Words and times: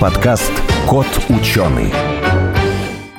Подкаст 0.00 0.52
«Кот 0.86 1.08
ученый». 1.28 1.92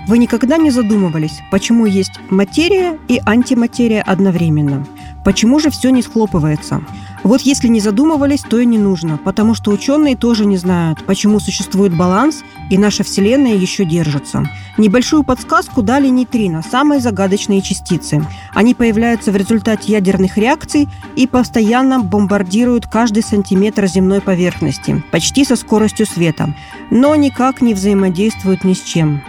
Вы 0.07 0.17
никогда 0.17 0.55
не 0.55 0.71
задумывались, 0.71 1.41
почему 1.51 1.85
есть 1.85 2.13
материя 2.29 2.97
и 3.09 3.19
антиматерия 3.25 4.01
одновременно? 4.01 4.87
Почему 5.25 5.59
же 5.59 5.71
все 5.71 5.89
не 5.89 6.01
схлопывается? 6.01 6.81
Вот 7.23 7.41
если 7.41 7.67
не 7.67 7.79
задумывались, 7.81 8.41
то 8.41 8.59
и 8.59 8.65
не 8.65 8.77
нужно, 8.77 9.17
потому 9.17 9.53
что 9.53 9.71
ученые 9.71 10.15
тоже 10.15 10.45
не 10.45 10.57
знают, 10.57 11.03
почему 11.03 11.39
существует 11.39 11.95
баланс 11.95 12.43
и 12.69 12.77
наша 12.77 13.03
Вселенная 13.03 13.55
еще 13.55 13.83
держится. 13.83 14.49
Небольшую 14.77 15.23
подсказку 15.23 15.81
дали 15.81 16.07
нейтрино, 16.07 16.63
самые 16.63 17.01
загадочные 17.01 17.61
частицы. 17.61 18.25
Они 18.53 18.73
появляются 18.73 19.31
в 19.31 19.35
результате 19.35 19.91
ядерных 19.91 20.37
реакций 20.37 20.87
и 21.15 21.27
постоянно 21.27 21.99
бомбардируют 21.99 22.87
каждый 22.87 23.23
сантиметр 23.23 23.87
земной 23.87 24.21
поверхности, 24.21 25.03
почти 25.11 25.43
со 25.43 25.55
скоростью 25.55 26.05
света, 26.05 26.53
но 26.89 27.15
никак 27.15 27.61
не 27.61 27.73
взаимодействуют 27.73 28.63
ни 28.63 28.73
с 28.73 28.81
чем. 28.81 29.21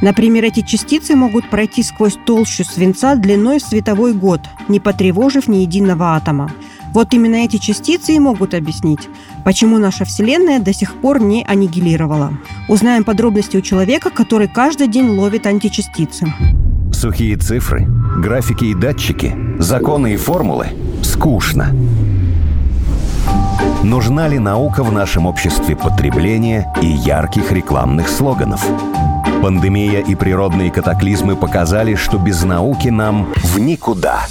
Например, 0.00 0.44
эти 0.44 0.60
частицы 0.60 1.16
могут 1.16 1.50
пройти 1.50 1.82
сквозь 1.82 2.16
толщу 2.24 2.64
свинца 2.64 3.16
длиной 3.16 3.58
в 3.58 3.62
световой 3.62 4.12
год, 4.12 4.40
не 4.68 4.78
потревожив 4.78 5.48
ни 5.48 5.58
единого 5.58 6.14
атома. 6.14 6.52
Вот 6.98 7.14
именно 7.14 7.36
эти 7.36 7.58
частицы 7.58 8.14
и 8.14 8.18
могут 8.18 8.54
объяснить, 8.54 9.08
почему 9.44 9.78
наша 9.78 10.04
Вселенная 10.04 10.58
до 10.58 10.72
сих 10.72 10.94
пор 10.94 11.20
не 11.20 11.44
аннигилировала. 11.44 12.32
Узнаем 12.66 13.04
подробности 13.04 13.56
у 13.56 13.60
человека, 13.60 14.10
который 14.10 14.48
каждый 14.48 14.88
день 14.88 15.08
ловит 15.10 15.46
античастицы. 15.46 16.26
Сухие 16.92 17.36
цифры, 17.36 17.86
графики 18.16 18.64
и 18.64 18.74
датчики, 18.74 19.32
законы 19.60 20.14
и 20.14 20.16
формулы– 20.16 20.70
скучно. 21.04 21.72
Нужна 23.84 24.26
ли 24.26 24.40
наука 24.40 24.82
в 24.82 24.90
нашем 24.90 25.26
обществе 25.26 25.76
потребления 25.76 26.66
и 26.82 26.86
ярких 26.88 27.52
рекламных 27.52 28.08
слоганов? 28.08 28.66
Пандемия 29.40 30.00
и 30.00 30.16
природные 30.16 30.72
катаклизмы 30.72 31.36
показали, 31.36 31.94
что 31.94 32.18
без 32.18 32.42
науки 32.42 32.88
нам 32.88 33.32
в 33.36 33.60
никуда. 33.60 34.26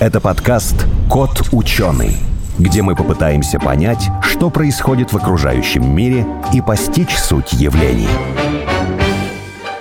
Это 0.00 0.18
подкаст 0.18 0.86
«Кот 1.10 1.50
ученый», 1.52 2.16
где 2.58 2.80
мы 2.80 2.96
попытаемся 2.96 3.60
понять, 3.60 4.08
что 4.22 4.48
происходит 4.48 5.12
в 5.12 5.16
окружающем 5.18 5.94
мире 5.94 6.26
и 6.54 6.62
постичь 6.62 7.14
суть 7.18 7.52
явлений. 7.52 8.08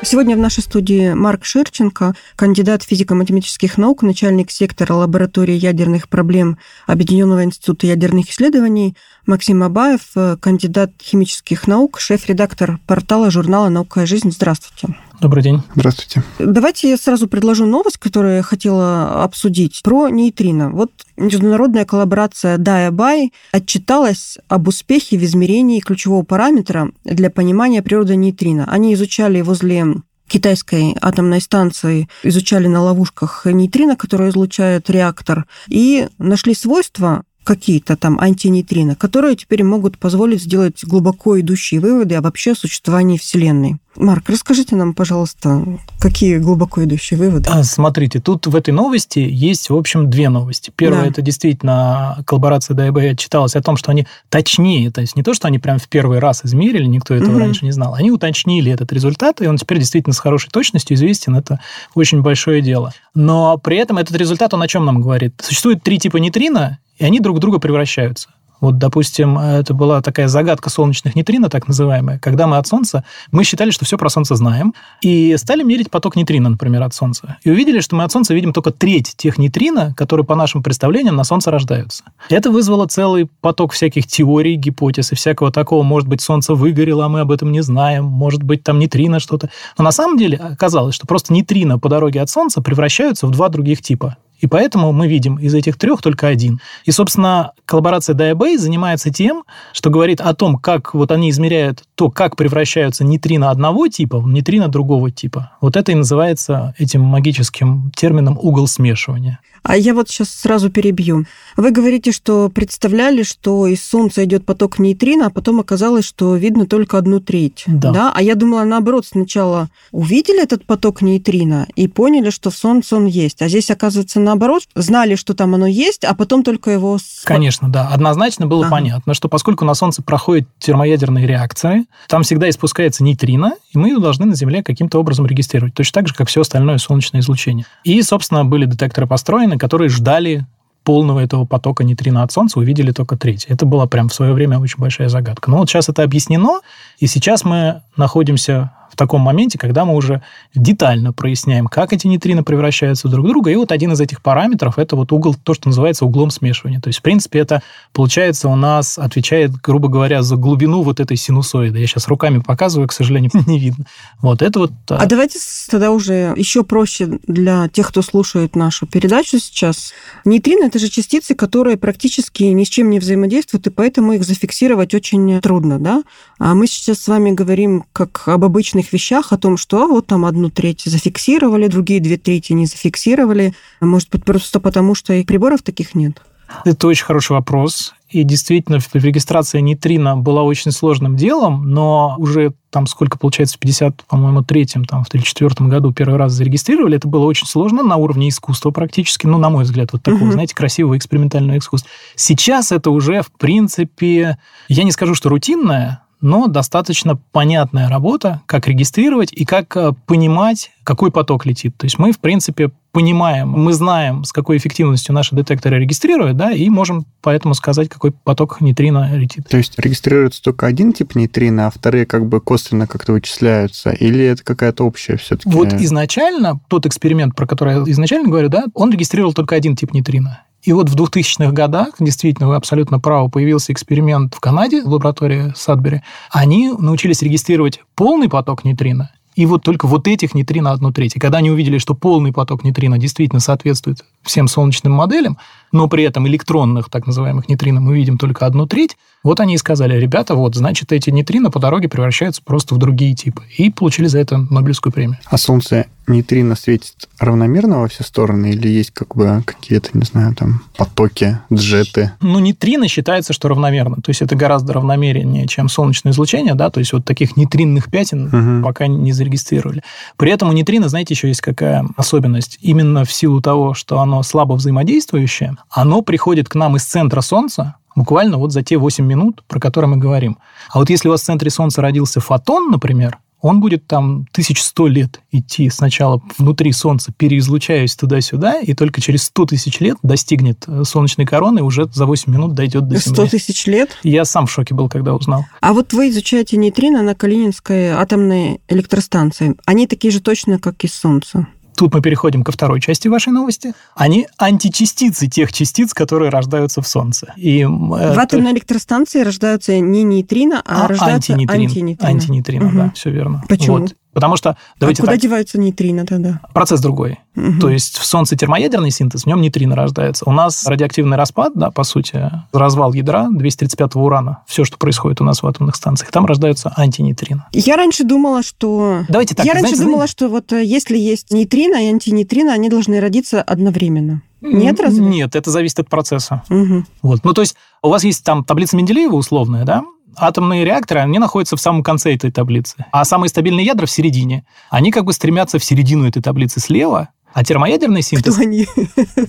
Сегодня 0.02 0.36
в 0.36 0.40
нашей 0.40 0.62
студии 0.62 1.14
Марк 1.14 1.46
Ширченко, 1.46 2.16
кандидат 2.36 2.84
физико-математических 2.84 3.78
наук, 3.78 4.02
начальник 4.02 4.52
сектора 4.52 4.94
лаборатории 4.94 5.54
ядерных 5.54 6.10
проблем 6.10 6.58
Объединенного 6.86 7.46
института 7.46 7.88
ядерных 7.88 8.30
исследований, 8.30 8.98
Максим 9.30 9.62
Абаев, 9.62 10.16
кандидат 10.40 10.92
химических 11.00 11.68
наук, 11.68 12.00
шеф-редактор 12.00 12.80
портала 12.88 13.30
журнала 13.30 13.70
«Наука 13.70 14.02
и 14.02 14.06
жизнь». 14.08 14.32
Здравствуйте. 14.32 14.98
Добрый 15.22 15.44
день. 15.44 15.62
Здравствуйте. 15.76 16.24
Давайте 16.40 16.90
я 16.90 16.98
сразу 16.98 17.28
предложу 17.28 17.68
новость, 17.68 17.98
которую 17.98 18.38
я 18.38 18.42
хотела 18.42 19.24
обсудить, 19.24 19.82
про 19.84 20.10
нейтрино. 20.10 20.72
Вот 20.72 20.92
международная 21.16 21.86
коллаборация 21.86 22.58
DIA-BY 22.58 23.30
отчиталась 23.52 24.40
об 24.48 24.68
успехе 24.68 25.20
в 25.20 25.24
измерении 25.24 25.80
ключевого 25.80 26.24
параметра 26.24 26.90
для 27.04 27.30
понимания 27.30 27.84
природы 27.84 28.16
нейтрино. 28.16 28.66
Они 28.68 28.96
изучали 28.96 29.42
возле 29.42 29.86
китайской 30.28 30.96
атомной 31.02 31.42
станции 31.42 32.08
изучали 32.24 32.68
на 32.68 32.82
ловушках 32.82 33.46
нейтрино, 33.46 33.96
которые 33.96 34.30
излучает 34.30 34.90
реактор, 34.90 35.46
и 35.68 36.08
нашли 36.20 36.54
свойства 36.54 37.24
какие-то 37.50 37.98
там 37.98 38.20
антинейтрино, 38.20 38.96
которые 38.96 39.36
теперь 39.36 39.64
могут 39.64 39.98
позволить 39.98 40.44
сделать 40.44 40.84
глубоко 40.84 41.40
идущие 41.40 41.80
выводы 41.80 42.14
о 42.14 42.22
вообще 42.22 42.54
существовании 42.54 43.18
Вселенной. 43.18 43.78
Марк, 44.00 44.30
расскажите 44.30 44.78
нам, 44.78 44.94
пожалуйста, 44.94 45.62
какие 46.00 46.38
глубоко 46.38 46.84
идущие 46.86 47.20
выводы? 47.20 47.50
А, 47.52 47.64
смотрите, 47.64 48.22
тут 48.22 48.48
в 48.48 48.56
этой 48.56 48.72
новости 48.72 49.20
есть, 49.20 49.70
в 49.70 49.76
общем, 49.76 50.10
две 50.10 50.30
новости. 50.30 50.72
Первая, 50.74 51.04
да. 51.04 51.10
это 51.10 51.22
действительно 51.22 52.24
коллаборация 52.26 52.76
ДАБ 52.76 52.98
отчиталась 53.12 53.58
о 53.58 53.62
том, 53.62 53.76
что 53.76 53.92
они 53.92 54.08
точнее, 54.30 54.90
то 54.90 55.02
есть 55.02 55.18
не 55.18 55.24
то, 55.24 55.34
что 55.34 55.50
они 55.50 55.60
прям 55.60 55.80
в 55.80 55.90
первый 55.90 56.20
раз 56.20 56.46
измерили, 56.46 56.86
никто 56.86 57.14
этого 57.14 57.32
угу. 57.32 57.40
раньше 57.40 57.66
не 57.66 57.72
знал, 57.72 57.94
они 57.94 58.10
уточнили 58.10 58.72
этот 58.72 58.94
результат, 58.94 59.42
и 59.42 59.48
он 59.48 59.58
теперь 59.58 59.80
действительно 59.80 60.14
с 60.14 60.20
хорошей 60.20 60.50
точностью 60.50 60.96
известен, 60.96 61.36
это 61.36 61.60
очень 61.94 62.22
большое 62.22 62.62
дело. 62.62 62.94
Но 63.14 63.58
при 63.58 63.76
этом 63.76 63.98
этот 63.98 64.16
результат, 64.16 64.54
он 64.54 64.62
о 64.62 64.68
чем 64.70 64.86
нам 64.86 65.02
говорит? 65.02 65.34
Существует 65.44 65.84
три 65.84 66.00
типа 66.00 66.18
нейтрино, 66.18 66.80
и 66.98 67.04
они 67.04 67.20
друг 67.20 67.40
друга 67.40 67.60
превращаются. 67.60 68.30
Вот, 68.62 68.78
допустим, 68.78 69.38
это 69.38 69.74
была 69.74 70.02
такая 70.02 70.28
загадка 70.28 70.70
солнечных 70.70 71.16
нейтрино, 71.16 71.50
так 71.50 71.68
называемая, 71.68 72.20
когда 72.20 72.48
мы 72.48 72.58
от 72.58 72.68
Солнца, 72.68 73.04
мы 73.32 73.44
считали, 73.44 73.72
что 73.72 73.86
все 73.86 73.98
про 73.98 74.10
Солнце 74.10 74.36
знаем, 74.36 74.74
и 75.02 75.36
стали 75.38 75.64
мерить 75.64 75.90
поток 75.90 76.16
нейтрино, 76.16 76.50
например, 76.50 76.84
от 76.84 76.94
Солнца. 76.94 77.38
И 77.44 77.50
увидели, 77.50 77.80
что 77.80 77.96
мы 77.96 78.04
от 78.04 78.12
Солнца 78.12 78.34
видим 78.34 78.54
только 78.54 78.72
треть 78.72 79.14
тех 79.16 79.38
нейтрино, 79.38 79.94
которые, 79.96 80.26
по 80.26 80.36
нашим 80.36 80.62
представлениям, 80.64 81.16
на 81.16 81.24
Солнце 81.24 81.52
рождаются. 81.52 82.04
Это 82.30 82.52
вызвало 82.52 82.86
целый 82.88 83.30
поток 83.42 83.74
всяких 83.74 84.08
теорий, 84.08 84.56
гипотез 84.56 85.12
и 85.12 85.16
всякого 85.16 85.52
такого. 85.52 85.84
Может 85.84 86.10
быть, 86.10 86.22
Солнце 86.22 86.54
выгорело, 86.54 87.06
а 87.06 87.10
мы 87.10 87.22
об 87.22 87.32
этом 87.32 87.52
не 87.52 87.62
знаем. 87.62 88.06
Может 88.06 88.44
быть, 88.44 88.64
там 88.64 88.80
нейтрино 88.80 89.20
что-то. 89.20 89.50
Но 89.78 89.84
на 89.84 89.92
самом 89.92 90.18
деле 90.18 90.38
оказалось, 90.38 90.96
что 90.96 91.08
просто 91.08 91.34
нейтрино 91.34 91.80
по 91.80 91.90
дороге 91.90 92.22
от 92.22 92.30
Солнца 92.30 92.62
превращаются 92.62 93.28
в 93.28 93.32
два 93.32 93.50
других 93.50 93.82
типа. 93.82 94.18
И 94.40 94.48
поэтому 94.48 94.92
мы 94.92 95.08
видим 95.08 95.38
из 95.38 95.54
этих 95.54 95.78
трех 95.78 96.02
только 96.02 96.28
один. 96.28 96.60
И, 96.86 96.92
собственно, 96.92 97.52
коллаборация 97.66 98.16
Diabase 98.16 98.58
занимается 98.58 99.12
тем, 99.12 99.44
что 99.74 99.90
говорит 99.90 100.22
о 100.22 100.34
том, 100.34 100.58
как 100.58 100.94
вот 100.94 101.12
они 101.12 101.30
измеряют 101.30 101.84
то, 101.96 102.10
как 102.10 102.36
превращаются 102.36 103.04
нейтрино 103.04 103.50
одного 103.50 103.88
типа 103.88 104.20
в 104.20 104.28
нейтрино 104.28 104.68
другого 104.68 105.12
типа. 105.12 105.52
Вот 105.62 105.76
это 105.76 105.92
и 105.92 105.96
называется 105.96 106.74
этим 106.78 107.02
магическим 107.02 107.92
термином 107.96 108.38
угол 108.42 108.68
смешивания. 108.68 109.40
А 109.64 109.78
я 109.78 109.94
вот 109.94 110.10
сейчас 110.10 110.30
сразу 110.30 110.70
перебью. 110.70 111.26
Вы 111.58 111.72
говорите, 111.72 112.12
что 112.12 112.50
представляли, 112.50 113.24
что 113.24 113.68
из 113.68 113.84
Солнца 113.84 114.24
идет 114.24 114.46
поток 114.46 114.80
нейтрино, 114.80 115.28
а 115.28 115.30
потом 115.30 115.60
оказалось, 115.60 116.06
что 116.06 116.36
видно 116.36 116.66
только 116.66 116.98
одну 116.98 117.20
треть. 117.20 117.64
Да. 117.68 117.92
да? 117.92 118.12
А 118.14 118.22
я 118.22 118.36
думала, 118.36 118.64
наоборот, 118.64 119.06
сначала 119.06 119.70
увидели 119.92 120.42
этот 120.42 120.66
поток 120.66 121.02
нейтрино 121.02 121.68
и 121.76 121.88
поняли, 121.88 122.30
что 122.30 122.50
в 122.50 122.56
Солнце 122.56 122.96
он 122.96 123.06
есть. 123.06 123.42
А 123.42 123.48
здесь, 123.48 123.70
оказывается, 123.72 124.20
наоборот, 124.20 124.64
знали, 124.76 125.16
что 125.16 125.34
там 125.34 125.56
оно 125.56 125.68
есть, 125.68 126.04
а 126.06 126.14
потом 126.16 126.44
только 126.44 126.72
его... 126.72 126.98
Конечно, 127.24 127.70
да. 127.70 127.88
Однозначно 127.90 128.48
было 128.48 128.66
ага. 128.66 128.72
понятно, 128.72 129.14
что 129.14 129.30
поскольку 129.30 129.66
на 129.66 129.74
Солнце 129.74 130.02
проходят 130.02 130.48
термоядерные 130.60 131.28
реакции, 131.28 131.86
там 132.08 132.24
всегда 132.24 132.50
испускается 132.50 133.04
нейтрино, 133.04 133.54
и 133.72 133.78
мы 133.78 133.90
ее 133.90 134.00
должны 134.00 134.26
на 134.26 134.36
Земле 134.36 134.64
каким-то 134.64 135.00
образом 135.00 135.26
регистрировать. 135.26 135.74
Точно 135.74 136.02
так 136.02 136.08
же, 136.08 136.14
как 136.14 136.28
все 136.28 136.42
остальное 136.42 136.78
солнечное 136.78 137.22
излучение. 137.22 137.66
И, 137.84 138.02
собственно, 138.02 138.46
были 138.46 138.66
детекторы 138.66 139.08
построены, 139.08 139.49
воины, 139.50 139.58
которые 139.58 139.90
ждали 139.90 140.46
полного 140.84 141.20
этого 141.20 141.46
потока 141.46 141.84
нейтрино 141.84 142.24
от 142.24 142.32
Солнца, 142.32 142.60
увидели 142.60 142.92
только 142.92 143.18
треть. 143.18 143.46
Это 143.50 143.66
была 143.66 143.86
прям 143.86 144.08
в 144.10 144.14
свое 144.14 144.34
время 144.34 144.60
очень 144.60 144.80
большая 144.80 145.10
загадка. 145.10 145.52
Но 145.52 145.58
вот 145.58 145.70
сейчас 145.70 145.90
это 145.90 146.04
объяснено, 146.04 146.62
и 147.00 147.08
сейчас 147.08 147.44
мы 147.44 147.82
находимся 147.98 148.72
в 148.92 148.96
таком 148.96 149.22
моменте, 149.22 149.58
когда 149.58 149.86
мы 149.86 149.96
уже 149.96 150.22
детально 150.56 151.14
проясняем, 151.14 151.68
как 151.68 151.94
эти 151.94 152.08
нейтрино 152.08 152.44
превращаются 152.44 153.08
друг 153.08 153.26
в 153.26 153.30
друга. 153.30 153.52
И 153.52 153.56
вот 153.56 153.72
один 153.72 153.92
из 153.94 154.02
этих 154.02 154.22
параметров– 154.22 154.76
это 154.78 154.96
вот 154.96 155.12
угол, 155.12 155.36
то, 155.36 155.54
что 155.54 155.70
называется 155.70 156.06
углом 156.06 156.32
смешивания. 156.32 156.80
То 156.80 156.90
есть, 156.90 157.00
в 157.00 157.02
принципе, 157.02 157.40
это, 157.40 157.62
получается, 157.94 158.50
у 158.50 158.56
нас 158.56 158.98
отвечает, 158.98 159.52
грубо 159.62 159.88
говоря, 159.88 160.22
за 160.22 160.36
глубину 160.36 160.82
вот 160.82 161.00
этой 161.00 161.18
синусоиды. 161.18 161.80
Я 161.80 161.88
сейчас 161.88 162.08
руками 162.08 162.40
показываю, 162.40 162.88
к 162.88 162.94
сожалению, 162.94 163.32
не 163.48 163.60
видно. 163.60 163.86
Вот 164.22 164.42
это 164.42 164.60
вот... 164.60 164.72
А 164.88 165.06
давайте 165.06 165.40
тогда 165.70 165.92
уже 165.92 166.34
еще 166.36 166.64
проще 166.64 167.20
для 167.28 167.68
тех, 167.70 167.90
кто 167.90 168.02
слушает 168.02 168.56
нашу 168.56 168.88
передачу 168.88 169.40
сейчас. 169.40 169.94
Нейтрино– 170.26 170.66
это 170.68 170.80
же 170.80 170.90
частицы, 170.90 171.36
которые 171.36 171.78
практически 171.78 172.44
ни 172.44 172.64
с 172.64 172.70
чем 172.70 172.90
не 172.90 173.00
взаимодействуют, 173.00 173.68
и 173.68 173.70
поэтому 173.70 174.14
их 174.14 174.24
зафиксировать 174.24 174.94
очень 174.94 175.40
трудно, 175.42 175.80
да? 175.80 176.04
А 176.38 176.56
мы 176.56 176.68
сейчас 176.68 177.00
с 177.00 177.08
вами 177.08 177.32
говорим 177.32 177.86
как 177.94 178.28
об 178.28 178.46
обычных 178.46 178.79
обычных 178.80 178.94
вещах, 178.94 179.32
о 179.32 179.38
том, 179.38 179.58
что 179.58 179.88
вот 179.88 180.08
там 180.08 180.26
одну 180.26 180.50
треть 180.50 180.84
зафиксировали, 180.86 181.68
другие 181.68 182.00
две 182.00 182.18
трети 182.18 182.54
не 182.54 182.66
зафиксировали. 182.66 183.54
Может 183.82 184.10
быть, 184.10 184.24
просто 184.24 184.60
потому, 184.60 184.96
что 184.96 185.14
и 185.14 185.24
приборов 185.24 185.62
таких 185.62 185.96
нет? 185.96 186.22
Это 186.66 186.88
очень 186.88 187.06
хороший 187.06 187.34
вопрос. 187.34 187.94
И 188.10 188.24
действительно, 188.24 188.80
регистрация 188.94 189.62
нейтрино 189.62 190.18
была 190.18 190.42
очень 190.42 190.72
сложным 190.72 191.16
делом, 191.16 191.70
но 191.70 192.16
уже 192.18 192.54
там 192.72 192.88
сколько 192.88 193.20
получается, 193.20 193.58
в 193.58 193.60
50, 193.60 194.04
по-моему, 194.08 194.44
третьем, 194.44 194.86
там, 194.86 195.04
в 195.04 195.10
34 195.10 195.70
году 195.70 195.94
первый 195.94 196.18
раз 196.18 196.34
зарегистрировали. 196.34 196.98
Это 196.98 197.08
было 197.08 197.26
очень 197.26 197.48
сложно 197.48 197.84
на 197.84 197.98
уровне 197.98 198.30
искусства 198.30 198.72
практически, 198.72 199.28
ну, 199.28 199.38
на 199.38 199.50
мой 199.50 199.64
взгляд, 199.64 199.94
вот 199.94 200.02
такого, 200.02 200.30
uh-huh. 200.30 200.34
знаете, 200.34 200.56
красивого 200.56 200.98
экспериментального 200.98 201.58
искусства. 201.58 201.90
Сейчас 202.16 202.72
это 202.72 202.90
уже, 202.92 203.22
в 203.22 203.32
принципе, 203.32 204.38
я 204.68 204.84
не 204.84 204.92
скажу, 204.92 205.14
что 205.16 205.30
рутинное, 205.30 206.02
но 206.22 206.48
достаточно 206.48 207.16
понятная 207.32 207.90
работа, 207.90 208.42
как 208.46 208.68
регистрировать 208.68 209.32
и 209.32 209.46
как 209.46 209.76
э, 209.78 209.94
понимать, 210.06 210.72
какой 210.84 211.12
поток 211.12 211.46
летит. 211.46 211.78
То 211.78 211.86
есть 211.86 211.98
мы, 211.98 212.12
в 212.12 212.20
принципе, 212.20 212.72
понимаем, 212.92 213.50
мы 213.50 213.74
знаем, 213.74 214.24
с 214.24 214.32
какой 214.32 214.58
эффективностью 214.58 215.14
наши 215.14 215.36
детекторы 215.36 215.80
регистрируют, 215.80 216.36
да, 216.38 216.52
и 216.52 216.70
можем 216.70 217.06
поэтому 217.22 217.54
сказать, 217.54 217.88
какой 217.90 218.12
поток 218.12 218.62
нейтрино 218.62 219.16
летит. 219.16 219.48
То 219.48 219.58
есть 219.58 219.78
регистрируется 219.78 220.42
только 220.42 220.66
один 220.66 220.94
тип 220.94 221.16
нейтрино, 221.16 221.68
а 221.68 221.72
вторые 221.72 222.06
как 222.06 222.28
бы 222.28 222.42
косвенно 222.42 222.88
как-то 222.88 223.14
вычисляются, 223.14 223.92
или 223.92 224.26
это 224.26 224.44
какая-то 224.44 224.86
общая 224.86 225.18
все-таки? 225.18 225.50
Вот 225.50 225.74
изначально 225.74 226.60
тот 226.68 226.86
эксперимент, 226.86 227.36
про 227.36 227.46
который 227.46 227.76
я 227.76 227.92
изначально 227.92 228.30
говорю, 228.30 228.50
да, 228.50 228.66
он 228.74 228.92
регистрировал 228.92 229.34
только 229.34 229.56
один 229.56 229.76
тип 229.76 229.94
нейтрино. 229.94 230.42
И 230.64 230.74
вот 230.74 230.90
в 230.90 230.96
2000-х 230.96 231.52
годах, 231.52 231.96
действительно, 232.00 232.50
вы 232.50 232.56
абсолютно 232.56 233.00
правы, 233.00 233.30
появился 233.30 233.72
эксперимент 233.72 234.36
в 234.36 234.40
Канаде, 234.40 234.84
в 234.84 234.88
лаборатории 234.88 235.54
Садбери. 235.56 236.02
Они 236.32 236.72
научились 236.78 237.22
регистрировать 237.22 237.82
полный 237.96 238.30
поток 238.30 238.66
нейтрино 238.66 239.12
и 239.40 239.46
вот 239.46 239.64
только 239.64 239.88
вот 239.88 240.06
этих 240.06 240.36
нейтрино 240.36 240.72
одну 240.72 240.92
треть. 240.92 241.16
И 241.16 241.20
когда 241.20 241.38
они 241.38 241.50
увидели, 241.50 241.78
что 241.78 241.96
полный 241.96 242.34
поток 242.34 242.66
нейтрино 242.66 242.98
действительно 242.98 243.40
соответствует 243.40 244.04
всем 244.24 244.48
солнечным 244.48 244.94
моделям, 244.94 245.38
но 245.72 245.88
при 245.88 246.04
этом 246.04 246.28
электронных, 246.28 246.90
так 246.90 247.08
называемых 247.08 247.48
нейтрино, 247.48 247.80
мы 247.80 247.96
видим 247.96 248.18
только 248.18 248.46
одну 248.46 248.66
треть, 248.66 248.98
вот 249.24 249.40
они 249.40 249.56
и 249.56 249.58
сказали, 249.58 250.00
ребята, 250.00 250.36
вот, 250.36 250.56
значит, 250.56 250.92
эти 250.92 251.10
нейтрино 251.10 251.52
по 251.52 251.60
дороге 251.60 251.90
превращаются 251.90 252.42
просто 252.44 252.74
в 252.74 252.78
другие 252.78 253.14
типы. 253.14 253.44
И 253.58 253.70
получили 253.70 254.08
за 254.08 254.20
это 254.20 254.38
Нобелевскую 254.38 254.94
премию. 254.94 255.20
А 255.26 255.38
Солнце 255.38 255.88
нейтрино 256.08 256.56
светит 256.56 257.08
равномерно 257.20 257.82
во 257.82 257.88
все 257.88 258.04
стороны 258.04 258.52
или 258.52 258.68
есть 258.68 258.92
как 258.92 259.16
бы 259.16 259.44
какие-то, 259.46 259.90
не 259.94 260.06
знаю, 260.06 260.34
там 260.36 260.64
потоки, 260.76 261.38
джеты? 261.54 262.14
Ну, 262.22 262.40
нейтрино 262.40 262.88
считается, 262.88 263.34
что 263.34 263.50
равномерно. 263.50 263.98
То 263.98 264.10
есть 264.10 264.22
это 264.22 264.36
гораздо 264.36 264.74
равномернее, 264.74 265.48
чем 265.48 265.70
солнечное 265.70 266.14
излучение, 266.14 266.56
да, 266.56 266.70
то 266.70 266.80
есть 266.80 266.94
вот 266.94 267.06
таких 267.06 267.38
нейтринных 267.38 267.92
пятен 267.92 268.28
угу. 268.28 268.66
пока 268.66 268.88
не 268.88 269.12
зарегистрировали. 269.12 269.84
При 270.18 270.32
этом 270.32 270.50
у 270.50 270.54
нейтрино, 270.54 270.90
знаете, 270.90 271.14
еще 271.14 271.28
есть 271.28 271.42
какая 271.42 271.86
особенность? 271.96 272.58
Именно 272.62 273.04
в 273.04 273.12
силу 273.12 273.42
того, 273.42 273.74
что 273.74 274.00
оно 274.00 274.19
слабо 274.24 274.54
взаимодействующее, 274.54 275.58
оно 275.70 276.02
приходит 276.02 276.50
к 276.50 276.56
нам 276.56 276.76
из 276.76 276.84
центра 276.84 277.22
Солнца, 277.22 277.76
буквально 277.96 278.38
вот 278.38 278.52
за 278.52 278.64
те 278.64 278.78
8 278.78 279.06
минут, 279.06 279.44
про 279.48 279.60
которые 279.60 279.90
мы 279.90 279.98
говорим. 279.98 280.38
А 280.72 280.80
вот 280.80 280.90
если 280.90 281.08
у 281.08 281.12
вас 281.12 281.22
в 281.22 281.26
центре 281.26 281.50
Солнца 281.50 281.82
родился 281.82 282.20
фотон, 282.20 282.72
например, 282.72 283.18
он 283.42 283.62
будет 283.62 283.88
там 283.88 284.28
1100 284.32 284.88
лет 284.88 285.22
идти 285.32 285.70
сначала 285.70 286.22
внутри 286.38 286.72
Солнца, 286.72 287.14
переизлучаясь 287.16 287.96
туда-сюда, 287.96 288.60
и 288.60 288.74
только 288.74 289.02
через 289.02 289.24
100 289.24 289.46
тысяч 289.46 289.80
лет 289.80 289.98
достигнет 290.04 290.66
э, 290.68 290.84
солнечной 290.84 291.26
короны 291.26 291.60
и 291.60 291.62
уже 291.62 291.86
за 291.86 292.06
8 292.06 292.32
минут 292.32 292.54
дойдет 292.54 292.88
до 292.88 292.98
Земли. 292.98 293.16
100 293.16 293.28
тысяч 293.28 293.66
лет? 293.66 293.98
Я 294.04 294.26
сам 294.26 294.46
в 294.46 294.52
шоке 294.52 294.74
был, 294.74 294.90
когда 294.90 295.14
узнал. 295.14 295.46
А 295.62 295.74
вот 295.74 295.94
вы 295.94 296.10
изучаете 296.10 296.58
нейтрино 296.58 297.02
на 297.02 297.16
Калининской 297.16 297.90
атомной 297.90 298.60
электростанции. 298.68 299.56
Они 299.66 299.88
такие 299.88 300.12
же 300.12 300.20
точно, 300.20 300.60
как 300.60 300.84
и 300.84 300.88
Солнце? 300.88 301.48
Тут 301.80 301.94
мы 301.94 302.02
переходим 302.02 302.44
ко 302.44 302.52
второй 302.52 302.82
части 302.82 303.08
вашей 303.08 303.32
новости. 303.32 303.72
Они 303.96 304.28
античастицы 304.38 305.28
тех 305.30 305.54
частиц, 305.54 305.94
которые 305.94 306.30
рождаются 306.30 306.82
в 306.82 306.88
Солнце. 306.90 307.34
И, 307.38 307.64
в 307.64 307.94
это... 307.94 308.20
атомной 308.20 308.52
электростанции 308.52 309.22
рождаются 309.22 309.80
не 309.80 310.04
нейтрино, 310.04 310.62
а, 310.66 310.84
а 310.84 310.88
рождаются 310.90 311.32
антинейтрино. 311.32 311.64
Антинейтрино, 311.64 312.10
антинейтрино 312.10 312.66
угу. 312.66 312.76
да, 312.76 312.92
все 312.94 313.12
верно. 313.12 313.46
Почему? 313.48 313.78
Вот. 313.78 313.96
Потому 314.14 314.38
что... 314.38 314.58
Давайте 314.80 315.02
а 315.02 315.04
куда 315.04 315.14
так, 315.14 315.22
деваются 315.22 315.60
нейтрино 315.60 316.06
тогда? 316.06 316.42
Процесс 316.54 316.82
другой. 316.82 317.20
Угу. 317.36 317.60
То 317.60 317.70
есть 317.70 317.98
в 317.98 318.06
Солнце 318.06 318.36
термоядерный 318.36 318.92
синтез, 318.92 319.24
в 319.24 319.26
нем 319.28 319.42
нейтрино 319.42 319.76
рождается. 319.76 320.26
У 320.28 320.32
нас 320.32 320.66
радиоактивный 320.66 321.16
распад, 321.16 321.54
да, 321.56 321.70
по 321.72 321.84
сути, 321.84 322.30
развал 322.52 322.94
ядра 322.94 323.28
235-го 323.32 324.04
урана, 324.04 324.44
все, 324.48 324.66
что 324.66 324.78
происходит 324.78 325.22
у 325.22 325.24
нас 325.24 325.44
в 325.44 325.48
атомных 325.48 325.76
станциях, 325.76 326.12
там 326.12 326.26
рождаются 326.26 326.74
антинейтрино. 326.76 327.48
Я 327.54 327.78
раньше 327.78 328.04
думала, 328.04 328.42
что... 328.44 329.04
Давайте 329.10 329.36
так. 329.36 329.46
Я 329.46 329.54
раньше 329.54 329.76
знаете, 329.76 329.86
думала, 329.86 330.08
что 330.08 330.28
вот 330.28 330.52
э, 330.54 330.66
если 330.66 330.98
есть 330.98 331.32
нейтрино 331.32 331.76
и 331.76 331.90
антинейтрино, 331.90 332.54
они 332.54 332.70
должны 332.70 333.00
родиться 333.00 333.42
одновременно. 333.42 334.22
Нет, 334.42 334.80
разве? 334.80 335.06
Нет, 335.06 335.36
это 335.36 335.52
зависит 335.52 335.80
от 335.80 335.90
процесса. 335.90 336.44
Угу. 336.50 336.84
Вот. 337.02 337.20
Ну, 337.24 337.34
то 337.34 337.42
есть 337.42 337.56
у 337.82 337.90
вас 337.90 338.04
есть 338.04 338.24
там 338.24 338.44
таблица 338.44 338.78
Менделеева 338.78 339.16
условная, 339.16 339.66
да? 339.66 339.84
Атомные 340.20 340.66
реакторы, 340.66 341.02
они 341.02 341.20
находятся 341.20 341.56
в 341.56 341.62
самом 341.62 341.84
конце 341.84 342.14
этой 342.16 342.32
таблицы. 342.32 342.86
А 342.92 343.06
самые 343.06 343.30
стабильные 343.30 343.66
ядра 343.66 343.86
в 343.86 343.92
середине. 343.92 344.46
Они 344.70 344.92
как 344.92 345.06
бы 345.06 345.14
стремятся 345.14 345.60
в 345.60 345.64
середину 345.64 346.08
этой 346.08 346.22
таблицы 346.22 346.60
слева, 346.60 347.10
а 347.34 347.44
термоядерный 347.44 348.02
синтез... 348.02 348.34
Кто 348.34 348.44
они? 348.44 348.68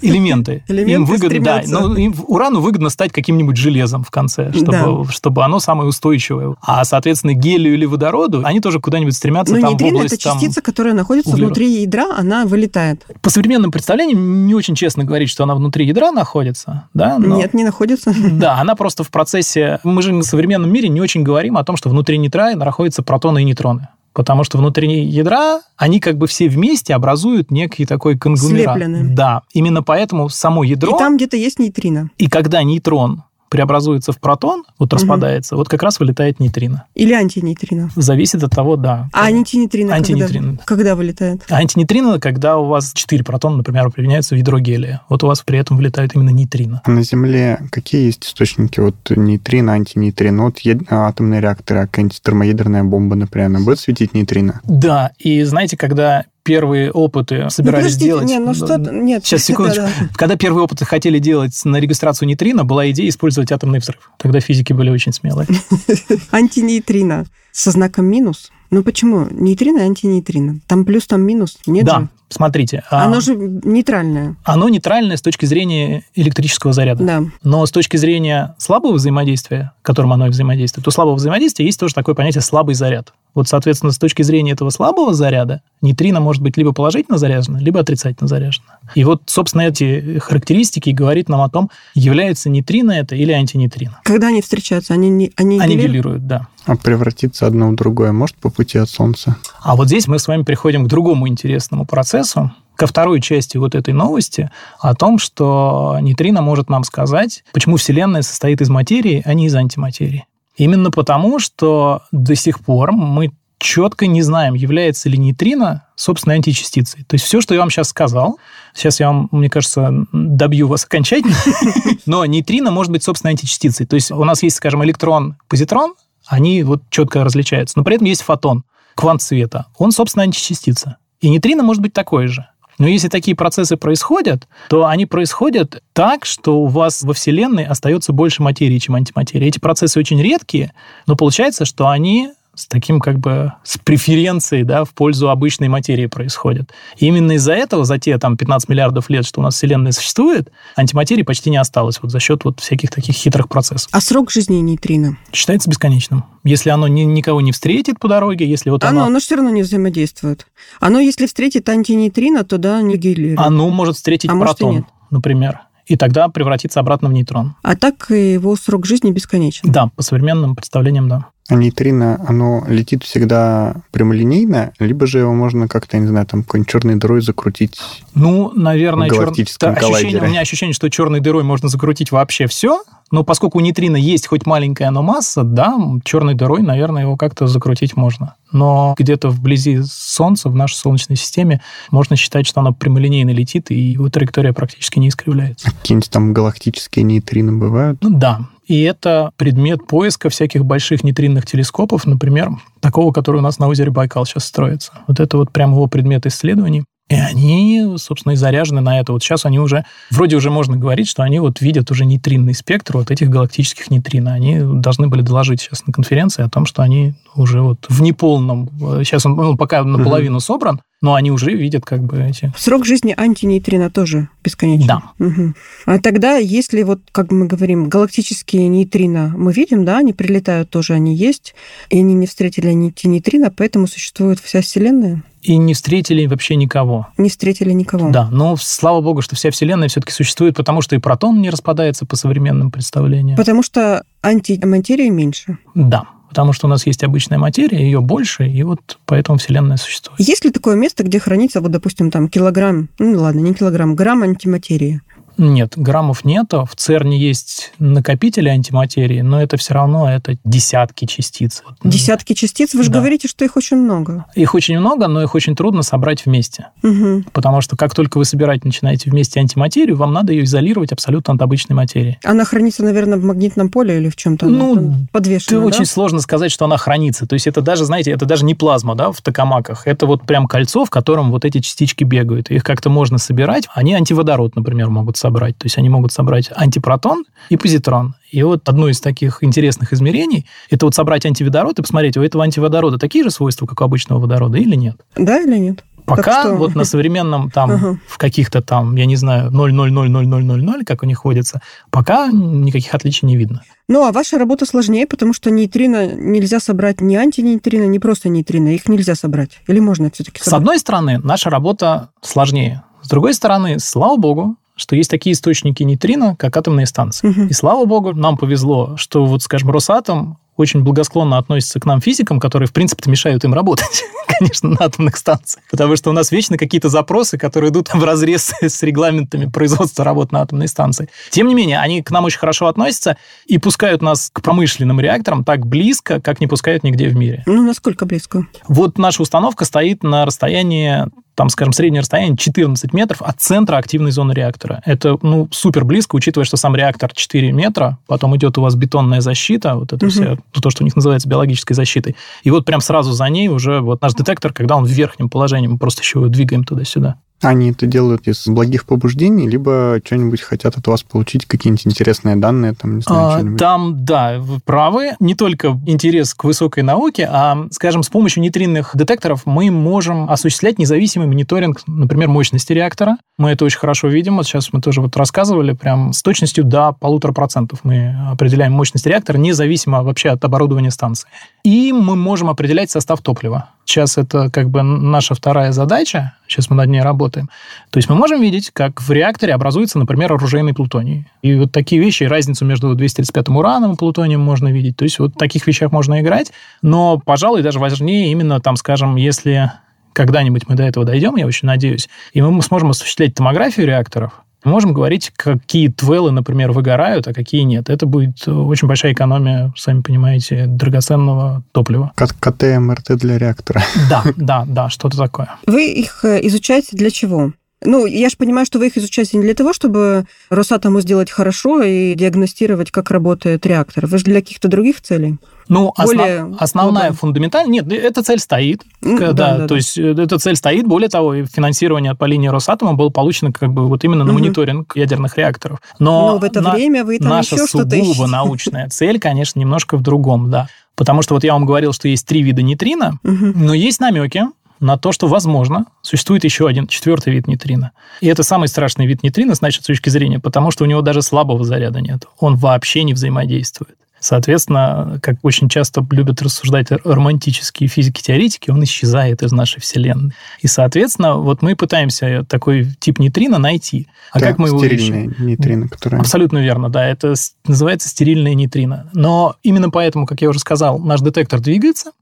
Элементы. 0.02 0.64
элементы 0.69 0.93
им 0.93 1.05
выгодно, 1.05 1.41
да, 1.41 1.62
ну, 1.67 1.94
им, 1.94 2.14
урану 2.26 2.61
выгодно 2.61 2.88
стать 2.88 3.12
каким-нибудь 3.12 3.56
железом 3.56 4.05
в 4.05 4.11
конце, 4.11 4.52
чтобы, 4.52 4.73
да. 4.73 5.05
чтобы 5.11 5.44
оно 5.44 5.61
самое 5.61 5.88
устойчивое. 5.88 6.56
А, 6.62 6.85
соответственно, 6.85 7.35
гелию 7.35 7.75
или 7.75 7.85
водороду, 7.85 8.43
они 8.44 8.61
тоже 8.61 8.81
куда-нибудь 8.81 9.14
стремятся 9.14 9.55
Но 9.55 9.61
там 9.61 9.70
нейтрин, 9.70 9.93
в 9.93 9.97
область... 9.97 10.14
это 10.14 10.23
частица, 10.23 10.56
там, 10.56 10.64
которая 10.64 10.94
находится 10.94 11.31
углерод. 11.31 11.49
внутри 11.49 11.82
ядра, 11.82 12.06
она 12.17 12.47
вылетает. 12.47 13.05
По 13.20 13.31
современным 13.31 13.70
представлениям 13.70 14.46
не 14.46 14.55
очень 14.55 14.75
честно 14.75 15.05
говорить, 15.05 15.29
что 15.29 15.44
она 15.44 15.55
внутри 15.55 15.87
ядра 15.87 16.11
находится. 16.11 16.88
Да, 16.94 17.19
но... 17.19 17.37
Нет, 17.37 17.55
не 17.55 17.64
находится. 17.64 18.14
Да, 18.41 18.58
она 18.58 18.75
просто 18.75 19.05
в 19.05 19.11
процессе... 19.11 19.81
Мы 19.85 20.03
же 20.03 20.14
в 20.14 20.23
современном 20.23 20.73
мире 20.73 20.88
не 20.88 21.00
очень 21.00 21.23
говорим 21.23 21.58
о 21.58 21.64
том, 21.64 21.76
что 21.76 21.91
внутри 21.91 22.19
ядра 22.19 22.55
находятся 22.55 23.03
протоны 23.03 23.43
и 23.43 23.44
нейтроны 23.44 23.88
потому 24.12 24.45
что 24.45 24.59
внутри 24.59 25.05
ядра 25.05 25.61
они 25.77 26.01
как 26.01 26.19
бы 26.19 26.27
все 26.27 26.49
вместе 26.49 26.95
образуют 26.95 27.51
некий 27.51 27.87
такой 27.87 28.19
конгломерат. 28.19 28.77
Слеплены. 28.77 29.15
Да, 29.15 29.43
именно 29.53 29.83
поэтому 29.83 30.29
само 30.29 30.65
ядро... 30.65 30.97
И 30.97 30.99
там 30.99 31.17
где-то 31.17 31.37
есть 31.37 31.59
нейтрино. 31.59 32.11
И 32.19 32.29
когда 32.29 32.62
нейтрон 32.62 33.23
преобразуется 33.50 34.12
в 34.12 34.20
протон, 34.20 34.64
вот 34.79 34.93
угу. 34.93 35.00
распадается, 35.00 35.56
вот 35.56 35.69
как 35.69 35.82
раз 35.82 36.00
вылетает 36.00 36.41
нейтрино. 36.41 36.87
Или 36.94 37.12
антинейтрино. 37.12 37.91
Зависит 37.97 38.43
от 38.43 38.52
того, 38.52 38.76
да. 38.76 39.08
А 39.12 39.26
антинейтрино, 39.26 39.94
антинейтрино. 39.94 40.58
Когда, 40.64 40.64
когда 40.64 40.94
вылетает? 40.94 41.44
Антинейтрино, 41.50 42.19
когда 42.20 42.56
у 42.58 42.67
вас 42.67 42.93
4 42.94 43.23
протона, 43.25 43.58
например, 43.58 43.91
применяются 43.91 44.35
в 44.35 44.38
ядро 44.38 44.58
гелия. 44.61 45.02
Вот 45.08 45.25
у 45.25 45.26
вас 45.26 45.43
при 45.43 45.58
этом 45.58 45.76
вылетает 45.76 46.14
именно 46.14 46.31
нейтрино. 46.31 46.81
А 46.85 46.91
на 46.91 47.02
Земле 47.02 47.61
какие 47.70 48.06
есть 48.06 48.25
источники 48.25 48.81
вот 48.81 48.97
нейтрино, 49.11 49.73
антинейтрино? 49.73 50.44
Вот 50.44 50.61
атомные 50.88 51.41
реакторы, 51.41 51.81
а 51.81 51.87
какая-нибудь 51.87 52.23
термоядерная 52.23 52.85
бомба, 52.85 53.17
например, 53.17 53.49
она 53.49 53.61
будет 53.61 53.81
светить 53.81 54.14
нейтрино? 54.14 54.61
Да, 54.64 55.11
и 55.19 55.43
знаете, 55.43 55.76
когда 55.76 56.25
первые 56.50 56.91
опыты 56.91 57.49
собирались 57.49 57.94
ну, 57.94 58.00
делать... 58.02 58.26
Нет, 58.26 58.43
ну 58.44 58.55
что 58.55 58.76
нет. 58.76 59.25
Сейчас, 59.25 59.44
секундочку. 59.44 59.82
Да, 59.82 59.93
да. 60.00 60.08
Когда 60.17 60.35
первые 60.35 60.64
опыты 60.64 60.85
хотели 60.85 61.20
делать 61.20 61.58
на 61.64 61.76
регистрацию 61.76 62.26
нейтрино, 62.26 62.64
была 62.64 62.91
идея 62.91 63.08
использовать 63.08 63.52
атомный 63.52 63.79
взрыв. 63.79 64.11
Тогда 64.19 64.41
физики 64.41 64.73
были 64.73 64.91
очень 64.91 65.12
смелые. 65.12 65.47
Антинейтрино 66.32 67.26
со 67.52 67.70
знаком 67.70 68.06
минус. 68.06 68.50
Ну 68.70 68.84
почему? 68.84 69.26
Нейтрино 69.31 69.78
и 69.78 69.82
антинейтрино. 69.82 70.61
Там 70.67 70.84
плюс, 70.84 71.06
там 71.06 71.22
минус. 71.22 71.58
Нет 71.67 71.84
да, 71.84 72.00
же? 72.00 72.08
смотрите. 72.28 72.84
А 72.90 73.05
оно 73.05 73.19
а... 73.19 73.20
же 73.20 73.34
нейтральное. 73.34 74.37
Оно 74.44 74.69
нейтральное 74.69 75.17
с 75.17 75.22
точки 75.22 75.44
зрения 75.44 76.05
электрического 76.14 76.72
заряда. 76.72 77.05
Да. 77.05 77.25
Но 77.43 77.67
с 77.67 77.72
точки 77.72 77.96
зрения 77.96 78.55
слабого 78.58 78.93
взаимодействия, 78.93 79.72
которым 79.82 80.12
оно 80.12 80.26
взаимодействует, 80.26 80.87
у 80.87 80.90
слабого 80.93 81.17
взаимодействия 81.17 81.67
есть 81.67 81.81
тоже 81.81 81.94
такое 81.94 82.14
понятие 82.14 82.43
слабый 82.43 82.75
заряд. 82.76 83.12
Вот, 83.34 83.48
соответственно, 83.48 83.93
с 83.93 83.98
точки 83.98 84.22
зрения 84.22 84.53
этого 84.53 84.70
слабого 84.70 85.15
заряда, 85.15 85.62
нейтрино 85.82 86.20
может 86.20 86.43
быть 86.43 86.56
либо 86.56 86.72
положительно 86.72 87.17
заряжено, 87.17 87.58
либо 87.58 87.81
отрицательно 87.81 88.27
заряжено. 88.27 88.67
И 88.94 89.05
вот, 89.05 89.22
собственно, 89.27 89.62
эти 89.62 90.19
характеристики 90.19 90.91
говорит 90.91 91.29
нам 91.29 91.41
о 91.41 91.48
том, 91.48 91.70
является 91.94 92.50
нейтрино 92.50 92.93
это 92.93 93.15
или 93.15 93.32
антинейтрино. 93.32 94.00
Когда 94.03 94.29
они 94.29 94.43
встречаются, 94.43 94.94
они, 94.94 95.10
не, 95.10 95.32
они 95.36 95.60
аннигилируют? 95.60 96.27
да. 96.27 96.48
А 96.67 96.76
превратиться 96.76 97.46
одно 97.46 97.70
в 97.70 97.74
другое 97.74 98.12
может 98.12 98.36
по 98.36 98.50
пути 98.50 98.79
от 98.79 98.88
Солнца? 98.88 99.36
А 99.62 99.76
вот 99.76 99.86
здесь 99.88 100.06
мы 100.06 100.19
с 100.19 100.29
вами 100.29 100.43
приходим 100.43 100.84
к 100.84 100.88
другому 100.88 101.26
интересному 101.26 101.86
процессу, 101.86 102.52
ко 102.76 102.86
второй 102.86 103.20
части 103.20 103.56
вот 103.56 103.74
этой 103.74 103.93
новости 103.93 104.50
о 104.79 104.94
том, 104.94 105.19
что 105.19 105.98
нейтрино 106.00 106.40
может 106.43 106.70
нам 106.70 106.84
сказать, 106.84 107.44
почему 107.52 107.76
Вселенная 107.76 108.22
состоит 108.22 108.60
из 108.60 108.70
материи, 108.70 109.22
а 109.24 109.34
не 109.34 109.46
из 109.46 109.55
антиматерии. 109.55 110.26
Именно 110.56 110.90
потому, 110.90 111.38
что 111.38 112.02
до 112.10 112.34
сих 112.34 112.60
пор 112.60 112.93
мы 112.93 113.32
четко 113.58 114.06
не 114.06 114.22
знаем, 114.22 114.55
является 114.55 115.08
ли 115.08 115.19
нейтрино 115.19 115.84
собственной 115.94 116.36
античастицей. 116.36 117.05
То 117.05 117.14
есть 117.14 117.26
все, 117.26 117.43
что 117.43 117.55
я 117.55 117.60
вам 117.60 117.70
сейчас 117.70 117.88
сказал, 117.88 118.38
сейчас 118.74 118.98
я 119.00 119.08
вам, 119.08 119.29
мне 119.31 119.50
кажется, 119.50 120.06
добью 120.12 120.67
вас 120.67 120.84
окончательно, 120.84 121.36
но 122.06 122.24
нейтрино 122.24 122.70
может 122.70 122.90
быть 122.90 123.02
собственной 123.02 123.32
античастицей. 123.32 123.84
То 123.84 123.96
есть 123.96 124.10
у 124.10 124.24
нас 124.24 124.43
есть, 124.43 124.56
скажем, 124.56 124.82
электрон, 124.82 125.36
позитрон, 125.48 125.94
они 126.27 126.62
вот 126.62 126.82
четко 126.91 127.24
различаются. 127.24 127.79
Но 127.79 127.84
при 127.84 127.96
этом 127.96 128.06
есть 128.06 128.22
фотон, 128.22 128.65
квант 128.94 129.22
света. 129.22 129.67
Он, 129.79 129.93
собственно, 129.93 130.24
античастица. 130.24 130.96
И 131.20 131.29
нейтрино 131.29 131.62
может 131.62 131.82
быть 131.82 131.93
такой 131.93 132.27
же. 132.27 132.46
Но 132.79 132.89
если 132.89 133.08
такие 133.08 133.36
процессы 133.36 133.77
происходят, 133.77 134.48
то 134.70 134.86
они 134.86 135.05
происходят 135.05 135.82
так, 135.93 136.24
что 136.24 136.60
у 136.60 136.67
вас 136.67 137.03
во 137.03 137.12
Вселенной 137.12 137.65
остается 137.65 138.15
больше 138.15 138.43
материи, 138.43 138.79
чем 138.79 138.94
антиматерии. 138.94 139.48
Эти 139.48 139.58
процессы 139.58 140.00
очень 140.00 140.20
редкие, 140.22 140.72
но 141.06 141.15
получается, 141.15 141.67
что 141.67 141.89
они 141.89 142.31
с 142.60 142.67
таким 142.67 143.00
как 143.00 143.19
бы 143.19 143.52
с 143.64 143.79
преференцией 143.79 144.64
да, 144.64 144.84
в 144.84 144.90
пользу 144.90 145.31
обычной 145.31 145.69
материи 145.69 146.06
происходит. 146.06 146.72
И 146.98 147.06
именно 147.06 147.32
из-за 147.32 147.52
этого, 147.52 147.84
за 147.84 147.98
те 147.98 148.19
там 148.19 148.36
15 148.36 148.69
миллиардов 148.69 149.10
лет, 149.10 149.26
что 149.26 149.40
у 149.40 149.43
нас 149.43 149.55
Вселенная 149.55 149.93
существует, 149.93 150.50
антиматерии 150.76 151.22
почти 151.22 151.50
не 151.50 151.56
осталось 151.56 151.98
вот 152.02 152.10
за 152.10 152.20
счет 152.20 152.44
вот 152.44 152.60
всяких 152.60 152.90
таких 152.90 153.14
хитрых 153.14 153.48
процессов. 153.48 153.88
А 153.93 154.00
срок 154.00 154.31
жизни 154.31 154.56
нейтрино? 154.56 155.19
Считается 155.32 155.69
бесконечным. 155.69 156.24
Если 156.44 156.70
оно 156.70 156.88
ни, 156.88 157.02
никого 157.02 157.40
не 157.40 157.52
встретит 157.52 157.98
по 157.98 158.08
дороге, 158.08 158.46
если 158.46 158.70
вот 158.70 158.84
оно... 158.84 159.00
Оно, 159.00 159.06
оно 159.06 159.20
все 159.20 159.36
равно 159.36 159.50
не 159.50 159.62
взаимодействует. 159.62 160.46
Оно, 160.81 161.00
если 161.00 161.26
встретит 161.26 161.69
антинейтрино, 161.69 162.44
то 162.44 162.58
да, 162.58 162.79
аннигилирует. 162.79 163.38
Оно 163.38 163.69
может 163.70 163.96
встретить 163.96 164.31
А 164.31 164.34
может 164.34 164.58
протон, 164.58 164.74
нет. 164.76 164.84
например, 165.10 165.60
и 165.90 165.96
тогда 165.96 166.29
превратиться 166.29 166.79
обратно 166.79 167.08
в 167.08 167.12
нейтрон. 167.12 167.56
А 167.62 167.74
так 167.74 168.10
его 168.10 168.55
срок 168.55 168.86
жизни 168.86 169.10
бесконечен. 169.10 169.72
Да, 169.72 169.88
по 169.96 170.02
современным 170.02 170.55
представлениям, 170.55 171.08
да. 171.08 171.26
Нейтрино, 171.51 172.25
оно 172.27 172.65
летит 172.69 173.05
всегда 173.05 173.77
прямолинейно, 173.91 174.73
либо 174.79 175.07
же 175.07 175.19
его 175.19 175.33
можно 175.33 175.69
как-то, 175.69 175.99
не 175.99 176.07
знаю, 176.07 176.27
там 176.27 176.43
какой-нибудь 176.43 176.71
черной 176.71 176.95
дырой 176.97 177.21
закрутить. 177.21 177.79
Ну, 178.15 178.53
наверное, 178.55 179.09
чер- 179.09 179.21
галактическом 179.21 179.75
да, 179.75 179.81
ощущение, 179.81 180.21
у 180.23 180.27
меня 180.27 180.41
ощущение, 180.41 180.75
что 180.75 180.89
черной 180.91 181.21
дырой 181.21 181.43
можно 181.43 181.69
закрутить 181.69 182.13
вообще 182.13 182.47
все, 182.47 182.83
но 183.11 183.25
поскольку 183.25 183.59
у 183.59 183.61
нейтрино 183.61 183.97
есть 183.97 184.29
хоть 184.29 184.47
маленькая, 184.47 184.91
но 184.91 185.03
масса, 185.03 185.43
да, 185.43 185.77
черной 186.05 186.35
дырой, 186.35 186.63
наверное, 186.63 187.03
его 187.03 187.17
как-то 187.17 187.49
закрутить 187.49 187.97
можно. 187.97 188.35
Но 188.53 188.95
где-то 188.97 189.31
вблизи 189.31 189.81
Солнца, 189.85 190.49
в 190.49 190.55
нашей 190.55 190.77
Солнечной 190.77 191.17
системе, 191.17 191.61
можно 191.91 192.15
считать, 192.17 192.47
что 192.47 192.61
оно 192.61 192.73
прямолинейно 192.73 193.31
летит, 193.31 193.71
и 193.71 193.75
его 193.75 194.09
траектория 194.11 194.53
практически 194.53 194.99
не 195.01 195.09
искривляется. 195.09 195.69
А 195.69 195.73
Какие-нибудь 195.73 196.11
там 196.11 196.33
галактические 196.33 197.03
нейтрино 197.05 197.53
бывают. 197.53 197.99
Ну 198.01 198.11
да, 198.11 198.41
и 198.70 198.82
это 198.82 199.32
предмет 199.36 199.89
поиска 199.89 200.29
всяких 200.29 200.65
больших 200.65 201.03
нейтринных 201.03 201.44
телескопов, 201.44 202.06
например, 202.06 202.50
такого, 202.79 203.10
который 203.10 203.39
у 203.39 203.41
нас 203.41 203.58
на 203.58 203.67
озере 203.67 203.91
Байкал 203.91 204.24
сейчас 204.24 204.44
строится. 204.44 204.93
Вот 205.08 205.19
это 205.19 205.39
вот 205.39 205.50
прям 205.50 205.72
его 205.72 205.89
предмет 205.89 206.24
исследований. 206.24 206.84
И 207.08 207.17
они, 207.17 207.84
собственно, 207.96 208.34
и 208.34 208.36
заряжены 208.36 208.81
на 208.81 209.00
это. 209.00 209.12
Вот 209.12 209.24
сейчас 209.24 209.44
они 209.44 209.58
уже, 209.58 209.84
вроде 210.12 210.36
уже 210.36 210.53
можно 210.53 210.77
говорить, 210.77 211.08
что 211.08 211.24
они 211.24 211.41
вот 211.41 211.60
видят 211.60 211.91
уже 211.91 212.05
нейтринный 212.05 212.55
спектр 212.55 212.98
вот 212.98 213.10
этих 213.10 213.29
галактических 213.29 213.91
нейтрино. 213.91 214.34
Они 214.34 214.60
должны 214.60 215.08
были 215.08 215.22
доложить 215.22 215.60
сейчас 215.60 215.84
на 215.89 215.93
конференции 215.93 216.44
о 216.44 216.48
том, 216.48 216.65
что 216.65 216.82
они 216.82 217.15
уже 217.34 217.62
вот 217.62 217.86
в 217.89 218.00
неполном, 218.00 218.70
э, 218.81 219.03
сейчас 219.03 219.27
он 219.27 219.34
ну, 219.34 219.56
пока 219.56 219.82
наполовину 219.82 220.39
собран, 220.39 220.81
но 221.01 221.15
они 221.15 221.31
уже 221.31 221.53
видят 221.53 221.85
как 221.85 222.03
бы 222.03 222.23
эти... 222.23 222.53
Срок 222.57 222.85
жизни 222.85 223.15
антинейтрино 223.17 223.91
тоже 223.91 224.29
бесконечен. 224.45 224.87
Да. 224.87 225.03
Мгм. 225.19 225.57
А 225.87 225.99
тогда, 225.99 226.37
если 226.37 226.83
вот, 226.83 227.01
как 227.13 227.33
мы 227.33 227.47
говорим, 227.47 227.89
галактические 227.89 228.69
нейтрино 228.69 229.33
мы 229.37 229.53
видим, 229.53 229.85
да, 229.85 229.99
они 229.99 230.13
прилетают 230.13 230.69
тоже, 230.71 230.95
они 230.95 231.15
есть, 231.15 231.55
и 231.89 231.99
они 231.99 232.15
не 232.15 232.27
встретили 232.27 232.69
антинейтрино, 232.69 233.53
поэтому 233.55 233.87
существует 233.87 234.41
вся 234.41 234.61
Вселенная. 234.61 235.23
И 235.43 235.57
не 235.57 235.73
встретили 235.73 236.27
вообще 236.27 236.55
никого. 236.55 237.09
Не 237.17 237.31
встретили 237.31 237.73
никого. 237.73 238.11
Да, 238.11 238.29
но 238.31 238.57
слава 238.57 239.01
богу, 239.01 239.23
что 239.23 239.37
вся 239.37 239.51
Вселенная 239.51 239.89
все-таки 239.89 240.13
существует, 240.13 240.55
потому 240.55 240.83
что 240.83 240.97
и 240.97 240.99
протон 240.99 241.41
не 241.41 241.49
распадается 241.49 242.05
по 242.05 242.17
современным 242.17 242.71
представлениям. 242.71 243.39
Потому 243.39 243.63
что 243.63 244.05
антиматерии 244.23 245.09
меньше. 245.09 245.57
Да, 245.75 246.05
потому 246.31 246.53
что 246.53 246.67
у 246.67 246.70
нас 246.70 246.87
есть 246.87 247.05
обычная 247.05 247.39
материя, 247.39 247.82
ее 247.82 248.01
больше, 248.01 248.49
и 248.49 248.63
вот 248.63 248.99
поэтому 249.05 249.39
Вселенная 249.39 249.77
существует. 249.77 250.19
Есть 250.20 250.44
ли 250.44 250.51
такое 250.51 250.77
место, 250.77 251.03
где 251.03 251.19
хранится, 251.19 251.60
вот, 251.60 251.72
допустим, 251.72 252.10
там 252.10 252.29
килограмм, 252.29 252.89
ну 252.99 253.20
ладно, 253.20 253.41
не 253.41 253.53
килограмм, 253.53 253.96
грамм 253.96 254.22
антиматерии? 254.22 255.03
Нет, 255.41 255.73
граммов 255.75 256.27
нету. 256.27 256.69
В 256.70 256.77
ЦЕРНе 256.77 257.19
есть 257.19 257.73
накопители 257.79 258.51
антиматерии, 258.51 259.23
но 259.23 259.41
это 259.43 259.56
все 259.56 259.73
равно 259.73 260.11
это 260.11 260.37
десятки 260.44 261.06
частиц. 261.06 261.63
Десятки 261.82 262.35
частиц, 262.35 262.75
вы 262.75 262.82
же 262.82 262.91
Да. 262.91 262.99
говорите, 262.99 263.27
что 263.27 263.43
их 263.43 263.56
очень 263.56 263.79
много. 263.79 264.27
Их 264.35 264.55
очень 264.55 264.79
много, 264.79 265.09
но 265.09 265.23
их 265.23 265.35
очень 265.35 265.56
трудно 265.56 265.82
собрать 265.82 266.27
вместе. 266.27 266.67
Мгм. 266.82 267.25
Потому 267.32 267.63
что 267.63 267.75
как 267.75 267.94
только 267.94 268.19
вы 268.19 268.27
собирать 268.27 268.67
начинаете 268.67 269.11
вместе 269.11 269.41
антиматерию, 269.41 269.97
вам 269.97 270.13
надо 270.13 270.35
ее 270.35 270.44
изолировать 270.44 270.93
абсолютно 270.93 271.32
от 271.32 271.41
обычной 271.41 271.75
материи. 271.75 272.19
Она 272.23 272.44
хранится, 272.44 272.85
наверное, 272.85 273.17
в 273.17 273.25
магнитном 273.25 273.70
поле 273.70 273.97
или 273.97 274.11
в 274.11 274.17
чем-то 274.17 274.47
Ну, 274.47 274.94
подвешена, 275.11 275.56
Это 275.56 275.70
да? 275.70 275.75
очень 275.75 275.87
сложно 275.87 276.20
сказать, 276.20 276.53
что 276.53 276.67
она 276.67 276.77
хранится. 276.77 277.27
То 277.27 277.32
есть 277.32 277.47
это 277.47 277.63
даже, 277.63 277.87
знаете, 277.87 278.11
это 278.11 278.27
даже 278.27 278.44
не 278.44 278.55
плазма, 278.55 278.94
да, 278.94 279.11
в 279.11 279.23
токамаках. 279.23 279.87
Это 279.87 280.05
вот 280.05 280.25
прям 280.25 280.47
кольцо, 280.47 280.85
в 280.85 280.91
котором 280.91 281.31
вот 281.31 281.47
эти 281.47 281.61
частички 281.61 282.05
бегают. 282.05 282.51
Их 282.51 282.63
как-то 282.63 282.91
можно 282.91 283.17
собирать. 283.17 283.69
Они 283.75 283.94
антиводород, 283.94 284.55
например, 284.55 284.91
могут 284.91 285.17
собрать. 285.17 285.30
То 285.39 285.67
есть 285.67 285.79
они 285.79 285.89
могут 285.89 286.13
собрать 286.13 286.51
антипротон 286.55 287.25
и 287.49 287.56
позитрон. 287.56 288.15
И 288.31 288.43
вот 288.43 288.69
одно 288.69 288.89
из 288.89 289.01
таких 289.01 289.43
интересных 289.43 289.93
измерений– 289.93 290.46
это 290.70 290.87
вот 290.87 290.94
собрать 290.94 291.27
антиводород 291.27 291.79
и 291.79 291.82
посмотреть, 291.82 292.17
у 292.17 292.22
этого 292.22 292.44
антиводорода 292.44 292.99
такие 292.99 293.25
же 293.25 293.31
свойства, 293.31 293.67
как 293.67 293.81
у 293.81 293.84
обычного 293.84 294.20
водорода 294.20 294.58
или 294.58 294.77
нет. 294.77 294.96
Да 295.17 295.41
или 295.41 295.58
нет? 295.58 295.84
Пока 296.06 296.43
что? 296.43 296.55
вот 296.56 296.75
на 296.75 296.84
современном 296.84 297.51
там, 297.51 298.01
в 298.06 298.19
каких-то 298.19 298.63
там, 298.63 298.96
я 298.96 299.06
не 299.06 299.17
знаю, 299.17 299.51
0,0000000, 299.51 300.84
как 300.84 301.03
у 301.03 301.06
них 301.06 301.19
ходится, 301.19 301.60
пока 301.91 302.29
никаких 302.29 302.94
отличий 302.94 303.27
не 303.27 303.37
видно. 303.37 303.63
Ну, 303.89 304.05
а 304.05 304.13
ваша 304.13 304.39
работа 304.39 304.67
сложнее, 304.67 305.06
потому 305.06 305.32
что 305.32 305.51
нейтрино 305.51 306.15
нельзя 306.15 306.60
собрать 306.60 307.01
ни 307.01 307.15
антинейтрино, 307.15 307.84
ни 307.87 307.99
просто 307.99 308.29
нейтрино. 308.29 308.69
Их 308.69 308.89
нельзя 308.89 309.15
собрать. 309.15 309.60
Или 309.67 309.81
можно 309.81 310.10
все-таки 310.10 310.41
С 310.41 310.44
собрать? 310.44 310.60
одной 310.60 310.79
стороны, 310.79 311.19
наша 311.19 311.51
работа 311.51 312.10
сложнее. 312.20 312.82
С 313.03 313.08
другой 313.08 313.34
стороны, 313.34 313.79
слава 313.79 314.17
богу, 314.17 314.56
что 314.81 314.96
есть 314.96 315.10
такие 315.10 315.34
источники 315.34 315.82
нейтрино, 315.82 316.37
как 316.37 316.56
атомные 316.56 316.87
станции. 316.87 317.29
Мгм. 317.29 317.46
И 317.49 317.53
слава 317.53 317.84
богу, 317.84 318.13
нам 318.15 318.37
повезло, 318.37 318.96
что 318.96 319.25
вот, 319.27 319.43
скажем, 319.43 319.70
Росатом 319.70 320.39
очень 320.60 320.82
благосклонно 320.82 321.39
относится 321.39 321.81
к 321.81 321.87
нам, 321.87 322.01
физикам, 322.01 322.39
которые, 322.39 322.69
в 322.69 322.72
принципе, 322.72 323.10
мешают 323.10 323.44
им 323.44 323.55
работать, 323.55 324.05
конечно, 324.39 324.69
на 324.69 324.77
атомных 324.81 325.17
станциях. 325.17 325.65
Потому 325.70 325.96
что 325.96 326.10
у 326.10 326.13
нас 326.13 326.31
вечно 326.31 326.56
какие-то 326.56 326.89
запросы, 326.89 327.39
которые 327.39 327.70
идут 327.70 327.93
в 327.93 328.05
разрез 328.05 328.53
с 328.60 328.82
регламентами 328.82 329.46
производства 329.46 330.05
работ 330.05 330.32
на 330.32 330.43
атомной 330.43 330.69
станции. 330.69 331.08
Тем 331.31 331.49
не 331.49 331.55
менее, 331.55 331.79
они 331.79 332.03
к 332.03 332.10
нам 332.10 332.25
очень 332.25 332.39
хорошо 332.39 332.67
относятся 332.67 333.17
и 333.46 333.58
пускают 333.58 334.03
нас 334.03 334.31
к 334.32 334.43
промышленным 334.43 335.01
реакторам 335.01 335.44
так 335.44 335.67
близко, 335.67 336.20
как 336.20 336.41
не 336.41 336.46
пускают 336.46 336.84
нигде 336.84 337.08
в 337.08 337.17
мире. 337.17 337.43
Ну, 337.46 337.63
насколько 337.63 338.06
близко? 338.06 338.46
Вот 338.69 338.99
наша 338.99 339.22
установка 339.22 339.65
стоит 339.65 340.03
на 340.03 340.27
расстоянии, 340.27 341.06
там, 341.34 341.49
скажем, 341.49 341.72
среднее 341.72 342.01
расстояние 342.01 342.37
14 342.37 342.93
метров 342.93 343.22
от 343.22 343.41
центра 343.41 343.77
активной 343.77 344.10
зоны 344.10 344.32
реактора. 344.32 344.82
Это, 344.84 345.17
ну, 345.22 345.49
супер 345.51 345.84
близко, 345.84 346.17
учитывая, 346.17 346.44
что 346.44 346.56
сам 346.56 346.77
реактор 346.77 347.13
4 347.15 347.53
метра, 347.53 347.99
потом 348.06 348.37
идет 348.37 348.58
у 348.58 348.63
вас 348.63 348.75
бетонная 348.75 349.20
защита, 349.20 349.75
вот 349.77 349.93
это 349.93 350.06
Мгм. 350.06 350.10
все, 350.10 350.39
то, 350.60 350.70
что 350.70 350.82
у 350.82 350.84
них 350.84 350.96
называется 350.96 351.29
биологической 351.29 351.75
защитой. 351.75 352.17
И 352.43 352.51
вот 352.51 352.65
прям 352.65 352.81
сразу 352.81 353.13
за 353.13 353.29
ней 353.29 353.49
уже 353.49 353.81
вот 353.81 354.03
наш 354.03 354.13
детектор, 354.15 354.53
когда 354.53 354.77
он 354.77 354.84
в 354.84 354.91
верхнем 354.91 355.29
положении, 355.31 355.69
мы 355.69 355.79
просто 355.79 356.03
еще 356.03 356.19
его 356.19 356.29
двигаем 356.29 356.65
туда-сюда. 356.65 357.17
Они 357.43 357.70
это 357.70 357.87
делают 357.87 358.29
из 358.29 358.47
благих 358.47 358.85
побуждений, 358.85 359.49
либо 359.49 360.01
что-нибудь 360.05 360.43
хотят 360.43 360.77
от 360.77 360.87
вас 360.87 361.03
получить, 361.03 361.47
какие-нибудь 361.47 361.87
интересные 361.87 362.37
данные, 362.37 362.75
там, 362.75 362.97
не 362.97 363.03
знаю, 363.03 363.27
А, 363.27 363.32
что-нибудь. 363.39 363.59
Там, 363.59 364.05
да, 364.05 364.39
вы 364.39 364.61
правы. 364.61 365.13
Не 365.20 365.35
только 365.35 365.81
интерес 365.87 366.35
к 366.35 366.44
высокой 366.44 366.82
науке, 366.82 367.29
а, 367.31 367.67
скажем, 367.70 368.03
с 368.03 368.09
помощью 368.09 368.43
нейтринных 368.43 368.91
детекторов 368.94 369.43
мы 369.47 369.70
можем 369.70 370.29
осуществлять 370.29 370.79
независимый 370.79 371.29
мониторинг, 371.29 371.81
например, 371.87 372.29
мощности 372.29 372.73
реактора. 372.73 373.17
Мы 373.39 373.51
это 373.51 373.65
очень 373.65 373.79
хорошо 373.79 374.09
видим. 374.09 374.37
Вот 374.37 374.47
сейчас 374.47 374.73
мы 374.73 374.82
тоже 374.82 375.01
вот 375.01 375.17
рассказывали, 375.17 375.73
прям 375.73 376.13
с 376.13 376.23
точностью 376.23 376.65
до 376.65 376.93
полутора 376.93 377.32
процентов 377.32 377.81
мы 377.85 378.15
определяем 378.31 378.73
мощность 378.73 379.06
реактора, 379.06 379.39
независимо 379.39 380.03
вообще 380.03 380.29
от 380.29 380.44
оборудования 380.44 380.91
станции. 380.91 381.27
И 381.65 381.93
мы 381.93 382.17
можем 382.17 382.51
определять 382.51 382.91
состав 382.91 383.23
топлива. 383.23 383.70
Сейчас 383.87 384.19
это 384.19 384.51
как 384.51 384.69
бы 384.70 384.82
наша 384.82 385.35
вторая 385.35 385.73
задача. 385.73 386.35
Сейчас 386.51 386.71
мы 386.71 386.77
над 386.77 386.89
ней 386.89 387.01
работаем. 387.01 387.49
То 387.91 387.99
есть 387.99 388.09
мы 388.09 388.17
можем 388.17 388.41
видеть, 388.41 388.71
как 388.73 389.01
в 389.01 389.11
реакторе 389.11 389.55
образуется, 389.55 389.99
например, 389.99 390.33
оружейный 390.33 390.75
плутоний. 390.75 391.27
И 391.43 391.55
вот 391.55 391.73
такие 391.73 392.01
вещи, 392.01 392.25
разницу 392.25 392.65
между 392.65 392.95
235 392.95 393.49
ураном 393.51 393.93
и 393.93 393.97
плутонием 393.97 394.41
можно 394.41 394.73
видеть. 394.73 394.97
То 394.97 395.05
есть 395.05 395.19
вот 395.19 395.35
в 395.35 395.39
таких 395.39 395.67
вещах 395.67 395.93
можно 395.93 396.21
играть. 396.21 396.53
Но, 396.83 397.19
пожалуй, 397.19 397.63
даже 397.63 397.79
важнее 397.79 398.33
именно 398.33 398.61
там, 398.61 398.77
скажем, 398.77 399.17
если 399.17 399.73
когда-нибудь 400.13 400.69
мы 400.69 400.75
до 400.75 400.83
этого 400.83 401.07
дойдем, 401.07 401.37
я 401.37 401.47
очень 401.47 401.67
надеюсь, 401.67 402.09
и 402.33 402.43
мы 402.43 402.63
сможем 402.63 402.91
осуществлять 402.91 403.35
томографию 403.35 403.87
реакторов, 403.87 404.43
мы 404.64 404.72
можем 404.72 404.93
говорить, 404.93 405.32
какие 405.36 405.88
твелы, 405.88 406.31
например, 406.32 406.72
выгорают, 406.72 407.26
а 407.29 407.32
какие 407.32 407.62
нет. 407.62 407.88
Это 407.88 408.06
будет 408.06 408.46
очень 408.46 408.88
большая 408.88 409.12
экономия, 409.12 409.72
сами 409.76 410.02
понимаете, 410.02 410.67
драгоценного 410.67 411.62
топлива. 411.72 412.12
К- 412.14 412.29
КТ, 412.38 412.62
МРТ 412.79 413.17
для 413.17 413.38
реактора. 413.38 413.82
Да, 414.10 414.24
да, 414.36 414.64
да, 414.67 414.88
что-то 414.90 415.17
такое. 415.17 415.50
Вы 415.67 415.88
их 415.93 416.24
э, 416.24 416.40
изучаете 416.46 416.96
для 416.96 417.10
чего? 417.10 417.52
Ну, 417.82 418.05
я 418.06 418.29
же 418.29 418.36
понимаю, 418.36 418.67
что 418.67 418.79
вы 418.79 418.88
их 418.88 418.98
изучаете 418.98 419.38
не 419.38 419.44
для 419.44 419.55
того, 419.55 419.72
чтобы 419.72 420.26
Росатому 420.50 421.00
сделать 421.00 421.31
хорошо 421.31 421.82
и 421.82 422.14
диагностировать, 422.14 422.90
как 422.90 423.10
работает 423.10 423.64
реактор. 423.64 424.06
Вы 424.06 424.19
же 424.19 424.24
для 424.24 424.40
каких-то 424.40 424.69
других 424.69 425.00
целей. 425.00 425.38
Ну, 425.70 425.94
более 425.96 426.41
основ, 426.41 426.60
основная 426.60 426.93
глобально. 426.93 427.17
фундаментальная... 427.17 427.72
Нет, 427.72 427.93
эта 427.93 428.24
цель 428.24 428.41
стоит. 428.41 428.82
Mm, 429.05 429.19
да, 429.20 429.32
да, 429.32 429.32
да, 429.32 429.58
то 429.62 429.69
да. 429.69 429.77
есть 429.77 429.96
э, 429.96 430.10
эта 430.19 430.36
цель 430.41 430.56
стоит. 430.56 430.84
Более 430.84 431.08
того, 431.08 431.46
финансирование 431.46 432.17
по 432.17 432.24
линии 432.24 432.48
Росатома 432.48 432.94
было 432.94 433.10
получено 433.10 433.53
как 433.53 433.72
бы 433.72 433.86
вот 433.86 434.03
именно 434.03 434.24
на 434.24 434.32
угу. 434.32 434.41
мониторинг 434.41 434.96
ядерных 434.96 435.39
реакторов. 435.39 435.79
Но, 436.00 436.32
Но 436.32 436.39
в 436.39 436.44
это 436.44 436.60
на, 436.60 436.72
время 436.72 437.05
вы 437.05 437.20
там 437.20 437.29
наша 437.29 437.55
еще 437.55 437.69
сугубо 437.69 438.27
научная 438.27 438.89
цель, 438.91 439.20
конечно, 439.20 439.60
немножко 439.60 439.96
в 439.96 440.03
другом, 440.03 440.50
да. 440.50 440.67
Потому 440.96 441.22
что 441.22 441.34
вот 441.34 441.44
я 441.44 441.53
вам 441.53 441.67
говорил, 441.67 441.93
что 441.93 442.08
есть 442.08 442.27
три 442.27 442.43
вида 442.43 442.62
нейтрино, 442.62 443.20
угу. 443.22 443.53
но 443.55 443.72
есть 443.72 444.00
намеки 444.00 444.46
на 444.81 444.98
то, 444.98 445.12
что, 445.12 445.29
возможно, 445.29 445.84
существует 446.03 446.43
еще 446.43 446.67
один 446.67 446.89
четвертый 446.89 447.32
вид 447.32 447.46
нейтрино. 447.46 447.93
И 448.20 448.27
это 448.27 448.43
самый 448.43 448.67
страшный 448.67 449.06
вид 449.06 449.22
нейтрино, 449.22 449.55
значит, 449.55 449.84
с 449.84 449.86
точки 449.86 450.08
зрения, 450.08 450.41
потому 450.41 450.72
что 450.72 450.82
у 450.82 450.89
него 450.89 451.00
даже 451.00 451.22
слабого 451.22 451.65
заряда 451.65 452.00
нет. 452.00 452.24
Он 452.41 452.56
вообще 452.56 453.05
не 453.05 453.15
взаимодействует. 453.15 453.94
Соответственно, 454.20 455.19
как 455.22 455.36
очень 455.43 455.69
часто 455.69 456.06
любят 456.10 456.43
рассуждать 456.43 456.89
романтические 456.91 457.89
физики-теоретики, 457.89 458.70
он 458.70 458.84
исчезает 458.84 459.43
из 459.43 459.53
нашей 459.53 459.81
Вселенной. 459.81 460.32
И, 460.60 460.67
соответственно, 460.67 461.36
вот 461.36 461.62
мы 461.62 461.74
пытаемся 461.74 462.44
такой 462.48 462.86
тип 463.00 463.19
нейтрино 463.19 463.58
найти. 463.58 464.06
А 464.32 464.39
да, 464.39 464.48
как 464.48 464.58
мы 464.58 464.69
его 464.69 464.84
ищем? 464.84 465.34
нейтрино, 465.39 465.89
которое... 465.89 466.19
Абсолютно 466.19 466.58
верно, 466.58 466.91
да. 466.91 467.06
Это 467.06 467.34
называется 467.67 468.08
стерильное 468.08 468.55
нейтрино. 468.55 469.10
Но 469.15 469.56
именно 469.62 469.91
поэтому, 469.91 470.27
как 470.27 470.41
я 470.43 470.50
уже 470.50 470.58
сказал, 470.58 470.98
наш 470.98 471.20
детектор 471.20 471.60
двигается, 471.60 472.12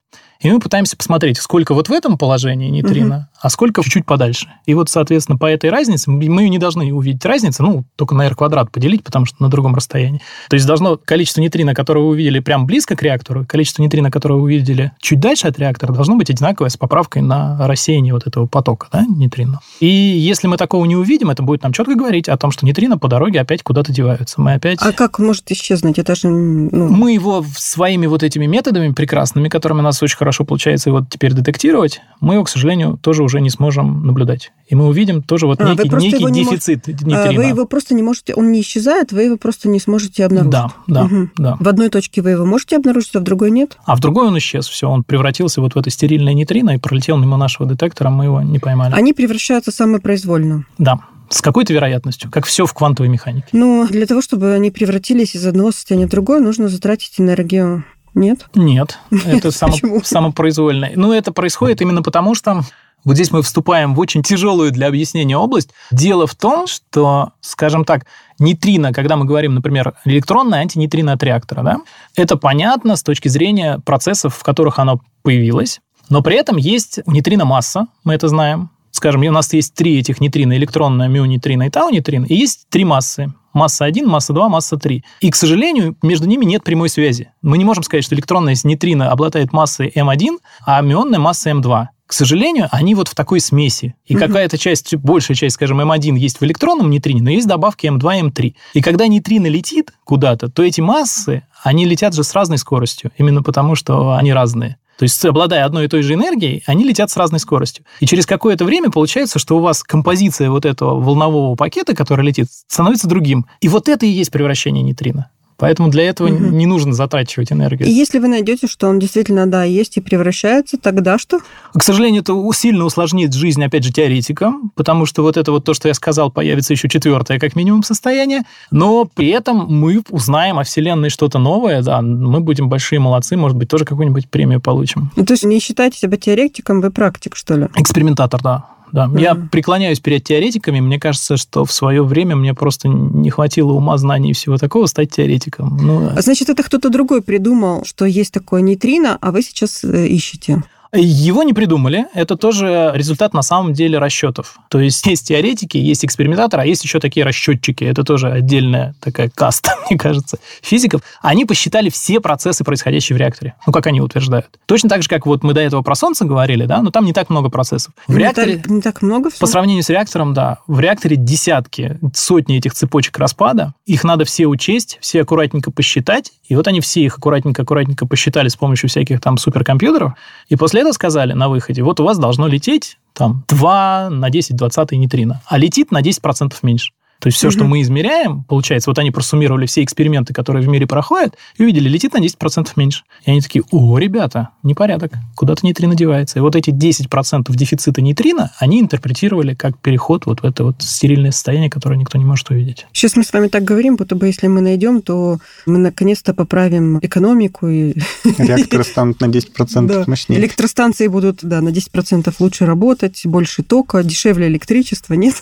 и 0.40 0.50
мы 0.50 0.60
пытаемся 0.60 0.96
посмотреть, 0.96 1.38
сколько 1.38 1.74
вот 1.74 1.88
в 1.88 1.92
этом 1.92 2.16
положении 2.16 2.70
нейтрино, 2.70 3.16
угу. 3.16 3.37
А 3.40 3.50
сколько 3.50 3.82
чуть-чуть 3.82 4.06
подальше. 4.06 4.48
И 4.66 4.74
вот, 4.74 4.88
соответственно, 4.88 5.38
по 5.38 5.46
этой 5.46 5.70
разнице 5.70 6.10
мы 6.10 6.48
не 6.48 6.58
должны 6.58 6.92
увидеть 6.92 7.24
разницу, 7.24 7.62
ну, 7.62 7.84
только 7.96 8.14
на 8.14 8.26
r 8.26 8.34
квадрат 8.34 8.70
поделить, 8.70 9.04
потому 9.04 9.26
что 9.26 9.42
на 9.42 9.48
другом 9.48 9.74
расстоянии. 9.74 10.20
То 10.48 10.54
есть 10.54 10.66
должно 10.66 10.96
количество 10.96 11.40
нейтрино, 11.40 11.74
которое 11.74 12.00
вы 12.00 12.08
увидели 12.10 12.40
прямо 12.40 12.64
близко 12.64 12.96
к 12.96 13.02
реактору, 13.02 13.44
количество 13.46 13.82
нейтрино, 13.82 14.10
которое 14.10 14.34
вы 14.34 14.42
увидели 14.42 14.92
чуть 15.00 15.20
дальше 15.20 15.48
от 15.48 15.58
реактора, 15.58 15.92
должно 15.92 16.16
быть 16.16 16.30
одинаковое 16.30 16.70
с 16.70 16.76
поправкой 16.76 17.22
на 17.22 17.56
рассеяние 17.66 18.12
вот 18.12 18.26
этого 18.26 18.46
потока, 18.46 18.88
да, 18.92 19.04
нейтрино. 19.08 19.60
И 19.80 19.86
если 19.86 20.46
мы 20.46 20.56
такого 20.56 20.84
не 20.84 20.96
увидим, 20.96 21.30
это 21.30 21.42
будет 21.42 21.62
нам 21.62 21.72
четко 21.72 21.94
говорить 21.94 22.28
о 22.28 22.36
том, 22.36 22.50
что 22.50 22.66
нейтрино 22.66 22.98
по 22.98 23.08
дороге 23.08 23.40
опять 23.40 23.62
куда-то 23.62 23.92
деваются. 23.92 24.40
Мы 24.40 24.54
опять... 24.54 24.78
А 24.82 24.92
как 24.92 25.18
может 25.18 25.50
исчезнуть? 25.50 25.98
Это 25.98 26.14
же... 26.14 26.28
Ну... 26.28 26.88
Мы 26.88 27.12
его 27.12 27.44
своими 27.56 28.06
вот 28.06 28.22
этими 28.22 28.46
методами 28.46 28.92
прекрасными, 28.92 29.48
которыми 29.48 29.80
у 29.80 29.82
нас 29.82 30.02
очень 30.02 30.16
хорошо 30.16 30.44
получается 30.44 30.90
его 30.90 31.06
теперь 31.08 31.32
детектировать, 31.32 32.00
мы 32.20 32.34
его, 32.34 32.44
к 32.44 32.48
сожалению, 32.48 32.98
тоже 33.00 33.22
уже 33.28 33.40
не 33.40 33.50
сможем 33.50 34.06
наблюдать. 34.06 34.52
И 34.66 34.74
мы 34.74 34.86
увидим 34.88 35.22
тоже 35.22 35.46
вот 35.46 35.60
а, 35.60 35.68
некий, 35.68 35.88
некий 35.88 36.24
не 36.24 36.44
дефицит 36.44 36.86
мож... 36.86 37.02
нейтрино. 37.02 37.42
Вы 37.42 37.44
его 37.44 37.66
просто 37.66 37.94
не 37.94 38.02
можете, 38.02 38.34
он 38.34 38.50
не 38.50 38.62
исчезает, 38.62 39.12
вы 39.12 39.24
его 39.24 39.36
просто 39.36 39.68
не 39.68 39.78
сможете 39.78 40.24
обнаружить. 40.24 40.50
Да, 40.50 40.72
да, 40.86 41.04
угу. 41.04 41.28
да. 41.36 41.56
В 41.60 41.68
одной 41.68 41.90
точке 41.90 42.22
вы 42.22 42.30
его 42.30 42.46
можете 42.46 42.76
обнаружить, 42.76 43.14
а 43.14 43.20
в 43.20 43.22
другой 43.22 43.50
нет? 43.50 43.76
А 43.84 43.94
в 43.94 44.00
другой 44.00 44.26
он 44.26 44.38
исчез, 44.38 44.66
все, 44.66 44.88
он 44.88 45.04
превратился 45.04 45.60
вот 45.60 45.74
в 45.74 45.78
это 45.78 45.90
стерильное 45.90 46.32
нейтрино 46.32 46.70
и 46.70 46.78
пролетел 46.78 47.18
мимо 47.18 47.36
нашего 47.36 47.68
детектора, 47.68 48.08
мы 48.10 48.24
его 48.24 48.40
не 48.40 48.58
поймали. 48.58 48.94
Они 48.94 49.12
превращаются 49.12 49.70
самопроизвольно? 49.70 50.64
Да, 50.78 51.00
с 51.28 51.42
какой-то 51.42 51.74
вероятностью, 51.74 52.30
как 52.30 52.46
все 52.46 52.64
в 52.64 52.72
квантовой 52.72 53.10
механике. 53.10 53.48
Ну, 53.52 53.86
для 53.88 54.06
того, 54.06 54.22
чтобы 54.22 54.54
они 54.54 54.70
превратились 54.70 55.36
из 55.36 55.46
одного 55.46 55.72
состояния 55.72 56.06
в 56.06 56.10
другое, 56.10 56.40
нужно 56.40 56.68
затратить 56.68 57.20
энергию 57.20 57.84
нет? 58.14 58.48
Нет, 58.54 58.98
это 59.10 59.50
само, 59.52 59.76
самопроизвольно. 60.02 60.90
Ну, 60.94 61.12
это 61.12 61.32
происходит 61.32 61.80
именно 61.80 62.02
потому, 62.02 62.34
что 62.34 62.62
вот 63.04 63.14
здесь 63.14 63.30
мы 63.30 63.42
вступаем 63.42 63.94
в 63.94 64.00
очень 64.00 64.22
тяжелую 64.22 64.72
для 64.72 64.88
объяснения 64.88 65.36
область. 65.36 65.70
Дело 65.90 66.26
в 66.26 66.34
том, 66.34 66.66
что, 66.66 67.32
скажем 67.40 67.84
так, 67.84 68.06
нейтрино, 68.38 68.92
когда 68.92 69.16
мы 69.16 69.24
говорим, 69.24 69.54
например, 69.54 69.94
электронное 70.04 70.60
антинейтрино 70.60 71.12
от 71.12 71.22
реактора, 71.22 71.62
да, 71.62 71.76
это 72.16 72.36
понятно 72.36 72.96
с 72.96 73.02
точки 73.02 73.28
зрения 73.28 73.78
процессов, 73.84 74.34
в 74.34 74.42
которых 74.42 74.78
оно 74.78 75.00
появилось, 75.22 75.80
но 76.08 76.22
при 76.22 76.36
этом 76.36 76.56
есть 76.56 77.00
нейтрино 77.06 77.44
масса, 77.44 77.86
мы 78.04 78.14
это 78.14 78.28
знаем. 78.28 78.70
Скажем, 78.90 79.22
у 79.22 79.30
нас 79.30 79.52
есть 79.52 79.74
три 79.74 79.98
этих 79.98 80.20
нейтрино, 80.20 80.56
электронное, 80.56 81.08
мионейтрино 81.08 81.64
и 81.64 81.70
тау-нейтрино, 81.70 82.24
и 82.24 82.34
есть 82.34 82.66
три 82.68 82.84
массы 82.84 83.32
масса 83.52 83.84
1, 83.84 84.06
масса 84.08 84.32
2, 84.32 84.48
масса 84.48 84.76
3. 84.76 85.04
И, 85.20 85.30
к 85.30 85.36
сожалению, 85.36 85.96
между 86.02 86.26
ними 86.26 86.44
нет 86.44 86.64
прямой 86.64 86.88
связи. 86.88 87.30
Мы 87.42 87.58
не 87.58 87.64
можем 87.64 87.82
сказать, 87.82 88.04
что 88.04 88.14
электронная 88.14 88.56
нейтрино 88.64 89.10
обладает 89.10 89.52
массой 89.52 89.92
М1, 89.94 90.38
а 90.64 90.80
мионная 90.80 91.18
масса 91.18 91.50
М2. 91.50 91.86
К 92.08 92.14
сожалению, 92.14 92.68
они 92.72 92.94
вот 92.94 93.08
в 93.08 93.14
такой 93.14 93.38
смеси. 93.38 93.94
И 94.06 94.16
угу. 94.16 94.24
какая-то 94.24 94.56
часть, 94.56 94.96
большая 94.96 95.36
часть, 95.36 95.56
скажем, 95.56 95.78
М1 95.78 96.16
есть 96.16 96.40
в 96.40 96.42
электронном 96.42 96.88
нейтрине, 96.88 97.20
но 97.20 97.28
есть 97.28 97.46
добавки 97.46 97.86
М2 97.86 98.22
М3. 98.22 98.54
И 98.72 98.80
когда 98.80 99.06
нейтрино 99.06 99.46
летит 99.46 99.92
куда-то, 100.04 100.48
то 100.48 100.62
эти 100.62 100.80
массы, 100.80 101.42
они 101.62 101.84
летят 101.84 102.14
же 102.14 102.24
с 102.24 102.32
разной 102.32 102.56
скоростью, 102.56 103.12
именно 103.18 103.42
потому 103.42 103.74
что 103.74 104.16
они 104.16 104.32
разные. 104.32 104.78
То 104.98 105.02
есть, 105.02 105.22
обладая 105.22 105.66
одной 105.66 105.84
и 105.84 105.88
той 105.88 106.02
же 106.02 106.14
энергией, 106.14 106.62
они 106.66 106.84
летят 106.84 107.10
с 107.10 107.16
разной 107.18 107.40
скоростью. 107.40 107.84
И 108.00 108.06
через 108.06 108.24
какое-то 108.24 108.64
время 108.64 108.90
получается, 108.90 109.38
что 109.38 109.58
у 109.58 109.60
вас 109.60 109.82
композиция 109.82 110.50
вот 110.50 110.64
этого 110.64 110.98
волнового 110.98 111.56
пакета, 111.56 111.94
который 111.94 112.24
летит, 112.24 112.48
становится 112.66 113.06
другим. 113.06 113.44
И 113.60 113.68
вот 113.68 113.86
это 113.86 114.06
и 114.06 114.08
есть 114.08 114.32
превращение 114.32 114.82
нейтрино. 114.82 115.30
Поэтому 115.58 115.90
для 115.90 116.04
этого 116.04 116.28
угу. 116.28 116.36
не 116.36 116.66
нужно 116.66 116.92
затрачивать 116.92 117.52
энергию. 117.52 117.88
И 117.88 117.92
если 117.92 118.20
вы 118.20 118.28
найдете, 118.28 118.68
что 118.68 118.88
он 118.88 119.00
действительно, 119.00 119.46
да, 119.46 119.64
есть 119.64 119.96
и 119.96 120.00
превращается, 120.00 120.78
тогда 120.78 121.18
что? 121.18 121.40
К 121.74 121.82
сожалению, 121.82 122.22
это 122.22 122.32
сильно 122.54 122.84
усложнит 122.84 123.34
жизнь, 123.34 123.62
опять 123.64 123.82
же, 123.82 123.92
теоретикам, 123.92 124.70
потому 124.76 125.04
что 125.04 125.22
вот 125.22 125.36
это 125.36 125.50
вот 125.50 125.64
то, 125.64 125.74
что 125.74 125.88
я 125.88 125.94
сказал, 125.94 126.30
появится 126.30 126.72
еще 126.72 126.88
четвертое, 126.88 127.40
как 127.40 127.56
минимум, 127.56 127.82
состояние, 127.82 128.42
но 128.70 129.04
при 129.04 129.28
этом 129.28 129.66
мы 129.68 130.02
узнаем 130.10 130.58
о 130.60 130.64
Вселенной 130.64 131.10
что-то 131.10 131.40
новое, 131.40 131.82
да, 131.82 132.02
мы 132.02 132.40
будем 132.40 132.68
большие 132.68 133.00
молодцы, 133.00 133.36
может 133.36 133.58
быть, 133.58 133.68
тоже 133.68 133.84
какую-нибудь 133.84 134.28
премию 134.28 134.60
получим. 134.60 135.10
Ну, 135.16 135.26
то 135.26 135.32
есть 135.32 135.44
не 135.44 135.58
считаете 135.58 135.98
себя 135.98 136.16
теоретиком, 136.16 136.80
вы 136.80 136.92
практик, 136.92 137.34
что 137.34 137.54
ли? 137.56 137.66
Экспериментатор, 137.74 138.40
да 138.40 138.77
да. 138.92 139.06
Mm-hmm. 139.06 139.20
Я 139.20 139.34
преклоняюсь 139.34 140.00
перед 140.00 140.24
теоретиками. 140.24 140.80
Мне 140.80 140.98
кажется, 140.98 141.36
что 141.36 141.64
в 141.64 141.72
свое 141.72 142.02
время 142.04 142.36
мне 142.36 142.54
просто 142.54 142.88
не 142.88 143.30
хватило 143.30 143.72
ума, 143.72 143.96
знаний 143.98 144.30
и 144.30 144.34
всего 144.34 144.56
такого 144.56 144.86
стать 144.86 145.10
теоретиком. 145.10 145.76
Ну, 145.80 146.10
а 146.14 146.20
значит, 146.20 146.48
это 146.48 146.62
кто-то 146.62 146.90
другой 146.90 147.22
придумал, 147.22 147.84
что 147.84 148.04
есть 148.04 148.32
такое 148.32 148.60
нейтрино, 148.60 149.18
а 149.20 149.30
вы 149.30 149.42
сейчас 149.42 149.84
э, 149.84 150.06
ищете? 150.06 150.62
Его 150.92 151.42
не 151.42 151.52
придумали, 151.52 152.06
это 152.14 152.36
тоже 152.36 152.92
результат 152.94 153.34
на 153.34 153.42
самом 153.42 153.74
деле 153.74 153.98
расчетов. 153.98 154.58
То 154.70 154.80
есть 154.80 155.04
есть 155.06 155.28
теоретики, 155.28 155.76
есть 155.76 156.04
экспериментаторы, 156.04 156.62
а 156.62 156.66
есть 156.66 156.82
еще 156.82 156.98
такие 156.98 157.24
расчетчики. 157.26 157.84
Это 157.84 158.04
тоже 158.04 158.30
отдельная 158.30 158.94
такая 159.00 159.30
каста, 159.34 159.76
мне 159.90 159.98
кажется, 159.98 160.38
физиков. 160.62 161.02
Они 161.20 161.44
посчитали 161.44 161.90
все 161.90 162.20
процессы, 162.20 162.64
происходящие 162.64 163.16
в 163.16 163.18
реакторе. 163.18 163.54
Ну, 163.66 163.72
как 163.72 163.86
они 163.86 164.00
утверждают. 164.00 164.58
Точно 164.66 164.88
так 164.88 165.02
же, 165.02 165.08
как 165.08 165.26
вот 165.26 165.42
мы 165.42 165.52
до 165.52 165.60
этого 165.60 165.82
про 165.82 165.94
Солнце 165.94 166.24
говорили, 166.24 166.64
да, 166.64 166.80
но 166.82 166.90
там 166.90 167.04
не 167.04 167.12
так 167.12 167.28
много 167.28 167.50
процессов. 167.50 167.92
В 168.06 168.14
не 168.14 168.20
реакторе... 168.20 168.56
Так, 168.56 168.70
не 168.70 168.80
так 168.80 169.02
много 169.02 169.30
все? 169.30 169.40
По 169.40 169.46
сравнению 169.46 169.82
с 169.82 169.90
реактором, 169.90 170.32
да. 170.32 170.58
В 170.66 170.80
реакторе 170.80 171.16
десятки, 171.16 171.98
сотни 172.14 172.56
этих 172.56 172.72
цепочек 172.72 173.18
распада. 173.18 173.74
Их 173.84 174.04
надо 174.04 174.24
все 174.24 174.46
учесть, 174.46 174.98
все 175.00 175.22
аккуратненько 175.22 175.70
посчитать. 175.70 176.32
И 176.48 176.56
вот 176.56 176.66
они 176.66 176.80
все 176.80 177.02
их 177.02 177.18
аккуратненько-аккуратненько 177.18 178.06
посчитали 178.06 178.48
с 178.48 178.56
помощью 178.56 178.88
всяких 178.88 179.20
там 179.20 179.36
суперкомпьютеров. 179.36 180.14
И 180.48 180.56
после 180.56 180.77
после 180.78 180.82
этого 180.82 180.92
сказали 180.92 181.32
на 181.32 181.48
выходе, 181.48 181.82
вот 181.82 181.98
у 181.98 182.04
вас 182.04 182.18
должно 182.18 182.46
лететь 182.46 182.98
там 183.12 183.42
2 183.48 184.10
на 184.10 184.30
10 184.30 184.54
20 184.54 184.92
нейтрино, 184.92 185.42
а 185.46 185.58
летит 185.58 185.90
на 185.90 186.00
10% 186.00 186.54
меньше. 186.62 186.92
То 187.20 187.26
есть 187.28 187.38
все, 187.38 187.48
угу. 187.48 187.52
что 187.52 187.64
мы 187.64 187.82
измеряем, 187.82 188.44
получается, 188.44 188.90
вот 188.90 188.98
они 188.98 189.10
просуммировали 189.10 189.66
все 189.66 189.82
эксперименты, 189.82 190.32
которые 190.32 190.64
в 190.64 190.68
мире 190.68 190.86
проходят, 190.86 191.36
и 191.56 191.62
увидели, 191.62 191.88
летит 191.88 192.14
на 192.14 192.18
10% 192.18 192.68
меньше. 192.76 193.02
И 193.24 193.30
они 193.30 193.40
такие, 193.40 193.64
о, 193.70 193.98
ребята, 193.98 194.50
непорядок, 194.62 195.12
куда-то 195.34 195.66
нейтрино 195.66 195.94
девается. 195.94 196.38
И 196.38 196.42
вот 196.42 196.54
эти 196.54 196.70
10% 196.70 197.54
дефицита 197.54 198.00
нейтрино 198.00 198.52
они 198.58 198.80
интерпретировали 198.80 199.54
как 199.54 199.78
переход 199.78 200.26
вот 200.26 200.42
в 200.42 200.44
это 200.44 200.64
вот 200.64 200.76
стерильное 200.82 201.32
состояние, 201.32 201.70
которое 201.70 201.96
никто 201.96 202.18
не 202.18 202.24
может 202.24 202.50
увидеть. 202.50 202.86
Сейчас 202.92 203.16
мы 203.16 203.24
с 203.24 203.32
вами 203.32 203.48
так 203.48 203.64
говорим, 203.64 203.96
будто 203.96 204.14
бы 204.14 204.26
если 204.26 204.46
мы 204.46 204.60
найдем, 204.60 205.02
то 205.02 205.38
мы 205.66 205.78
наконец-то 205.78 206.34
поправим 206.34 206.98
экономику. 207.00 207.68
И... 207.68 207.94
Реакторы 208.38 208.84
станут 208.84 209.20
на 209.20 209.26
10% 209.26 209.86
да. 209.86 210.04
мощнее. 210.06 210.40
Электростанции 210.40 211.08
будут, 211.08 211.40
да, 211.42 211.60
на 211.60 211.70
10% 211.70 212.32
лучше 212.38 212.66
работать, 212.66 213.22
больше 213.24 213.62
тока, 213.62 214.02
дешевле 214.02 214.46
электричество, 214.48 215.14
нет? 215.14 215.34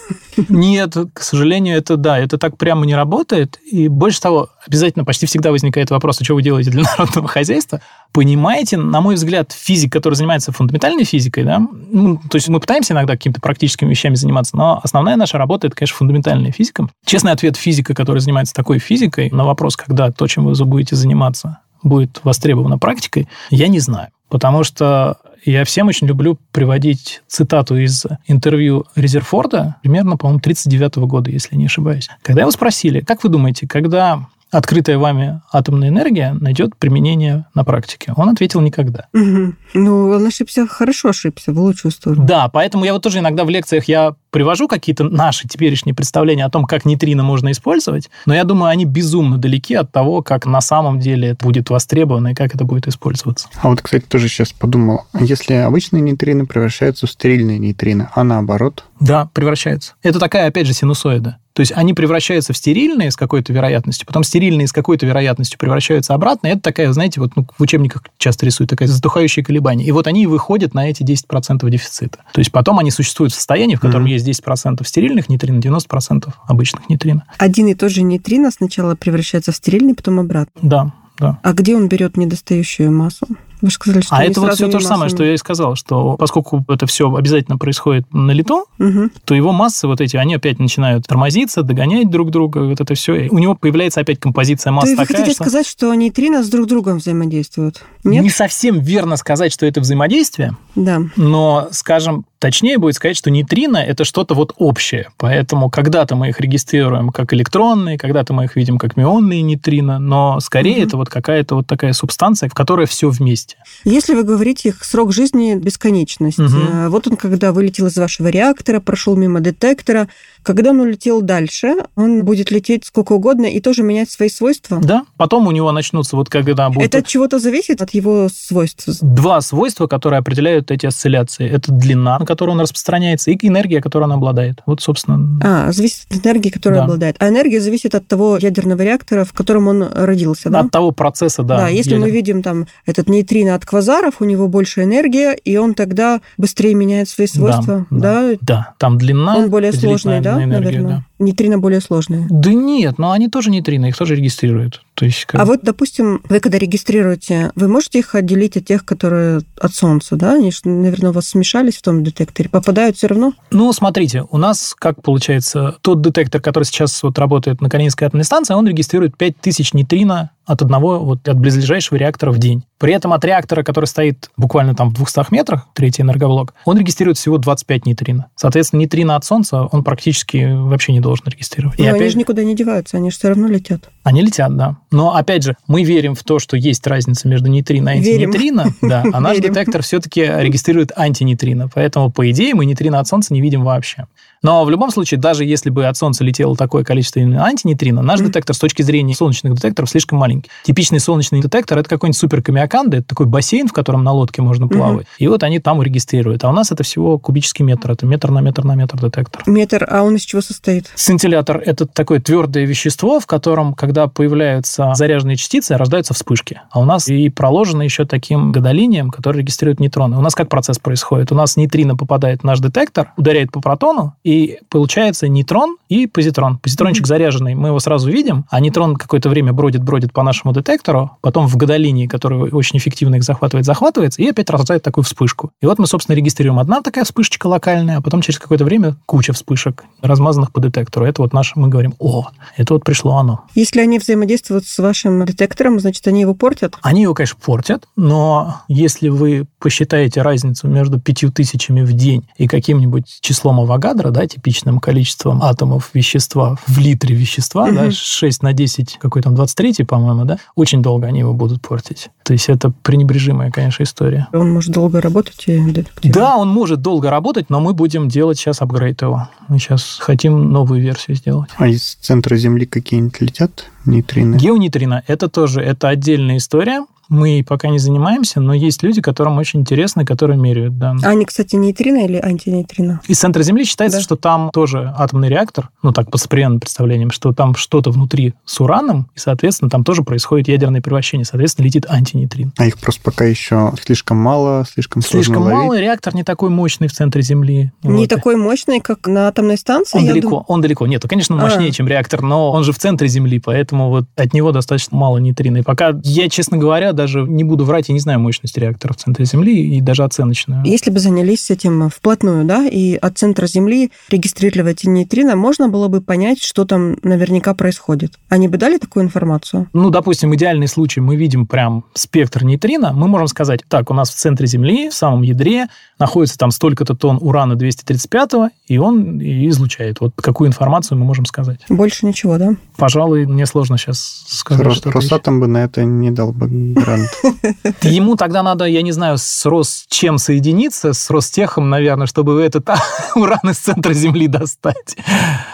Нет, 0.49 0.95
к 1.13 1.23
сожалению, 1.23 1.66
сожалению, 1.67 1.79
это 1.79 1.97
да, 1.97 2.19
это 2.19 2.39
так 2.39 2.57
прямо 2.57 2.87
не 2.87 2.95
работает. 2.95 3.59
И 3.71 3.89
больше 3.89 4.21
того, 4.21 4.49
обязательно 4.67 5.05
почти 5.05 5.27
всегда 5.27 5.51
возникает 5.51 5.91
вопрос, 5.91 6.21
а 6.21 6.25
что 6.25 6.35
вы 6.35 6.43
делаете 6.43 6.71
для 6.71 6.83
народного 6.99 7.29
хозяйства? 7.29 7.81
Понимаете, 8.13 8.77
на 8.77 9.01
мой 9.01 9.17
взгляд, 9.17 9.53
физик, 9.53 9.93
который 9.93 10.15
занимается 10.15 10.53
фундаментальной 10.53 11.05
физикой, 11.05 11.45
да, 11.45 11.59
ну, 11.59 12.17
то 12.17 12.37
есть 12.37 12.49
мы 12.49 12.61
пытаемся 12.61 12.95
иногда 12.95 13.15
какими-то 13.15 13.41
практическими 13.41 13.91
вещами 13.91 14.15
заниматься, 14.15 14.57
но 14.57 14.81
основная 14.83 15.17
наша 15.17 15.39
работа– 15.39 15.67
это, 15.69 15.77
конечно, 15.77 15.97
фундаментальная 15.97 16.53
физика. 16.53 16.89
Честный 17.05 17.33
ответ 17.33 17.57
физика, 17.57 17.95
который 17.95 18.19
занимается 18.19 18.55
такой 18.55 18.79
физикой, 18.79 19.31
на 19.31 19.45
вопрос, 19.45 19.77
когда 19.77 20.11
то, 20.11 20.27
чем 20.27 20.47
вы 20.47 20.65
будете 20.65 20.97
заниматься, 20.97 21.59
будет 21.83 22.21
востребовано 22.25 22.79
практикой, 22.79 23.29
я 23.51 23.69
не 23.69 23.81
знаю. 23.81 24.09
Потому 24.29 24.65
что 24.65 25.19
я 25.47 25.65
всем 25.65 25.89
очень 25.89 26.07
люблю 26.07 26.39
приводить 26.53 27.23
цитату 27.27 27.77
из 27.77 28.05
интервью 28.27 28.87
Резерфорда, 28.95 29.77
примерно, 29.83 30.17
по-моему, 30.17 30.41
39 30.41 30.97
года, 30.97 31.31
если 31.31 31.57
не 31.57 31.67
ошибаюсь. 31.67 32.09
Когда 32.23 32.43
его 32.43 32.51
спросили, 32.51 33.01
как 33.01 33.23
вы 33.23 33.31
думаете, 33.31 33.67
когда 33.67 34.27
открытая 34.51 34.99
вами 34.99 35.41
атомная 35.53 35.89
энергия 35.89 36.33
найдет 36.33 36.77
применение 36.77 37.47
на 37.55 37.65
практике? 37.65 38.13
Он 38.17 38.29
ответил 38.29 38.61
никогда. 38.61 39.07
Угу. 39.13 39.55
Ну, 39.75 40.09
он 40.11 40.27
ошибся, 40.27 40.67
хорошо 40.67 41.09
ошибся, 41.11 41.53
в 41.53 41.59
лучшую 41.59 41.93
сторону. 41.93 42.25
Да, 42.25 42.49
поэтому 42.49 42.85
я 42.85 42.93
вот 42.93 43.03
тоже 43.03 43.19
иногда 43.19 43.45
в 43.45 43.51
лекциях 43.51 43.85
я 43.85 44.15
привожу 44.31 44.69
какие-то 44.69 45.05
наши 45.05 45.49
теперешние 45.49 45.95
представления 45.95 46.45
о 46.45 46.51
том, 46.51 46.65
как 46.65 46.85
нейтрино 46.85 47.23
можно 47.23 47.51
использовать, 47.53 48.11
но 48.27 48.35
я 48.35 48.45
думаю, 48.45 48.71
они 48.71 48.85
безумно 48.85 49.39
далеки 49.39 49.75
от 49.75 49.91
того, 49.91 50.23
как 50.23 50.45
на 50.47 50.61
самом 50.61 51.01
деле 51.01 51.29
это 51.29 51.45
будет 51.45 51.71
востребовано 51.71 52.29
и 52.29 52.35
как 52.35 52.55
это 52.55 52.65
будет 52.65 52.87
использоваться. 52.87 53.49
А 53.63 53.69
вот, 53.69 53.81
кстати, 53.81 54.05
тоже 54.05 54.29
сейчас 54.29 54.53
подумал, 54.53 55.07
если 55.19 55.55
обычные 55.55 56.03
нейтрино 56.03 56.45
превращаются 56.45 57.07
в 57.07 57.11
стерильные 57.11 57.59
нейтрино, 57.59 58.11
а 58.15 58.25
наоборот? 58.25 58.85
Да, 59.01 59.29
превращаются. 59.33 59.95
Это 60.03 60.19
такая, 60.19 60.49
опять 60.49 60.67
же, 60.67 60.73
синусоида. 60.73 61.39
То 61.53 61.61
есть 61.61 61.73
они 61.75 61.95
превращаются 61.95 62.53
в 62.53 62.57
стерильные 62.57 63.11
с 63.11 63.17
какой-то 63.17 63.51
вероятностью, 63.53 64.07
потом 64.07 64.25
стерильные 64.25 64.67
с 64.67 64.73
какой-то 64.73 65.07
вероятностью 65.07 65.59
превращаются 65.59 66.13
обратно. 66.13 66.49
И 66.49 66.51
это 66.51 66.61
такая, 66.61 66.93
знаете, 66.93 67.19
вот 67.19 67.35
ну, 67.35 67.47
в 67.57 67.63
учебниках 67.63 68.03
часто 68.19 68.45
рисуют 68.45 68.69
такая 68.69 68.89
затухающая 68.89 69.43
колебание. 69.43 69.89
И 69.89 69.93
вот 69.93 70.07
они 70.07 70.27
выходят 70.27 70.75
на 70.75 70.91
эти 70.91 71.03
10% 71.03 71.69
дефицита. 71.71 72.19
То 72.33 72.41
есть 72.41 72.53
потом 72.53 72.79
они 72.79 72.91
существуют 72.91 73.33
в 73.33 73.37
состоянии, 73.37 73.77
в 73.77 73.81
котором 73.81 74.05
mm-hmm. 74.05 74.29
есть 74.29 74.43
10% 74.45 74.87
стерильных 74.87 75.31
нейтрино, 75.31 75.61
90% 75.61 76.31
обычных 76.47 76.91
нейтрино. 76.91 77.25
Один 77.39 77.69
и 77.69 77.75
тот 77.75 77.91
же 77.91 78.03
нейтрино 78.03 78.51
сначала 78.51 78.95
превращается 78.95 79.51
в 79.51 79.57
стерильный, 79.57 79.95
потом 79.95 80.21
обратно. 80.21 80.61
Да, 80.61 80.93
да. 81.19 81.39
А 81.43 81.53
где 81.55 81.75
он 81.75 81.89
берет 81.89 82.19
недостающую 82.19 82.93
массу? 82.93 83.27
Вы 83.61 83.69
же 83.71 83.75
сказали, 83.75 84.03
что 84.03 84.17
а 84.17 84.25
это 84.25 84.41
вот 84.41 84.55
все 84.55 84.69
то 84.69 84.79
же 84.79 84.87
самое, 84.87 85.11
что 85.11 85.25
я 85.25 85.35
и 85.35 85.37
сказал, 85.37 85.77
что 85.77 86.17
поскольку 86.17 86.65
это 86.69 86.87
все 86.87 87.13
обязательно 87.15 87.59
происходит 87.59 88.13
на 88.13 88.33
лету, 88.33 88.67
угу. 88.79 89.11
то 89.25 89.35
его 89.35 89.53
массы 89.53 89.87
вот 89.87 90.01
эти, 90.01 90.17
они 90.17 90.35
опять 90.35 90.59
начинают 90.59 91.07
тормозиться, 91.07 91.63
догонять 91.63 92.11
друг 92.11 92.31
друга, 92.31 92.59
вот 92.59 92.81
это 92.81 92.95
все. 92.95 93.15
И 93.15 93.29
у 93.29 93.39
него 93.39 93.55
появляется 93.55 94.01
опять 94.01 94.21
композиция 94.21 94.73
масс 94.73 94.91
то 94.91 94.97
такая, 94.97 95.07
вы 95.07 95.15
хотите 95.15 95.35
что... 95.35 95.45
сказать, 95.45 95.67
что 95.67 95.93
нейтрино 95.95 96.43
с 96.43 96.49
друг 96.49 96.67
другом 96.67 96.99
взаимодействуют? 96.99 97.83
Нет? 98.05 98.23
Не 98.23 98.31
совсем 98.31 98.81
верно 98.81 99.17
сказать, 99.17 99.53
что 99.53 99.67
это 99.67 99.81
взаимодействие. 99.81 100.57
Да. 100.75 101.03
Но, 101.17 101.69
скажем, 101.71 102.25
Точнее 102.47 102.79
будет 102.79 102.95
сказать, 102.95 103.17
что 103.17 103.29
нейтрино– 103.29 103.77
это 103.79 104.05
что-то 104.05 104.37
вот 104.37 104.55
общее. 104.57 105.09
Поэтому 105.17 105.69
когда-то 105.69 106.15
мы 106.15 106.29
их 106.29 106.41
регистрируем 106.41 107.09
как 107.09 107.35
электронные, 107.35 107.99
когда-то 107.99 108.35
мы 108.35 108.45
их 108.45 108.55
видим 108.55 108.79
как 108.79 108.97
мионные 108.97 109.43
нейтрино, 109.43 109.99
но 109.99 110.39
скорее 110.39 110.77
угу. 110.77 110.87
это 110.87 110.97
вот 110.97 111.09
какая-то 111.09 111.57
вот 111.57 111.67
такая 111.67 111.93
субстанция, 111.93 112.49
в 112.49 112.55
которой 112.55 112.87
все 112.87 113.11
вместе. 113.11 113.57
Если 113.83 114.15
вы 114.15 114.23
говорите 114.23 114.69
их 114.69 114.85
срок 114.85 115.13
жизни 115.13 115.57
бесконечность, 115.57 116.39
угу. 116.39 116.89
вот 116.89 117.09
он 117.09 117.17
когда 117.17 117.51
вылетел 117.51 117.87
из 117.89 117.97
вашего 117.97 118.29
реактора, 118.29 118.79
прошел 118.79 119.17
мимо 119.17 119.41
детектора, 119.41 120.07
когда 120.47 120.71
он 120.71 120.79
улетел 120.79 121.23
дальше, 121.23 121.75
он 121.97 122.25
будет 122.25 122.53
лететь 122.53 122.85
сколько 122.85 123.15
угодно 123.15 123.47
и 123.47 123.61
тоже 123.61 123.83
менять 123.83 124.09
свои 124.09 124.29
свойства? 124.29 124.79
Да. 124.81 125.05
Потом 125.17 125.49
у 125.49 125.51
него 125.51 125.73
начнутся 125.73 126.15
вот 126.15 126.29
когда 126.29 126.71
будет... 126.71 126.87
Это 126.87 126.99
от 126.99 127.07
чего-то 127.09 127.41
зависит 127.41 127.83
от 127.83 127.91
его 127.91 128.29
свойств? 128.33 128.89
Два 129.03 129.41
свойства, 129.41 129.89
которые 129.89 130.21
определяют 130.21 130.71
эти 130.71 130.87
осцилляции. 130.87 131.51
Это 131.51 131.73
длина, 131.73 132.21
на 132.21 132.27
которую 132.27 132.55
он 132.55 132.61
распространяется, 132.61 133.33
и 133.33 133.39
энергия, 133.43 133.81
которой 133.81 134.05
он 134.05 134.13
обладает. 134.13 134.63
Вот, 134.67 134.81
собственно... 134.81 135.41
А, 135.43 135.73
зависит 135.73 136.07
от 136.11 136.25
энергии, 136.25 136.51
которую 136.51 136.79
да. 136.79 136.85
обладает. 136.85 137.17
А 137.19 137.29
энергия 137.29 137.61
зависит 137.61 137.97
от 137.97 138.07
того 138.07 138.37
ядерного 138.37 138.83
реактора, 138.83 139.25
в 139.25 139.33
котором 139.33 139.67
он 139.67 139.83
родился, 139.93 140.49
да? 140.49 140.61
От 140.61 140.71
того 140.71 140.93
процесса, 140.93 141.43
да. 141.43 141.57
Да, 141.57 141.69
если 141.69 141.95
ядер... 141.95 142.07
мы 142.07 142.11
видим 142.13 142.43
там 142.45 142.69
этот 142.87 143.09
нейтрино 143.09 143.57
от 143.57 143.67
квазаров, 143.67 144.21
у 144.21 144.25
него 144.25 144.47
больше 144.47 144.85
энергия, 144.85 145.33
и 145.33 145.57
он 145.57 145.75
тогда 145.75 146.21
быстрее 146.39 146.75
меняет 146.75 147.09
свои 147.09 147.27
свойства, 147.27 147.85
да? 147.91 148.31
Да, 148.31 148.39
да. 148.41 148.75
там 148.79 148.97
длина... 148.97 149.39
Он 149.39 149.51
более 149.51 149.73
сложный, 149.73 150.21
да? 150.21 150.36
Энергию, 150.45 150.83
наверное. 150.83 150.97
да. 151.16 151.16
Нейтрино 151.19 151.59
более 151.59 151.81
сложные. 151.81 152.27
Да 152.31 152.53
нет, 152.53 152.99
но 152.99 153.13
они 153.13 153.29
тоже 153.29 153.51
нейтрино, 153.51 153.87
их 153.87 153.97
тоже 153.97 154.17
регистрируют. 154.17 154.83
То 154.95 155.05
есть, 155.05 155.25
как... 155.27 155.41
А 155.41 155.45
вот, 155.45 155.61
допустим, 155.63 156.23
вы 156.29 156.41
когда 156.41 156.59
регистрируете, 156.59 157.53
вы 157.55 157.69
можете 157.69 157.99
их 157.99 158.15
отделить 158.15 158.57
от 158.57 158.65
тех, 158.65 158.85
которые 158.85 159.41
от 159.61 159.75
Солнца, 159.75 160.17
да? 160.17 160.35
Они, 160.35 160.51
наверное, 160.65 161.11
у 161.11 161.13
вас 161.13 161.29
смешались 161.29 161.77
в 161.77 161.83
том 161.83 162.03
детекторе. 162.03 162.49
Попадают 162.49 162.97
все 162.97 163.07
равно? 163.09 163.33
Ну, 163.51 163.73
смотрите, 163.73 164.25
у 164.31 164.39
нас, 164.39 164.75
как 164.79 165.03
получается, 165.03 165.77
тот 165.83 166.01
детектор, 166.01 166.41
который 166.41 166.65
сейчас 166.65 167.03
вот 167.03 167.19
работает 167.19 167.61
на 167.61 167.69
Калининской 167.69 168.07
атомной 168.07 168.25
станции, 168.25 168.55
он 168.55 168.67
регистрирует 168.67 169.17
5000 169.17 169.75
нейтрино 169.75 170.31
от 170.47 170.63
одного, 170.63 171.01
вот 171.01 171.29
от 171.29 171.39
близлежащего 171.39 171.97
реактора 171.97 172.31
в 172.31 172.39
день. 172.39 172.65
При 172.79 172.93
этом 172.93 173.13
от 173.13 173.25
реактора, 173.25 173.65
который 173.65 173.87
стоит 173.87 174.31
буквально 174.37 174.75
там 174.75 174.91
в 174.91 174.95
200 174.95 175.27
метрах, 175.31 175.67
третий 175.75 176.03
энергоблок, 176.03 176.55
он 176.65 176.79
регистрирует 176.79 177.19
всего 177.19 177.37
25 177.37 177.87
нейтрино. 177.87 178.27
Соответственно, 178.37 178.81
нейтрино 178.81 179.17
от 179.17 179.25
Солнца 179.25 179.63
он 179.65 179.83
практически 179.83 180.53
вообще 180.55 180.93
не 180.93 181.01
должен 181.07 181.27
регистрировать. 181.27 181.79
Но 181.79 181.85
И 181.85 181.89
они 181.89 181.99
опять... 181.99 182.13
же 182.13 182.19
никуда 182.19 182.45
не 182.45 182.55
деваются, 182.55 182.97
они 182.97 183.11
же 183.11 183.17
все 183.17 183.29
равно 183.29 183.47
летят. 183.47 183.89
Они 184.03 184.23
летят, 184.23 184.57
да. 184.57 184.77
Но, 184.91 185.15
опять 185.15 185.43
же, 185.43 185.57
мы 185.67 185.85
верим 185.85 186.15
в 186.15 186.23
то, 186.23 186.39
что 186.39 186.57
есть 186.57 186.87
разница 186.87 187.29
между 187.29 187.49
нейтрино 187.49 187.91
и 187.91 187.99
антинейтрино, 187.99 188.75
да, 188.83 189.05
а 189.13 189.21
наш 189.21 189.39
детектор 189.39 189.83
все-таки 189.83 190.23
регистрирует 190.23 190.93
антинейтрино. 190.97 191.69
Поэтому, 191.73 192.11
по 192.11 192.29
идее, 192.31 192.55
мы 192.55 192.67
нейтрино 192.67 192.99
от 193.01 193.07
Солнца 193.07 193.33
не 193.33 193.41
видим 193.41 193.65
вообще. 193.65 194.07
Но 194.47 194.65
в 194.65 194.71
любом 194.71 194.93
случае, 194.93 195.19
даже 195.19 195.45
если 195.45 195.71
бы 195.71 195.87
от 195.87 195.97
Солнца 195.97 196.23
летело 196.23 196.55
такое 196.55 196.85
количество 196.85 197.21
антинейтрино, 197.21 198.01
наш 198.01 198.21
mm-hmm. 198.21 198.27
детектор 198.27 198.55
с 198.55 198.61
точки 198.61 198.83
зрения 198.83 199.13
солнечных 199.13 199.57
детекторов 199.57 199.91
слишком 199.91 200.21
маленький. 200.21 200.49
Типичный 200.63 201.01
солнечный 201.01 201.41
детектор– 201.41 201.79
это 201.81 201.89
какой-нибудь 201.89 202.17
супер 202.17 202.43
камиаканда, 202.43 202.99
это 202.99 203.09
такой 203.09 203.27
бассейн, 203.27 203.67
в 203.67 203.73
котором 203.73 204.05
на 204.05 204.13
лодке 204.13 204.43
можно 204.43 204.69
плавать. 204.69 205.07
Mm-hmm. 205.07 205.19
И 205.19 205.27
вот 205.27 205.43
они 205.43 205.59
там 205.59 205.83
регистрируют. 205.83 206.45
А 206.45 206.51
у 206.51 206.53
нас 206.53 206.71
это 206.71 206.85
всего 206.85 207.19
кубический 207.19 207.65
метр. 207.65 207.91
Это 207.91 208.07
метр 208.07 208.31
на 208.31 208.41
метр 208.41 208.63
на 208.63 208.77
метр 208.77 209.01
детектор. 209.01 209.43
Метр, 209.47 209.85
а 209.91 210.05
он 210.05 210.15
из 210.15 210.23
чего 210.23 210.41
состоит? 210.41 210.93
Сцинтиллятор– 210.95 211.61
это 211.67 211.85
такое 211.85 212.21
твердое 212.21 212.67
вещество, 212.67 213.19
в 213.19 213.27
котором, 213.27 213.75
когда 213.75 214.07
появляются 214.07 214.93
заряженные 214.95 215.35
частицы, 215.35 215.77
рождаются 215.77 216.15
вспышки. 216.15 216.61
А 216.71 216.79
у 216.79 216.85
нас 216.85 217.09
и 217.09 217.29
проложено 217.31 217.83
еще 217.83 218.05
таким 218.05 218.53
гадолинием, 218.53 219.11
который 219.11 219.39
регистрирует 219.39 219.81
нейтроны. 219.81 220.17
У 220.17 220.21
нас 220.21 220.37
как 220.37 220.49
процесс 220.49 220.79
происходит? 220.79 221.33
У 221.33 221.35
нас 221.35 221.57
нейтрино 221.57 221.97
попадает 221.97 222.43
в 222.43 222.45
наш 222.45 222.61
детектор, 222.61 223.13
ударяет 223.17 223.51
по 223.51 223.61
протону, 223.61 224.15
и 224.23 224.36
получается 224.69 225.29
нейтрон 225.29 225.77
и 225.89 226.07
позитрон. 226.07 226.59
Позитрончик 226.59 227.05
mm-hmm. 227.05 227.09
заряженный, 227.09 227.55
мы 227.55 227.69
его 227.69 227.79
сразу 227.79 228.11
видим, 228.11 228.45
а 228.51 228.61
нейтрон 228.61 228.97
какое-то 228.97 229.29
время 229.29 229.53
бродит-бродит 229.53 230.13
по 230.13 230.23
нашему 230.23 230.53
детектору, 230.53 231.13
потом 231.21 231.47
в 231.47 231.57
гадолинии, 231.57 232.07
который 232.07 232.51
очень 232.51 232.79
эффективно 232.79 233.17
их 233.17 233.25
захватывает, 233.25 233.67
захватывается, 233.67 234.23
и 234.23 234.29
опять 234.29 234.51
рождает 234.51 234.83
такую 234.83 235.05
вспышку. 235.05 235.51
И 235.61 235.67
вот 235.67 235.79
мы, 235.79 235.87
собственно, 235.87 236.17
регистрируем 236.17 236.59
одна 236.59 236.83
такая 236.83 237.05
вспышечка 237.05 237.47
локальная, 237.47 237.99
а 237.99 238.01
потом 238.03 238.23
через 238.23 238.39
какое-то 238.39 238.65
время 238.65 238.97
куча 239.07 239.33
вспышек, 239.33 239.85
размазанных 240.03 240.53
по 240.53 240.61
детектору. 240.61 241.07
Это 241.07 241.23
вот 241.23 241.33
наш, 241.33 241.55
мы 241.57 241.69
говорим, 241.69 241.95
о, 241.99 242.29
это 242.57 242.75
вот 242.75 242.85
пришло 242.85 243.17
оно. 243.17 243.45
Если 243.55 243.81
они 243.81 243.99
взаимодействуют 243.99 244.67
с 244.67 244.79
вашим 244.79 245.25
детектором, 245.25 245.81
значит, 245.81 246.07
они 246.07 246.23
его 246.23 246.35
портят? 246.35 246.77
Они 246.83 247.03
его, 247.03 247.15
конечно, 247.15 247.39
портят, 247.45 247.87
но 247.97 248.63
если 248.69 249.09
вы 249.09 249.47
посчитаете 249.59 250.23
разницу 250.23 250.69
между 250.69 251.01
пятью 251.01 251.33
тысячами 251.33 251.83
в 251.83 251.93
день 251.93 252.29
и 252.37 252.49
каким-нибудь 252.49 253.19
числом 253.21 253.61
Авогадро, 253.61 254.11
да, 254.17 254.27
типичным 254.27 254.81
количеством 254.81 255.43
атомов 255.43 255.91
вещества 255.93 256.57
в 256.67 256.79
литре 256.79 257.15
вещества, 257.15 257.69
mm-hmm. 257.69 257.75
да, 257.75 257.91
6 257.91 258.43
на 258.43 258.53
10, 258.53 258.99
какой 259.01 259.23
там 259.23 259.35
23, 259.35 259.85
по-моему, 259.85 260.25
да, 260.25 260.39
очень 260.55 260.83
долго 260.83 261.07
они 261.07 261.21
его 261.21 261.35
будут 261.35 261.61
портить. 261.61 262.09
То 262.23 262.33
есть 262.33 262.49
это 262.49 262.73
пренебрежимая, 262.83 263.51
конечно, 263.51 263.83
история. 263.83 264.29
Он 264.33 264.53
может 264.53 264.73
долго 264.73 265.01
работать 265.01 265.45
и 265.47 265.85
Да, 266.03 266.37
он 266.37 266.49
может 266.49 266.81
долго 266.81 267.11
работать, 267.11 267.51
но 267.51 267.61
мы 267.61 267.75
будем 267.75 268.09
делать 268.09 268.39
сейчас 268.39 268.63
апгрейд 268.63 269.03
его. 269.03 269.29
Мы 269.49 269.59
сейчас 269.59 269.99
хотим 270.01 270.51
новую 270.51 270.81
версию 270.81 271.17
сделать. 271.17 271.51
А 271.57 271.69
из 271.69 271.95
центра 272.01 272.37
Земли 272.37 272.67
какие-нибудь 272.67 273.21
летят 273.21 273.67
нейтрино? 273.85 274.37
Геонейтрино– 274.37 275.03
это 275.07 275.29
тоже 275.29 275.61
это 275.61 275.89
отдельная 275.89 276.39
история. 276.39 276.85
Мы 277.09 277.45
пока 277.47 277.69
не 277.69 277.79
занимаемся, 277.79 278.41
но 278.41 278.53
есть 278.55 278.83
люди, 278.83 279.01
которым 279.01 279.39
очень 279.39 279.61
интересно, 279.61 280.05
которые 280.05 280.39
меряют, 280.39 280.79
да. 280.79 280.95
А 281.03 281.09
они, 281.09 281.25
кстати, 281.25 281.57
нейтрино 281.57 282.05
или 282.05 282.17
антинейтрино? 282.17 283.01
Из 283.07 283.19
центра 283.19 283.43
Земли 283.43 283.65
считается, 283.65 283.99
да. 283.99 284.03
что 284.03 284.17
там 284.17 284.51
тоже 284.53 284.93
атомный 284.97 285.29
реактор, 285.29 285.71
ну 285.83 285.93
так, 285.93 286.11
по 286.11 286.19
современным 286.19 286.61
представлениям, 286.61 287.11
что 287.11 287.33
там 287.33 287.55
что-то 287.55 287.91
внутри 287.91 288.35
с 288.45 288.61
ураном, 288.61 289.09
и, 289.15 289.19
соответственно, 289.19 289.71
там 289.71 289.85
тоже 289.85 290.03
происходит 290.03 290.49
ядерное 290.49 290.81
превращение, 290.81 291.25
соответственно, 291.25 291.67
летит 291.67 291.87
антинейтрин. 291.89 292.53
А 292.57 292.67
их 292.67 292.79
просто 292.79 293.03
пока 293.03 293.25
еще 293.25 293.73
слишком 293.85 294.17
мало, 294.17 294.65
слишком 294.71 295.03
сложно 295.03 295.25
Слишком 295.25 295.43
ловить. 295.45 295.59
мало, 295.59 295.79
реактор 295.79 296.15
не 296.15 296.25
такой 296.25 296.51
мощный 296.51 296.89
в 296.89 296.93
центре 296.93 297.23
Земли. 297.23 297.73
Не 297.83 298.03
вот. 298.03 298.09
такой 298.09 298.37
мощный, 298.37 298.81
как 298.81 299.07
на 299.07 299.29
атомной 299.29 299.59
станции? 299.59 299.99
Он 299.99 300.07
далеко, 300.07 300.31
дум... 300.31 300.45
он 300.49 300.61
далеко. 300.61 300.87
Нет, 300.87 301.03
конечно, 301.09 301.37
мощнее, 301.37 301.71
а. 301.71 301.73
чем 301.73 301.87
реактор, 301.87 302.23
но 302.23 302.51
он 302.51 302.65
же 302.65 302.73
в 302.73 302.79
центре 302.79 303.09
Земли, 303.09 303.39
поэтому 303.39 303.91
вот 303.91 304.05
от 304.17 304.35
него 304.35 304.53
достаточно 304.53 304.97
мало 304.97 305.19
нейтрино. 305.19 305.59
И 305.59 305.63
пока 305.63 305.95
я, 306.03 306.29
честно 306.29 306.57
говоря, 306.57 306.93
даже 306.97 307.23
не 307.23 307.45
буду 307.45 307.65
врать, 307.65 307.89
я 307.89 307.93
не 307.93 308.01
знаю 308.01 308.19
мощность 308.19 308.59
реактора 308.59 308.93
в 308.93 308.97
центре 308.97 309.25
Земли 309.25 309.77
и 309.77 309.81
даже 309.81 310.03
оценочную. 310.03 310.65
Если 310.65 310.91
бы 310.91 310.99
занялись 310.99 311.51
этим 311.51 311.89
вплотную, 311.89 312.45
да, 312.45 312.67
и 312.67 312.97
от 312.97 313.19
центра 313.19 313.47
Земли 313.47 313.93
регистрировать 314.09 314.85
нейтрино, 314.85 315.37
можно 315.37 315.69
было 315.69 315.89
бы 315.89 316.01
понять, 316.01 316.43
что 316.43 316.65
там 316.65 316.97
наверняка 317.03 317.55
происходит. 317.55 318.19
Они 318.29 318.49
бы 318.49 318.57
дали 318.59 318.79
такую 318.79 319.05
информацию? 319.05 319.69
Ну, 319.73 319.91
допустим, 319.91 320.35
идеальный 320.35 320.69
случай, 320.69 321.01
мы 321.01 321.17
видим 321.17 321.47
прям 321.47 321.85
спектр 321.95 322.45
нейтрино, 322.45 322.93
мы 322.93 323.09
можем 323.09 323.29
сказать, 323.29 323.61
так, 323.69 323.91
у 323.91 323.95
нас 323.95 324.11
в 324.11 324.15
центре 324.15 324.47
Земли, 324.47 324.89
в 324.89 324.95
самом 324.95 325.23
ядре, 325.23 325.67
находится 325.99 326.39
там 326.39 326.51
столько-то 326.51 326.95
тонн 326.95 327.19
урана 327.21 327.55
235, 327.57 328.53
и 328.67 328.79
он 328.79 329.21
излучает. 329.21 330.01
Вот 330.01 330.13
какую 330.17 330.49
информацию 330.49 330.99
мы 330.99 331.05
можем 331.05 331.27
сказать? 331.27 331.61
Больше 331.69 332.07
ничего, 332.07 332.39
да? 332.39 332.55
Пожалуй, 332.77 333.27
мне 333.27 333.47
сложно 333.47 333.79
сейчас 333.79 334.25
сказать. 334.27 334.65
Рос, 334.65 334.83
Росатом 334.85 335.41
бы 335.41 335.47
на 335.47 335.65
это 335.65 335.85
не 335.85 336.11
дал 336.11 336.33
бы 336.33 336.49
грант. 336.87 337.11
Ему 337.83 338.17
тогда 338.17 338.43
надо, 338.43 338.65
я 338.65 338.83
не 338.83 338.93
знаю, 338.93 339.19
с 339.19 339.45
Росчем 339.45 340.19
соединиться, 340.19 340.93
с 340.93 341.11
Ростехом, 341.11 341.69
наверное, 341.69 342.07
чтобы 342.07 342.41
этот 342.41 342.69
уран 343.15 343.51
из 343.51 343.59
центра 343.59 343.93
Земли 343.93 344.29
достать. 344.29 344.97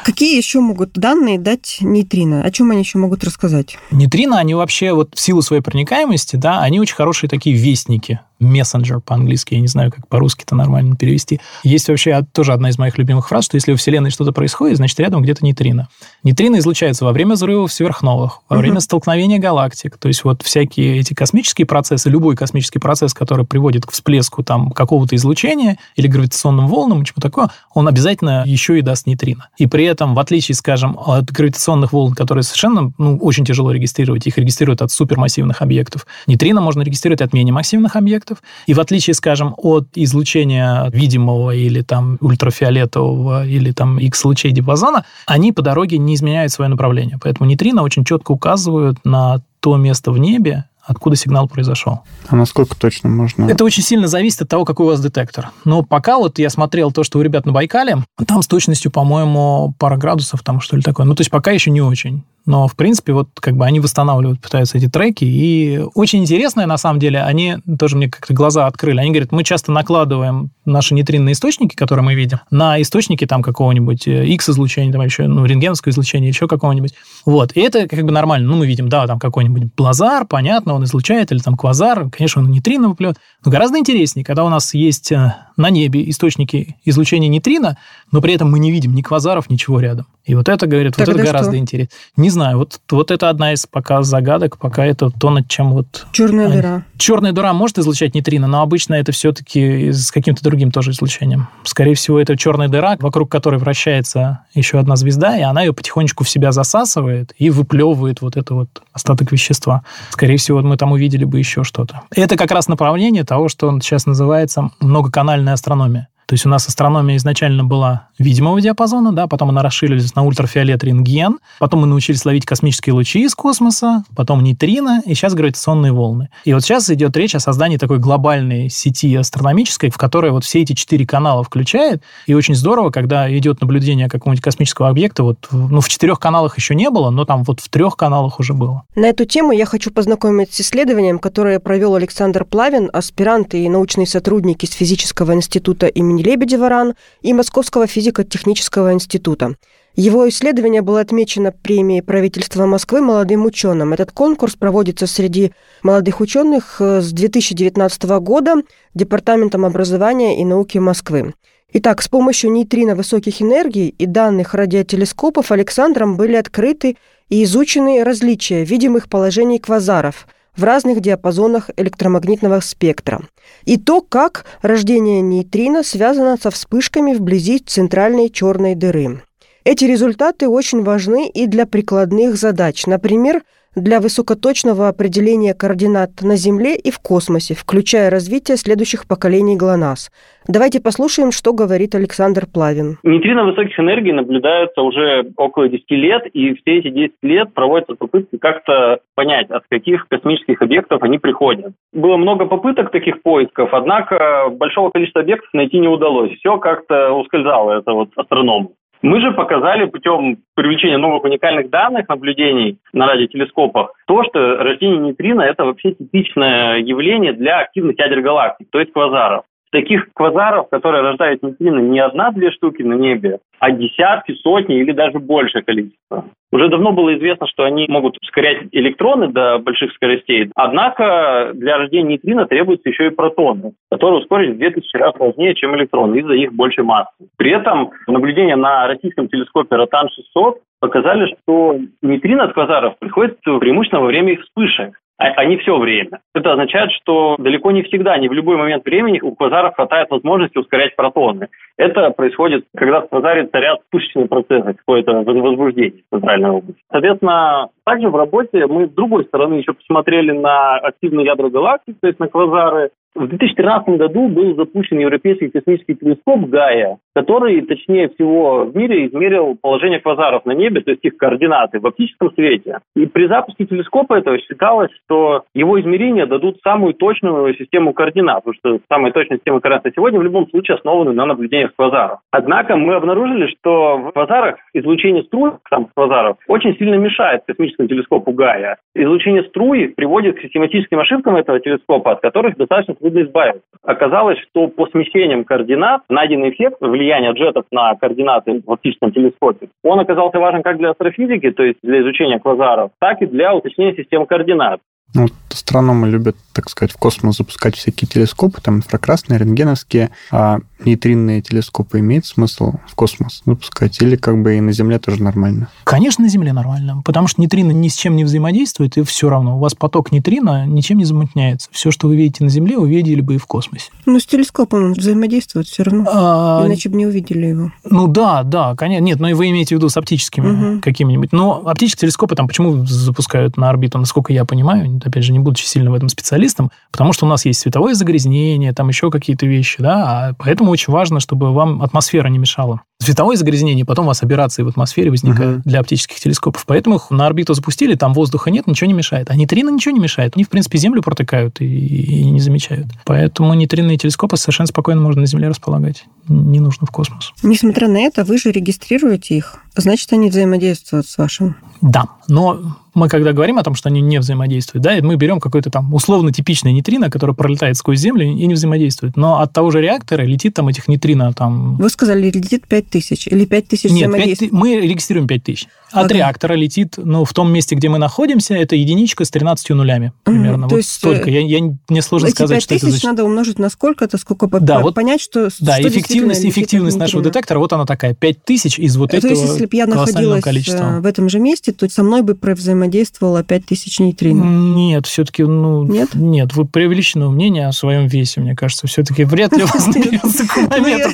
Какие 0.05 0.37
еще 0.37 0.61
могут 0.61 0.92
данные 0.92 1.38
дать 1.38 1.79
нейтрино? 1.81 2.42
О 2.42 2.51
чем 2.51 2.71
они 2.71 2.81
еще 2.81 2.99
могут 2.99 3.25
рассказать? 3.25 3.79
Нейтрино, 3.90 4.38
они 4.38 4.55
вообще 4.55 4.92
вот 4.92 5.14
в 5.14 5.21
силу 5.21 5.42
своей 5.42 5.62
проникаемости, 5.62 6.37
да, 6.37 6.61
они 6.61 6.81
очень 6.81 6.95
хорошие 6.95 7.31
такие 7.31 7.57
вестники 7.57 8.21
мессенджер 8.42 9.00
по-английски, 9.00 9.55
я 9.55 9.61
не 9.61 9.68
знаю, 9.68 9.92
как 9.92 10.09
по-русски 10.09 10.44
это 10.46 10.55
нормально 10.55 10.96
перевести. 10.96 11.40
Есть 11.62 11.88
вообще 11.88 12.24
тоже 12.33 12.52
одна 12.52 12.68
из 12.70 12.78
моих 12.78 12.98
любимых 12.98 13.28
фраз, 13.28 13.44
что 13.46 13.57
если 13.57 13.72
во 13.72 13.78
Вселенной 13.78 14.11
что-то 14.11 14.33
происходит, 14.33 14.76
значит, 14.76 14.98
рядом 15.00 15.22
где-то 15.22 15.44
нейтрино. 15.44 15.88
Нейтрино 16.22 16.59
излучается 16.59 17.05
во 17.05 17.12
время 17.12 17.35
взрывов 17.35 17.72
сверхновых, 17.72 18.40
во 18.48 18.57
время 18.57 18.76
uh-huh. 18.76 18.81
столкновения 18.81 19.38
галактик. 19.38 19.96
То 19.96 20.09
есть 20.09 20.24
вот 20.24 20.42
всякие 20.42 20.98
эти 20.98 21.14
космические 21.14 21.66
процессы, 21.66 22.11
любой 22.11 22.37
космический 22.37 22.78
процесс, 22.78 23.14
который 23.14 23.46
приводит 23.46 23.87
к 23.87 23.92
всплеску 23.92 24.42
там 24.42 24.70
какого-то 24.70 25.16
излучения 25.16 25.78
или 25.96 26.07
гравитационным 26.07 26.66
волнам, 26.66 27.05
чему 27.05 27.20
такое, 27.20 27.50
он 27.74 27.88
обязательно 27.88 28.44
еще 28.46 28.78
и 28.78 28.83
даст 28.83 29.07
нейтрино. 29.07 29.48
И 29.59 29.66
при 29.66 29.85
этом, 29.85 30.14
в 30.14 30.18
отличие, 30.18 30.55
скажем, 30.55 30.98
от 30.98 31.31
гравитационных 31.31 31.92
волн, 31.92 32.14
которые 32.14 32.42
совершенно 32.42 32.92
ну, 32.98 33.16
очень 33.18 33.44
тяжело 33.44 33.72
регистрировать, 33.72 34.26
их 34.26 34.38
регистрируют 34.38 34.83
от 34.83 34.90
супермассивных 34.90 35.62
объектов, 35.62 36.07
нейтрино 36.26 36.61
можно 36.61 36.83
регистрировать 36.83 37.20
от 37.20 37.33
менее 37.33 37.52
массивных 37.52 37.96
объектов, 37.96 38.32
объектов. 38.33 38.42
И 38.66 38.75
в 38.75 38.81
отличие, 38.81 39.14
скажем, 39.14 39.55
от 39.57 39.88
излучения 39.95 40.90
видимого 40.90 41.55
или 41.55 41.83
там 41.83 42.18
ультрафиолетового 42.21 43.47
или 43.47 43.73
там 43.73 43.99
X-лучей 43.99 44.53
диапазона, 44.53 45.05
они 45.27 45.53
по 45.53 45.62
дороге 45.62 45.99
не 45.99 46.14
изменяют 46.14 46.53
свое 46.53 46.68
направление. 46.68 47.18
Поэтому 47.23 47.49
нейтрино 47.49 47.83
очень 47.83 48.05
четко 48.05 48.33
указывают 48.33 48.99
на 49.05 49.42
то 49.61 49.77
место 49.77 50.11
в 50.11 50.18
небе, 50.18 50.64
откуда 50.85 51.14
сигнал 51.16 51.49
произошел. 51.49 52.01
А 52.29 52.37
насколько 52.37 52.77
точно 52.77 53.09
можно? 53.09 53.49
Это 53.49 53.64
очень 53.64 53.83
сильно 53.83 54.09
зависит 54.09 54.42
от 54.42 54.49
того, 54.49 54.64
какой 54.64 54.87
у 54.87 54.88
вас 54.88 55.01
детектор. 55.01 55.51
Но 55.64 55.83
пока 55.83 56.18
вот 56.18 56.38
я 56.38 56.51
смотрел 56.51 56.90
то, 56.90 57.05
что 57.05 57.18
у 57.18 57.23
ребят 57.23 57.47
на 57.47 57.53
Байкале, 57.53 57.99
там 58.27 58.42
с 58.42 58.47
точностью, 58.49 58.90
по-моему, 58.90 59.75
пара 59.79 59.97
градусов 59.97 60.42
там, 60.42 60.61
что 60.61 60.77
ли, 60.77 60.83
такое. 60.83 61.07
Ну, 61.07 61.14
то 61.14 61.21
есть 61.21 61.31
пока 61.31 61.53
еще 61.53 61.71
не 61.71 61.81
очень. 61.81 62.25
Но, 62.44 62.66
в 62.66 62.74
принципе, 62.74 63.12
вот 63.12 63.28
как 63.35 63.57
бы 63.57 63.64
они 63.64 63.81
восстанавливают, 63.81 64.40
пытаются 64.40 64.78
эти 64.78 64.88
треки. 64.88 65.24
И 65.24 65.81
очень 65.94 66.20
интересное, 66.20 66.66
на 66.66 66.76
самом 66.76 66.98
деле, 66.98 67.22
они 67.22 67.57
тоже 67.78 67.96
мне 67.96 68.09
как-то 68.09 68.35
глаза 68.35 68.66
открыли. 68.66 69.00
Они 69.00 69.11
говорят, 69.11 69.33
мы 69.33 69.44
часто 69.44 69.70
накладываем 69.70 70.50
наши 70.64 70.94
нейтринные 70.94 71.33
источники, 71.33 71.74
которые 71.74 72.05
мы 72.05 72.14
видим, 72.14 72.40
на 72.50 72.81
источники 72.81 73.26
там 73.26 73.42
какого-нибудь 73.42 74.07
X-излучения, 74.07 74.90
э, 74.90 74.92
там 74.92 75.02
еще, 75.02 75.26
ну, 75.26 75.44
рентгеновского 75.44 75.90
излучения, 75.90 76.28
еще 76.28 76.48
какого-нибудь. 76.48 76.94
Вот. 77.24 77.52
И 77.57 77.61
это 77.61 77.88
как 77.88 78.05
бы 78.05 78.12
нормально. 78.12 78.48
Ну, 78.48 78.57
мы 78.57 78.66
видим, 78.66 78.88
да, 78.88 79.07
там 79.07 79.18
какой-нибудь 79.18 79.74
блазар, 79.76 80.26
понятно, 80.26 80.74
он 80.74 80.85
излучает, 80.85 81.33
или 81.33 81.38
там 81.38 81.57
квазар, 81.57 82.11
конечно, 82.11 82.42
он 82.42 82.50
нейтрино 82.50 82.88
выплет. 82.88 83.18
Но 83.44 83.50
гораздо 83.50 83.78
интереснее, 83.78 84.24
когда 84.24 84.44
у 84.44 84.48
нас 84.48 84.74
есть 84.74 85.12
э, 85.12 85.35
на 85.57 85.70
небе 85.70 86.09
источники 86.09 86.76
излучения 86.85 87.28
нейтрино, 87.28 87.78
но 88.11 88.20
при 88.20 88.35
этом 88.35 88.50
мы 88.50 88.59
не 88.59 88.70
видим 88.70 88.94
ни 88.94 89.02
квазаров, 89.02 89.50
ничего 89.50 89.81
рядом. 89.81 90.07
И 90.24 90.35
вот 90.35 90.48
это, 90.48 90.66
говорят, 90.66 90.96
вот 90.96 91.09
это 91.09 91.22
гораздо 91.22 91.57
интереснее. 91.57 91.90
Не 92.16 92.31
знаю, 92.33 92.59
вот, 92.59 92.81
вот 92.90 93.11
это 93.11 93.29
одна 93.29 93.53
из 93.53 93.66
пока 93.66 94.03
загадок, 94.03 94.59
пока 94.59 94.85
это 94.85 95.11
то, 95.11 95.31
над 95.31 95.49
чем 95.49 95.73
вот... 95.73 96.07
Черная 96.12 96.47
они... 96.47 96.57
дыра. 96.57 96.85
Черная 96.97 97.33
дыра 97.33 97.53
может 97.53 97.79
излучать 97.79 98.14
нейтрино, 98.14 98.47
но 98.47 98.62
обычно 98.62 98.95
это 98.95 99.12
все-таки 99.12 99.92
с 99.92 100.11
каким-то 100.11 100.42
другим 100.42 100.71
тоже 100.71 100.90
излучением. 100.92 101.49
Скорее 101.64 101.95
всего, 101.95 102.18
это 102.21 102.37
черная 102.37 102.68
дыра, 102.68 102.97
вокруг 102.99 103.31
которой 103.31 103.59
вращается 103.59 104.40
еще 104.55 104.79
одна 104.79 104.97
звезда, 104.97 105.37
и 105.38 105.42
она 105.42 105.62
ее 105.62 105.73
потихонечку 105.73 106.25
в 106.25 106.29
себя 106.29 106.53
засасывает 106.53 107.33
и 107.38 107.51
выплевывает 107.51 108.21
вот 108.21 108.37
это 108.37 108.55
вот 108.55 108.68
остаток 108.92 109.33
вещества. 109.33 109.83
Скорее 110.11 110.37
всего, 110.37 110.61
мы 110.62 110.77
там 110.77 110.92
увидели 110.92 111.25
бы 111.25 111.38
еще 111.38 111.64
что-то. 111.64 112.03
Это 112.14 112.37
как 112.37 112.51
раз 112.51 112.68
направление 112.68 113.25
того, 113.25 113.49
что 113.49 113.79
сейчас 113.81 114.07
называется 114.07 114.71
многоканальная 114.81 115.55
астрономия. 115.55 116.09
То 116.26 116.35
есть 116.35 116.46
у 116.46 116.48
нас 116.48 116.66
астрономия 116.66 117.16
изначально 117.16 117.64
была 117.64 118.08
видимого 118.18 118.61
диапазона, 118.61 119.12
да, 119.12 119.26
потом 119.26 119.50
она 119.50 119.62
расширилась 119.62 120.14
на 120.14 120.24
ультрафиолет, 120.24 120.82
рентген, 120.85 121.38
потом 121.58 121.80
мы 121.80 121.87
научились 121.87 122.24
ловить 122.24 122.46
космические 122.46 122.94
лучи 122.94 123.24
из 123.24 123.35
космоса, 123.35 124.04
потом 124.14 124.42
нейтрино, 124.42 125.02
и 125.04 125.14
сейчас 125.14 125.35
гравитационные 125.35 125.92
волны. 125.92 126.28
И 126.44 126.54
вот 126.54 126.62
сейчас 126.62 126.88
идет 126.90 127.16
речь 127.16 127.35
о 127.35 127.40
создании 127.40 127.76
такой 127.76 127.98
глобальной 127.98 128.68
сети 128.68 129.14
астрономической, 129.14 129.90
в 129.90 129.98
которой 129.98 130.30
вот 130.30 130.44
все 130.44 130.62
эти 130.62 130.72
четыре 130.74 131.06
канала 131.06 131.42
включает, 131.42 132.02
и 132.26 132.35
очень 132.35 132.54
здорово, 132.54 132.90
когда 132.90 133.30
идет 133.37 133.61
наблюдение 133.61 134.08
какого-нибудь 134.08 134.44
космического 134.44 134.88
объекта, 134.88 135.24
вот, 135.24 135.48
ну, 135.50 135.80
в 135.80 135.88
четырех 135.88 136.20
каналах 136.20 136.56
еще 136.56 136.74
не 136.74 136.90
было, 136.90 137.11
но 137.11 137.24
там 137.24 137.42
вот 137.42 137.61
в 137.61 137.68
трех 137.68 137.96
каналах 137.96 138.38
уже 138.40 138.54
было. 138.54 138.85
На 138.94 139.06
эту 139.06 139.24
тему 139.24 139.52
я 139.52 139.66
хочу 139.66 139.90
познакомить 139.90 140.52
с 140.52 140.61
исследованием, 140.61 141.18
которое 141.18 141.58
провел 141.58 141.94
Александр 141.94 142.44
Плавин, 142.44 142.90
аспирант 142.92 143.54
и 143.54 143.68
научный 143.68 144.06
сотрудник 144.06 144.62
из 144.62 144.70
физического 144.72 145.32
института 145.32 145.87
имени 145.87 146.12
Лебедева-РАН 146.20 146.94
и 147.22 147.33
Московского 147.33 147.87
физико-технического 147.87 148.92
института. 148.92 149.57
Его 149.94 150.29
исследование 150.29 150.81
было 150.81 151.01
отмечено 151.01 151.53
премией 151.53 152.03
правительства 152.03 152.64
Москвы 152.64 153.03
молодым 153.03 153.44
ученым. 153.44 153.92
Этот 153.92 154.11
конкурс 154.12 154.55
проводится 154.55 155.07
среди 155.07 155.53
молодых 155.83 156.20
ученых 156.20 156.81
э, 156.81 157.03
с 157.03 157.12
2019 157.12 158.03
года 158.20 158.57
Департаментом 158.94 159.66
образования 159.66 160.40
и 160.40 160.44
науки 160.44 160.79
Москвы. 160.79 161.35
Итак, 161.75 162.03
с 162.03 162.09
помощью 162.09 162.53
нейтрино 162.53 162.94
высоких 162.94 163.42
энергий 163.42 163.88
и 163.88 164.07
данных 164.07 164.55
радиотелескопов 164.55 165.53
Александром 165.53 166.16
были 166.16 166.37
открыты 166.37 166.96
и 167.29 167.44
изучены 167.44 168.03
различия 168.03 168.64
видимых 168.64 169.09
положений 169.09 169.59
квазаров– 169.59 170.27
в 170.57 170.65
разных 170.65 171.01
диапазонах 171.01 171.71
электромагнитного 171.77 172.61
спектра. 172.61 173.23
И 173.65 173.79
то, 173.79 174.01
как 174.01 174.45
рождение 174.61 175.21
нейтрино 175.21 175.83
связано 175.83 176.37
со 176.37 176.51
вспышками 176.51 177.15
вблизи 177.15 177.59
центральной 177.59 178.29
черной 178.29 178.75
дыры. 178.75 179.23
Эти 179.65 179.85
результаты 179.85 180.49
очень 180.49 180.83
важны 180.83 181.29
и 181.29 181.47
для 181.47 181.67
прикладных 181.67 182.37
задач, 182.37 182.87
например, 182.87 183.43
для 183.74 184.00
высокоточного 184.00 184.88
определения 184.88 185.54
координат 185.54 186.22
на 186.22 186.37
Земле 186.37 186.76
и 186.76 186.90
в 186.90 186.98
космосе, 186.98 187.54
включая 187.54 188.11
развитие 188.11 188.56
следующих 188.56 189.06
поколений 189.08 189.56
ГЛОНАСС. 189.56 190.11
Давайте 190.48 190.82
послушаем, 190.82 191.30
что 191.30 191.52
говорит 191.52 191.94
Александр 191.94 192.46
Плавин. 192.52 192.98
Нейтрино 193.04 193.44
высоких 193.44 193.78
энергий 193.78 194.12
наблюдаются 194.12 194.82
уже 194.82 195.30
около 195.37 195.68
10 195.68 195.85
лет, 195.90 196.26
и 196.32 196.54
все 196.54 196.78
эти 196.78 196.90
10 196.90 197.12
лет 197.22 197.54
проводятся 197.54 197.94
попытки 197.94 198.37
как-то 198.38 198.98
понять, 199.14 199.50
от 199.50 199.62
каких 199.70 200.08
космических 200.08 200.61
объектов 200.61 201.02
они 201.02 201.18
приходят. 201.18 201.72
Было 201.92 202.16
много 202.16 202.46
попыток 202.46 202.90
таких 202.90 203.22
поисков, 203.22 203.70
однако 203.72 204.48
большого 204.50 204.90
количества 204.90 205.22
объектов 205.22 205.48
найти 205.52 205.78
не 205.78 205.88
удалось. 205.88 206.32
Все 206.38 206.58
как-то 206.58 207.12
ускользало, 207.12 207.78
это 207.78 207.92
вот 207.92 208.11
астрономы. 208.16 208.70
Мы 209.03 209.21
же 209.21 209.33
показали 209.33 209.87
путем 209.87 210.38
привлечения 210.55 210.97
новых 210.97 211.25
уникальных 211.25 211.71
данных, 211.71 212.09
наблюдений 212.09 212.79
на 212.93 213.09
радиотелескопах, 213.09 213.93
то, 214.07 214.23
что 214.23 214.57
рождение 214.57 214.99
нейтрино– 214.99 215.43
это 215.43 215.65
вообще 215.65 215.93
типичное 215.93 216.79
явление 216.79 217.33
для 217.33 217.61
активных 217.61 217.99
ядер 217.99 218.21
галактик, 218.23 218.69
то 218.71 218.79
есть 218.79 218.93
квазаров. 218.93 219.45
Таких 219.72 220.12
квазаров, 220.12 220.68
которые 220.70 221.02
рождают 221.02 221.42
нейтрино, 221.42 221.78
не 221.78 221.98
одна-две 221.98 222.50
штуки 222.50 222.82
на 222.82 222.92
небе, 222.92 223.38
а 223.58 223.70
десятки, 223.70 224.35
сотни 224.35 224.78
или 224.78 224.92
даже 224.92 225.18
большее 225.18 225.62
количество. 225.62 226.26
Уже 226.52 226.68
давно 226.68 226.92
было 226.92 227.16
известно, 227.16 227.46
что 227.46 227.64
они 227.64 227.87
могут 227.88 228.18
ускорять 228.20 228.66
электроны 228.72 229.28
до 229.28 229.58
больших 229.58 229.92
скоростей, 229.94 230.50
однако 230.54 231.52
для 231.54 231.78
рождения 231.78 232.11
нейтрино 232.11 232.44
требуются 232.44 232.90
еще 232.90 233.06
и 233.06 233.11
протоны, 233.11 233.72
которые 233.90 234.20
ускорить 234.20 234.56
в 234.56 234.58
2000 234.58 234.96
раз 234.98 235.14
важнее, 235.18 235.54
чем 235.54 235.74
электроны 235.74 236.16
из-за 236.16 236.35
их 236.35 236.52
большей 236.52 236.85
массы. 236.85 237.28
При 237.38 237.52
этом 237.52 237.92
наблюдения 238.06 238.56
на 238.56 238.87
российском 238.87 239.28
телескопе 239.28 239.76
Ротан-600 239.76 240.56
показали, 240.80 241.35
что 241.42 241.78
нейтрино 242.02 242.44
от 242.44 242.52
квазаров 242.52 242.98
приходит 242.98 243.40
преимущественно 243.40 244.02
во 244.02 244.08
время 244.08 244.35
их 244.35 244.42
вспышек. 244.42 244.98
А, 245.18 245.27
а 245.37 245.44
не 245.44 245.57
все 245.59 245.79
время. 245.79 246.20
Это 246.35 246.53
означает, 246.53 246.90
что 246.92 247.37
далеко 247.38 247.70
не 247.70 247.83
всегда, 247.83 248.18
не 248.18 248.29
в 248.29 248.33
любой 248.33 248.57
момент 248.57 248.85
времени 248.85 249.20
у 249.20 249.35
квазаров 249.35 249.75
хватает 249.75 250.11
возможности 250.11 250.59
ускорять 250.59 250.96
протоны. 250.96 251.48
Это 251.77 252.11
происходит, 252.11 252.64
когда 252.77 253.03
в 253.03 253.09
квазаре 253.09 253.46
царят 253.46 253.81
спушечные 253.88 254.27
процессы, 254.27 254.75
какое-то 254.75 255.22
возбуждение 255.22 256.03
в 256.07 256.11
квазаральной 256.11 256.51
области. 256.51 256.83
Соответственно, 256.90 257.68
также 257.85 258.09
в 258.09 258.16
работе 258.16 258.66
мы 258.66 258.87
с 258.87 258.90
другой 258.90 259.25
стороны 259.25 259.55
еще 259.55 259.75
посмотрели 259.75 260.33
на 260.33 260.77
активные 260.77 261.27
ядра 261.27 261.48
галактик, 261.48 261.96
то 262.01 262.07
есть 262.07 262.18
на 262.18 262.29
квазары, 262.29 262.90
в 263.14 263.27
2013 263.27 263.88
году 263.98 264.29
был 264.29 264.57
запущен 264.57 264.98
Европейский 264.98 265.51
космический 265.51 265.94
телескоп 265.94 266.48
Гая, 266.48 266.98
который, 267.14 267.61
точнее 267.62 268.09
всего, 268.09 268.64
в 268.64 268.77
мире 268.77 269.07
измерил 269.07 269.57
положение 269.61 270.01
квазаров 270.01 270.44
на 270.46 270.53
небе, 270.53 270.81
то 270.81 270.90
есть 270.90 271.05
их 271.05 271.16
координаты 271.16 271.81
в 271.81 271.87
оптическом 271.87 272.33
свете. 272.35 272.79
И 272.96 273.07
при 273.07 273.27
запуске 273.27 273.66
телескопа 273.66 274.14
этого 274.14 274.38
считалось, 274.38 274.90
что 275.05 275.44
его 275.55 275.81
измерения 275.81 276.27
дадут 276.27 276.61
самую 276.62 276.94
точную 276.94 277.55
систему 277.55 277.92
координат, 277.92 278.44
потому 278.44 278.55
что 278.55 278.81
самая 278.88 279.12
точная 279.12 279.38
система 279.38 279.61
координат 279.61 279.94
сегодня 279.94 280.18
в 280.18 280.22
любом 280.22 280.48
случае 280.48 280.77
основаны 280.77 281.12
на 281.12 281.27
наблюдениях 281.27 281.75
квазаров. 281.75 282.20
Однако 282.31 282.77
мы 282.77 282.94
обнаружили, 282.94 283.46
что 283.59 283.98
в 283.98 284.12
квазарах 284.12 284.57
излучение 284.75 285.22
струй 285.25 285.53
самых 285.68 285.92
квазаров 285.94 286.37
очень 286.48 286.77
сильно 286.77 286.94
мешает 286.94 287.42
космическому 287.46 287.88
телескопу 287.88 288.33
Гая. 288.33 288.77
Излучение 288.94 289.44
струй 289.44 289.88
приводит 289.88 290.38
к 290.38 290.42
систематическим 290.42 290.98
ошибкам 290.98 291.37
этого 291.37 291.61
телескопа, 291.61 292.12
от 292.12 292.20
которых 292.20 292.57
достаточно 292.57 292.94
трудно 292.94 293.22
избавиться. 293.22 293.62
Оказалось, 293.83 294.38
что 294.51 294.68
по 294.68 294.87
смещениям 294.88 295.44
координат 295.44 296.03
найденный 296.09 296.51
эффект 296.51 296.77
влияния 297.03 297.33
джетов 297.33 297.65
на 297.71 297.95
координаты 297.97 298.62
в 298.65 298.71
оптическом 298.71 299.12
телескопе, 299.12 299.69
он 299.83 299.99
оказался 299.99 300.38
важен 300.38 300.62
как 300.62 300.79
для 300.79 300.91
астрофизики, 300.91 301.51
то 301.51 301.62
есть 301.62 301.79
для 301.83 302.01
изучения 302.01 302.38
квазаров, 302.38 302.93
так 303.01 303.21
и 303.23 303.27
для 303.27 303.55
уточнения 303.55 303.95
систем 303.95 304.27
координат. 304.27 304.81
Ну, 305.15 305.27
астрономы 305.55 306.09
любят, 306.09 306.37
так 306.53 306.69
сказать, 306.69 306.93
в 306.93 306.97
космос 306.97 307.37
запускать 307.37 307.77
всякие 307.77 308.09
телескопы, 308.09 308.61
там 308.61 308.77
инфракрасные, 308.77 309.38
рентгеновские, 309.38 310.11
а 310.31 310.59
нейтринные 310.85 311.43
телескопы 311.43 312.01
имеет 312.01 312.27
смысл 312.27 312.75
в 312.87 312.95
космос 312.95 313.43
запускать? 313.47 314.01
Или 314.01 314.17
как 314.17 314.43
бы 314.43 314.57
и 314.57 314.61
на 314.61 314.73
Земле 314.73 314.99
тоже 314.99 315.23
нормально? 315.23 315.69
Конечно, 315.85 316.25
на 316.25 316.31
Земле 316.31 316.53
нормально, 316.53 317.03
потому 317.05 317.29
что 317.29 317.41
нейтрино 317.41 317.71
ни 317.71 317.88
с 317.88 317.95
чем 317.95 318.17
не 318.17 318.25
взаимодействует, 318.25 318.97
и 318.97 319.03
все 319.03 319.29
равно 319.29 319.57
у 319.57 319.61
вас 319.61 319.75
поток 319.75 320.12
нейтрино 320.12 320.67
ничем 320.67 320.99
не 320.99 321.05
замутняется. 321.05 321.69
Все, 321.73 321.91
что 321.91 322.09
вы 322.09 322.17
видите 322.17 322.45
на 322.45 322.51
Земле, 322.51 322.77
увидели 322.79 323.21
бы 323.21 323.37
и 323.37 323.38
в 323.38 323.47
космосе. 323.47 323.91
Но 324.07 324.19
с 324.19 324.27
телескопом 324.27 324.85
он 324.85 324.93
взаимодействует 324.93 325.67
все 325.67 325.83
равно, 325.85 326.05
а... 326.12 326.67
иначе 326.67 326.88
бы 326.88 326.97
не 326.97 327.07
увидели 327.07 327.47
его. 327.47 327.73
Ну 327.85 328.09
да, 328.09 328.43
да, 328.43 328.75
конечно. 328.75 329.05
Нет, 329.05 329.21
но 329.21 329.29
ну 329.29 329.37
вы 329.37 329.51
имеете 329.51 329.75
в 329.75 329.79
виду 329.79 329.88
с 329.88 329.97
оптическими 329.97 330.73
угу. 330.75 330.81
какими-нибудь. 330.81 331.33
Но 331.33 331.62
оптические 331.67 332.09
телескопы 332.09 332.35
там 332.35 332.49
почему 332.49 332.85
запускают 332.87 333.57
на 333.57 333.69
орбиту, 333.69 333.99
насколько 333.99 334.33
я 334.33 334.45
понимаю, 334.45 335.01
опять 335.05 335.25
же, 335.25 335.33
не 335.33 335.38
будучи 335.42 335.64
сильно 335.64 335.90
в 335.90 335.94
этом 335.94 336.09
специалистом, 336.09 336.70
потому 336.90 337.12
что 337.12 337.26
у 337.26 337.28
нас 337.28 337.44
есть 337.44 337.61
световое 337.61 337.94
загрязнение, 337.94 338.72
там 338.72 338.88
еще 338.88 339.11
какие-то 339.11 339.46
вещи, 339.46 339.76
да, 339.81 340.28
а 340.28 340.35
поэтому 340.38 340.70
очень 340.70 340.92
важно, 340.92 341.20
чтобы 341.20 341.52
вам 341.52 341.83
атмосфера 341.83 342.28
не 342.28 342.38
мешала. 342.38 342.83
Световое 343.02 343.37
загрязнение, 343.37 343.85
потом 343.85 344.05
у 344.05 344.09
вас 344.09 344.22
операции 344.22 344.62
в 344.62 344.68
атмосфере 344.68 345.11
возникают 345.11 345.59
uh-huh. 345.59 345.68
для 345.68 345.81
оптических 345.81 346.20
телескопов. 346.20 346.64
Поэтому 346.66 346.96
их 346.96 347.11
на 347.11 347.26
орбиту 347.26 347.52
запустили, 347.52 347.96
там 347.96 348.14
воздуха 348.14 348.48
нет, 348.52 348.68
ничего 348.68 348.87
не 348.87 348.92
мешает. 348.92 349.28
А 349.28 349.35
нейтрино 349.35 349.70
ничего 349.70 349.92
не 349.92 349.98
мешает. 349.98 350.35
Они, 350.37 350.44
в 350.44 350.48
принципе, 350.48 350.78
Землю 350.78 351.02
протыкают 351.02 351.61
и, 351.61 351.64
и 351.64 352.31
не 352.31 352.38
замечают. 352.38 352.87
Поэтому 353.05 353.55
нейтринные 353.55 353.98
телескопы 353.98 354.37
совершенно 354.37 354.68
спокойно 354.68 355.00
можно 355.00 355.22
на 355.22 355.26
Земле 355.26 355.48
располагать. 355.48 356.05
Не 356.28 356.61
нужно 356.61 356.87
в 356.87 356.92
космос. 356.92 357.33
Несмотря 357.42 357.88
на 357.88 357.98
это, 357.98 358.22
вы 358.22 358.38
же 358.38 358.52
регистрируете 358.52 359.37
их. 359.37 359.57
Значит, 359.74 360.12
они 360.12 360.31
взаимодействуют 360.31 361.09
с 361.09 361.18
вашим. 361.18 361.57
Да, 361.81 362.05
но 362.28 362.76
мы 362.94 363.09
когда 363.09 363.33
говорим 363.33 363.59
о 363.59 363.62
том, 363.62 363.74
что 363.74 363.88
они 363.88 364.00
не 364.00 364.18
взаимодействуют, 364.18 364.85
да, 364.85 364.96
мы 365.00 365.16
берем 365.16 365.40
какой-то 365.40 365.70
там 365.70 365.92
условно 365.94 366.33
типичный 366.33 366.72
нейтрино, 366.72 367.11
который 367.11 367.35
пролетает 367.35 367.76
сквозь 367.76 367.98
Землю 367.98 368.24
и 368.24 368.46
не 368.46 368.55
взаимодействует. 368.55 369.16
Но 369.16 369.40
от 369.40 369.52
того 369.52 369.70
же 369.70 369.81
реактора 369.81 370.22
летит 370.22 370.55
там 370.55 370.68
этих 370.68 370.88
нейтрино 370.88 371.33
там... 371.33 371.76
Вы 371.76 371.88
сказали, 371.88 372.31
летит 372.31 372.66
5000 372.66 373.28
или 373.28 373.44
5000 373.44 373.90
Нет, 373.90 374.12
5, 374.12 374.52
мы 374.52 374.81
регистрируем 374.81 375.26
5000. 375.26 375.68
От 375.92 376.07
ага. 376.07 376.14
реактора 376.14 376.55
летит, 376.55 376.94
ну, 376.96 377.24
в 377.24 377.33
том 377.35 377.52
месте, 377.52 377.74
где 377.74 377.88
мы 377.88 377.98
находимся, 377.98 378.55
это 378.55 378.76
единичка 378.76 379.24
с 379.24 379.31
13 379.31 379.70
нулями 379.70 380.12
примерно. 380.24 380.64
Mm, 380.64 380.68
вот 380.68 380.70
то 380.70 380.76
есть 380.78 380.90
столько. 380.90 381.31
Я, 381.31 381.40
я, 381.40 381.74
мне 381.88 382.02
сложно 382.02 382.28
эти 382.28 382.35
сказать, 382.35 382.62
что 382.62 382.74
это 382.74 382.88
значит. 382.88 383.05
надо 383.05 383.24
умножить 383.24 383.59
на 383.59 383.68
сколько-то, 383.68 384.16
сколько 384.16 384.48
да, 384.61 384.81
вот, 384.81 384.94
понять, 384.94 385.20
что 385.20 385.48
Да, 385.61 385.78
что 385.78 385.88
эффективность, 385.88 386.44
эффективность 386.44 386.96
нашего 386.96 387.22
детектора, 387.22 387.59
вот 387.59 387.72
она 387.72 387.85
такая, 387.85 388.14
5000 388.14 388.78
из 388.78 388.96
вот 388.96 389.11
то 389.11 389.18
этого 389.18 389.31
есть, 389.33 389.42
если 389.42 389.66
бы 389.66 389.76
я 389.76 389.87
находилась 389.87 390.42
количества. 390.42 390.98
Э, 390.98 391.00
в 391.00 391.07
этом 391.07 391.28
же 391.28 391.38
месте, 391.38 391.72
то 391.72 391.88
со 391.88 392.02
мной 392.02 392.22
бы 392.22 392.35
взаимодействовало 392.83 393.42
5000 393.45 394.01
нейтрино. 394.01 394.42
Нет, 394.42 395.07
все-таки, 395.07 395.45
ну... 395.45 395.85
Нет? 395.85 396.14
Нет, 396.14 396.55
вы 396.55 396.64
преувеличенное 396.64 397.29
мнение 397.29 397.68
о 397.68 397.73
своем 397.73 398.07
весе, 398.07 398.40
мне 398.40 398.55
кажется. 398.55 398.87
Все-таки 398.87 399.25
вряд 399.25 399.53
ли 399.53 399.62
у 399.62 399.66
вас 399.66 399.87
наберется 399.95 400.45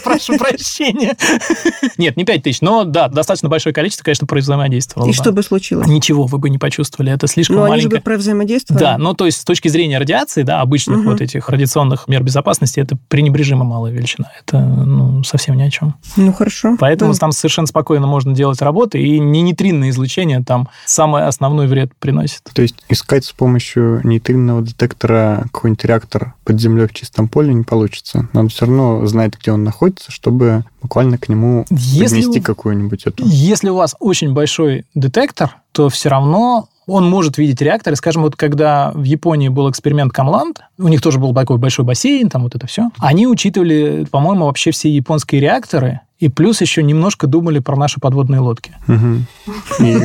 прошу 0.03 0.39
прощения. 0.39 1.17
Нет, 1.99 2.17
не 2.17 2.25
5000, 2.25 2.61
но 2.63 2.85
да, 2.85 3.09
достаточно 3.09 3.49
большое 3.49 3.75
количество, 3.75 4.05
конечно, 4.05 4.27
взаимодействовало. 4.31 5.09
И 5.09 5.13
что 5.13 5.33
бы 5.33 5.43
случилось? 5.43 5.87
Ничего, 5.87 6.27
вы 6.27 6.39
бы 6.39 6.49
не 6.49 6.59
почувствовали. 6.59 7.13
Это 7.13 7.27
слишком 7.27 7.57
но 7.57 7.63
маленько. 7.63 7.97
они 7.97 7.97
же 7.97 8.03
бы 8.03 8.17
взаимодействовали. 8.17 8.81
Да, 8.81 8.99
ну 8.99 9.15
то 9.15 9.27
есть 9.27 9.41
с 9.41 9.45
точки 9.45 9.69
зрения 9.69 9.99
радиации, 9.99 10.43
да, 10.43 10.61
обычных 10.61 11.05
вот 11.05 11.21
этих 11.21 11.49
радиационных 11.49 12.09
мер 12.09 12.23
безопасности, 12.23 12.81
это 12.81 12.97
пренебрежимо 13.09 13.65
малая 13.65 13.93
величина. 13.93 14.31
Это 14.41 14.61
ну, 14.61 15.23
совсем 15.25 15.57
ни 15.57 15.63
о 15.63 15.71
чем. 15.71 15.97
Ну 16.17 16.33
хорошо. 16.33 16.77
Поэтому 16.79 17.15
там 17.15 17.33
совершенно 17.33 17.67
спокойно 17.67 18.07
можно 18.07 18.35
делать 18.35 18.63
работы, 18.63 19.01
и 19.01 19.19
не 19.19 19.43
нейтринное 19.43 19.91
излучение 19.91 20.43
там 20.43 20.69
самый 20.85 21.27
основной 21.59 21.67
вред 21.67 21.93
приносит. 21.99 22.43
То 22.53 22.63
есть 22.63 22.77
искать 22.89 23.25
с 23.25 23.33
помощью 23.33 24.01
нейтринного 24.05 24.63
детектора 24.63 25.47
какой-нибудь 25.53 25.85
реактор 25.85 26.35
под 26.45 26.61
землей 26.61 26.87
в 26.87 26.95
чистом 26.95 27.29
поле 27.29 27.53
не 27.53 27.65
получится. 27.65 28.29
Надо 28.33 28.49
все 28.49 28.67
равно 28.67 29.07
знать, 29.07 29.33
где 29.41 29.53
он 29.53 29.65
находится, 29.65 30.11
чтобы 30.11 30.65
буквально 30.83 31.19
к 31.19 31.29
нему 31.29 31.67
если 31.71 32.21
поднести 32.21 32.41
какую-нибудь 32.41 33.07
эту... 33.07 33.25
Если 33.27 33.69
у 33.69 33.75
вас 33.75 33.97
очень 33.99 34.33
большой 34.33 34.85
детектор, 34.95 35.57
то 35.73 35.89
все 35.89 36.09
равно 36.09 36.69
он 36.87 37.09
может 37.09 37.37
видеть 37.37 37.61
реакторы. 37.61 37.97
Скажем, 37.97 38.23
вот 38.23 38.35
когда 38.35 38.93
в 38.95 39.03
Японии 39.03 39.49
был 39.49 39.71
эксперимент 39.71 40.13
Камланд, 40.13 40.61
у 40.79 40.89
них 40.89 41.03
тоже 41.03 41.19
был 41.19 41.35
такой 41.35 41.59
большой 41.59 41.85
бассейн, 41.85 42.31
там 42.31 42.45
вот 42.45 42.55
это 42.55 42.67
все, 42.67 42.89
они 42.99 43.27
учитывали, 43.27 44.07
по-моему, 44.11 44.47
вообще 44.47 44.71
все 44.71 44.89
японские 44.89 45.43
реакторы, 45.43 46.01
и 46.19 46.29
плюс 46.29 46.61
еще 46.61 46.83
немножко 46.83 47.27
думали 47.27 47.59
про 47.61 47.77
наши 47.77 48.01
подводные 48.01 48.41
лодки. 48.41 48.73
И 49.79 49.97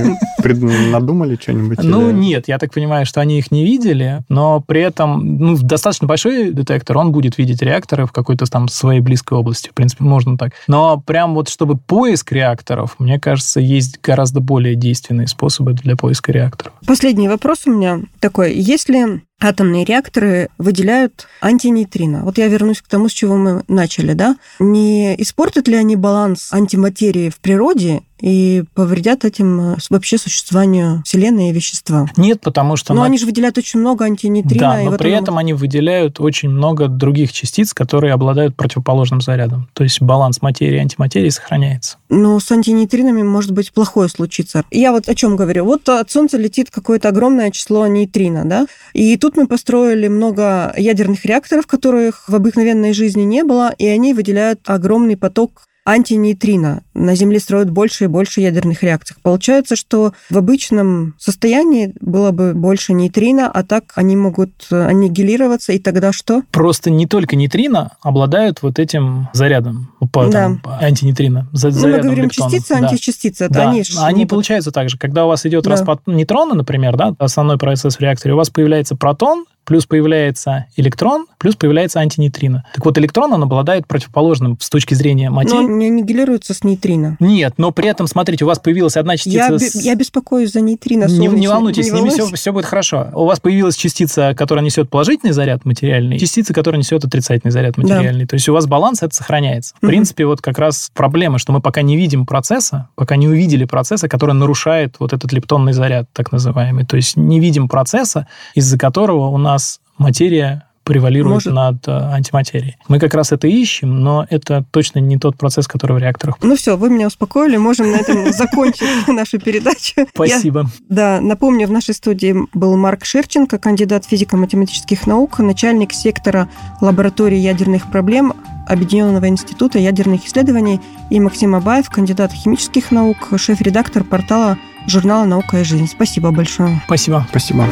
надумали 0.92 1.38
что-нибудь? 1.42 1.80
Ну, 1.82 2.12
нет, 2.12 2.48
я 2.48 2.60
так 2.60 2.74
понимаю, 2.74 3.06
что 3.06 3.22
они 3.22 3.40
их 3.40 3.52
не 3.52 3.64
видели, 3.64 4.24
но 4.30 4.62
при 4.62 4.82
этом 4.82 5.38
ну, 5.38 5.58
достаточно 5.58 6.08
большой 6.08 6.52
детектор, 6.52 6.98
он 6.98 7.12
будет 7.12 7.38
видеть 7.38 7.62
реакторы 7.62 8.06
в 8.06 8.12
какой-то 8.12 8.46
там 8.46 8.68
своей 8.68 9.00
близкой 9.00 9.38
области. 9.38 9.70
В 9.70 9.74
принципе, 9.74 10.04
можно 10.04 10.38
так. 10.38 10.54
Но 10.68 11.00
прям 11.00 11.34
вот 11.34 11.50
чтобы 11.50 11.78
поиск 11.78 12.32
реакторов, 12.32 12.96
мне 13.00 13.20
кажется, 13.20 13.60
есть 13.60 14.00
гораздо 14.02 14.40
более 14.40 14.76
действенные 14.76 15.28
способы 15.28 15.74
для 15.74 15.96
поиска 15.96 16.32
реакторов. 16.32 16.74
Последний 16.86 17.30
вопрос 17.30 17.64
у 17.66 17.72
меня 17.72 18.02
такой. 18.20 18.54
Если 18.54 19.22
атомные 19.44 19.86
реакторы 19.86 20.50
выделяют 20.58 21.28
антинейтрино. 21.42 22.24
Вот 22.24 22.38
я 22.38 22.48
вернусь 22.48 22.82
к 22.82 22.88
тому, 22.88 23.10
с 23.10 23.12
чего 23.12 23.36
мы 23.36 23.64
начали, 23.68 24.14
да? 24.14 24.38
Не 24.60 25.16
испортят 25.22 25.68
ли 25.68 25.76
они 25.76 25.96
баланс 25.96 26.52
антиматерии 26.52 27.30
в 27.30 27.40
природе 27.40 28.04
и 28.20 28.64
повредят 28.74 29.26
этим 29.26 29.74
э, 29.74 29.78
вообще 29.90 30.18
существованию 30.18 31.02
Вселенной 31.06 31.50
и 31.50 31.54
вещества. 31.54 32.08
Нет, 32.16 32.42
потому 32.42 32.76
что... 32.76 32.94
Но 32.94 33.02
мат... 33.02 33.10
они 33.10 33.18
же 33.18 33.26
выделяют 33.26 33.58
очень 33.58 33.80
много 33.80 34.06
антинейтрино. 34.06 34.60
Да, 34.60 34.82
но 34.82 34.98
при 34.98 35.12
этом 35.12 35.38
они 35.38 35.54
выделяют 35.54 36.20
очень 36.20 36.50
много 36.50 36.88
других 36.88 37.34
частиц, 37.34 37.74
которые 37.74 38.14
обладают 38.14 38.56
противоположным 38.56 39.22
зарядом. 39.22 39.70
То 39.74 39.84
есть 39.84 40.02
баланс 40.02 40.42
материи 40.42 40.78
и 40.78 40.80
антиматерии 40.80 41.30
сохраняется. 41.30 41.98
Но 42.10 42.40
с 42.40 42.52
антинейтринами 42.52 43.24
может 43.24 43.52
быть 43.52 43.74
плохое 43.74 44.08
случиться. 44.10 44.64
Я 44.72 44.92
вот 44.92 45.10
о 45.10 45.16
чем 45.16 45.36
говорю. 45.36 45.66
Вот 45.66 45.90
от 45.90 46.10
Солнца 46.10 46.38
летит 46.38 46.70
какое-то 46.70 47.10
огромное 47.10 47.52
число 47.52 47.88
нейтрино, 47.88 48.46
да? 48.46 48.68
И 48.94 49.18
тут 49.18 49.36
мы 49.36 49.48
построили 49.48 50.08
много 50.08 50.74
ядерных 50.78 51.26
реакторов, 51.26 51.68
которых 51.68 52.30
в 52.30 52.36
обыкновенной 52.36 52.94
жизни 52.94 53.24
не 53.24 53.44
было, 53.44 53.74
и 53.78 53.88
они 53.88 54.14
выделяют 54.14 54.62
огромный 54.66 55.18
поток 55.18 55.64
антинейтрино. 55.86 56.84
На 56.94 57.16
Земле 57.16 57.40
строят 57.40 57.70
больше 57.70 58.06
и 58.06 58.08
больше 58.08 58.42
ядерных 58.42 58.84
реакций. 58.84 59.16
Получается, 59.22 59.76
что 59.76 60.14
в 60.30 60.38
обычном 60.38 61.16
состоянии 61.18 61.94
было 62.00 62.32
бы 62.32 62.54
больше 62.54 62.94
нейтрино, 62.94 63.50
а 63.52 63.64
так 63.64 63.94
они 63.96 64.16
могут 64.16 64.52
аннигилироваться, 64.72 65.74
и 65.74 65.80
тогда 65.80 66.14
что? 66.14 66.44
Просто 66.52 66.90
не 66.90 67.08
только 67.08 67.36
нейтрино 67.36 67.92
обладают 68.02 68.62
вот 68.62 68.80
этим 68.80 69.28
зарядом, 69.34 69.94
по, 70.12 70.26
да. 70.28 70.32
там, 70.32 70.62
антинейтрино. 70.66 71.48
За, 71.52 71.70
ну, 71.70 71.88
мы 71.88 72.00
говорим 72.00 72.26
электрон. 72.26 72.50
частицы, 72.50 72.80
да. 72.80 72.88
античастицы. 72.88 73.50
Да. 73.50 73.70
Они, 73.70 73.84
они 73.98 74.16
могут... 74.20 74.30
получаются 74.30 74.72
так 74.72 74.90
же. 74.90 74.98
Когда 74.98 75.26
у 75.26 75.28
вас 75.28 75.46
идет 75.46 75.64
да. 75.64 75.72
распад 75.72 76.02
нейтрона, 76.06 76.56
например, 76.56 76.96
да, 76.96 77.16
основной 77.20 77.58
процесс 77.58 77.98
в 77.98 78.00
реакторе, 78.00 78.34
у 78.34 78.38
вас 78.38 78.50
появляется 78.50 78.96
протон, 78.96 79.46
плюс 79.66 79.86
появляется 79.86 80.66
электрон, 80.76 81.26
плюс 81.38 81.56
появляется 81.56 82.00
антинейтрино. 82.00 82.66
Так 82.74 82.86
вот, 82.86 82.98
электрон, 82.98 83.34
он 83.34 83.44
обладает 83.44 83.88
противоположным 83.88 84.58
с 84.60 84.70
точки 84.70 84.94
зрения 84.94 85.30
материи. 85.30 85.56
Но 85.56 85.66
он 85.66 85.78
не 85.78 85.88
аннигилируется 85.88 86.54
с 86.54 86.64
нейтрино. 86.64 87.18
Нет, 87.20 87.54
но 87.58 87.72
при 87.72 87.88
этом, 87.88 88.08
смотрите, 88.08 88.46
у 88.46 88.48
вас 88.48 88.60
появилась 88.60 88.98
одна 88.98 89.18
частица... 89.18 89.54
Я, 89.54 89.60
с... 89.60 89.76
я 89.76 89.96
беспокоюсь 89.96 90.52
за 90.52 90.62
нейтрино. 90.62 91.06
Не, 91.06 91.28
не 91.28 91.48
волнуйтесь, 91.48 91.86
не 91.86 91.92
с 91.92 91.94
ними 91.94 92.10
все, 92.10 92.26
все 92.34 92.52
будет 92.52 92.66
хорошо. 92.66 93.10
У 93.14 93.26
вас 93.26 93.40
появилась 93.40 93.76
частица, 93.76 94.34
которая 94.36 94.64
несет 94.64 94.90
положительный 94.90 95.34
заряд 95.34 95.66
материальный, 95.66 96.20
частица, 96.20 96.54
которая 96.54 96.80
несет 96.80 97.04
отрицательный 97.06 97.52
заряд 97.52 97.78
материальный. 97.78 98.26
Да. 98.26 98.30
То 98.30 98.34
есть 98.36 98.50
у 98.50 98.54
вас 98.54 98.68
баланс 98.68 99.04
это 99.04 99.16
сохраняется. 99.16 99.76
В 99.76 99.84
угу. 99.84 99.88
принципе, 99.88 100.26
вот 100.26 100.42
как 100.42 100.58
раз 100.58 100.92
проблема, 100.94 101.38
что 101.38 101.54
мы 101.54 101.62
пока 101.62 101.82
не 101.82 101.98
видим 101.98 102.26
процесса, 102.26 102.90
пока 102.96 103.16
не 103.16 103.28
увидели 103.28 103.66
процесса, 103.66 104.10
который 104.10 104.36
нарушает 104.36 104.96
вот 105.00 105.14
этот 105.14 105.32
лептонный 105.32 105.74
заряд, 105.74 106.08
так 106.14 106.32
называемый. 106.32 106.86
То 106.86 106.96
есть 106.96 107.18
не 107.18 107.40
видим 107.40 107.68
процесса, 107.68 108.28
из-за 108.56 108.78
которого 108.78 109.28
у 109.28 109.38
нас 109.38 109.53
материя 109.98 110.64
превалирует 110.84 111.46
Может. 111.46 111.54
над 111.54 111.88
э, 111.88 111.92
антиматерией. 111.92 112.76
Мы 112.88 113.00
как 113.00 113.14
раз 113.14 113.32
это 113.32 113.48
ищем, 113.48 114.02
но 114.02 114.26
это 114.30 114.66
точно 114.72 115.00
не 115.00 115.18
тот 115.18 115.38
процесс, 115.38 115.68
который 115.68 115.94
в 115.94 116.00
реакторах. 116.00 116.38
Ну 116.42 116.56
все, 116.56 116.76
вы 116.76 116.90
меня 116.90 117.08
успокоили, 117.08 117.58
можем 117.58 117.92
на 117.92 117.98
этом 117.98 118.32
закончить 118.34 119.08
нашу 119.08 119.40
передачу. 119.40 120.06
Спасибо. 120.14 120.70
Да, 120.90 121.22
напомню, 121.22 121.68
в 121.68 121.72
нашей 121.72 121.94
студии 121.94 122.36
был 122.54 122.76
Марк 122.76 123.06
Шерченко, 123.06 123.58
кандидат 123.60 124.06
физико-математических 124.06 125.08
наук, 125.08 125.40
начальник 125.40 125.94
сектора 125.94 126.50
лаборатории 126.82 127.38
ядерных 127.38 127.90
проблем 127.90 128.34
Объединенного 128.66 129.28
института 129.28 129.78
ядерных 129.78 130.26
исследований, 130.26 130.80
и 131.10 131.20
Максим 131.20 131.54
Абаев, 131.54 131.90
кандидат 131.90 132.32
химических 132.32 132.92
наук, 132.92 133.30
шеф-редактор 133.36 134.06
портала 134.06 134.58
журнала 134.88 135.26
«Наука 135.26 135.60
и 135.60 135.64
жизнь». 135.66 135.88
Спасибо 135.88 136.32
большое. 136.32 136.82
Спасибо. 136.86 137.26
Спасибо. 137.30 137.68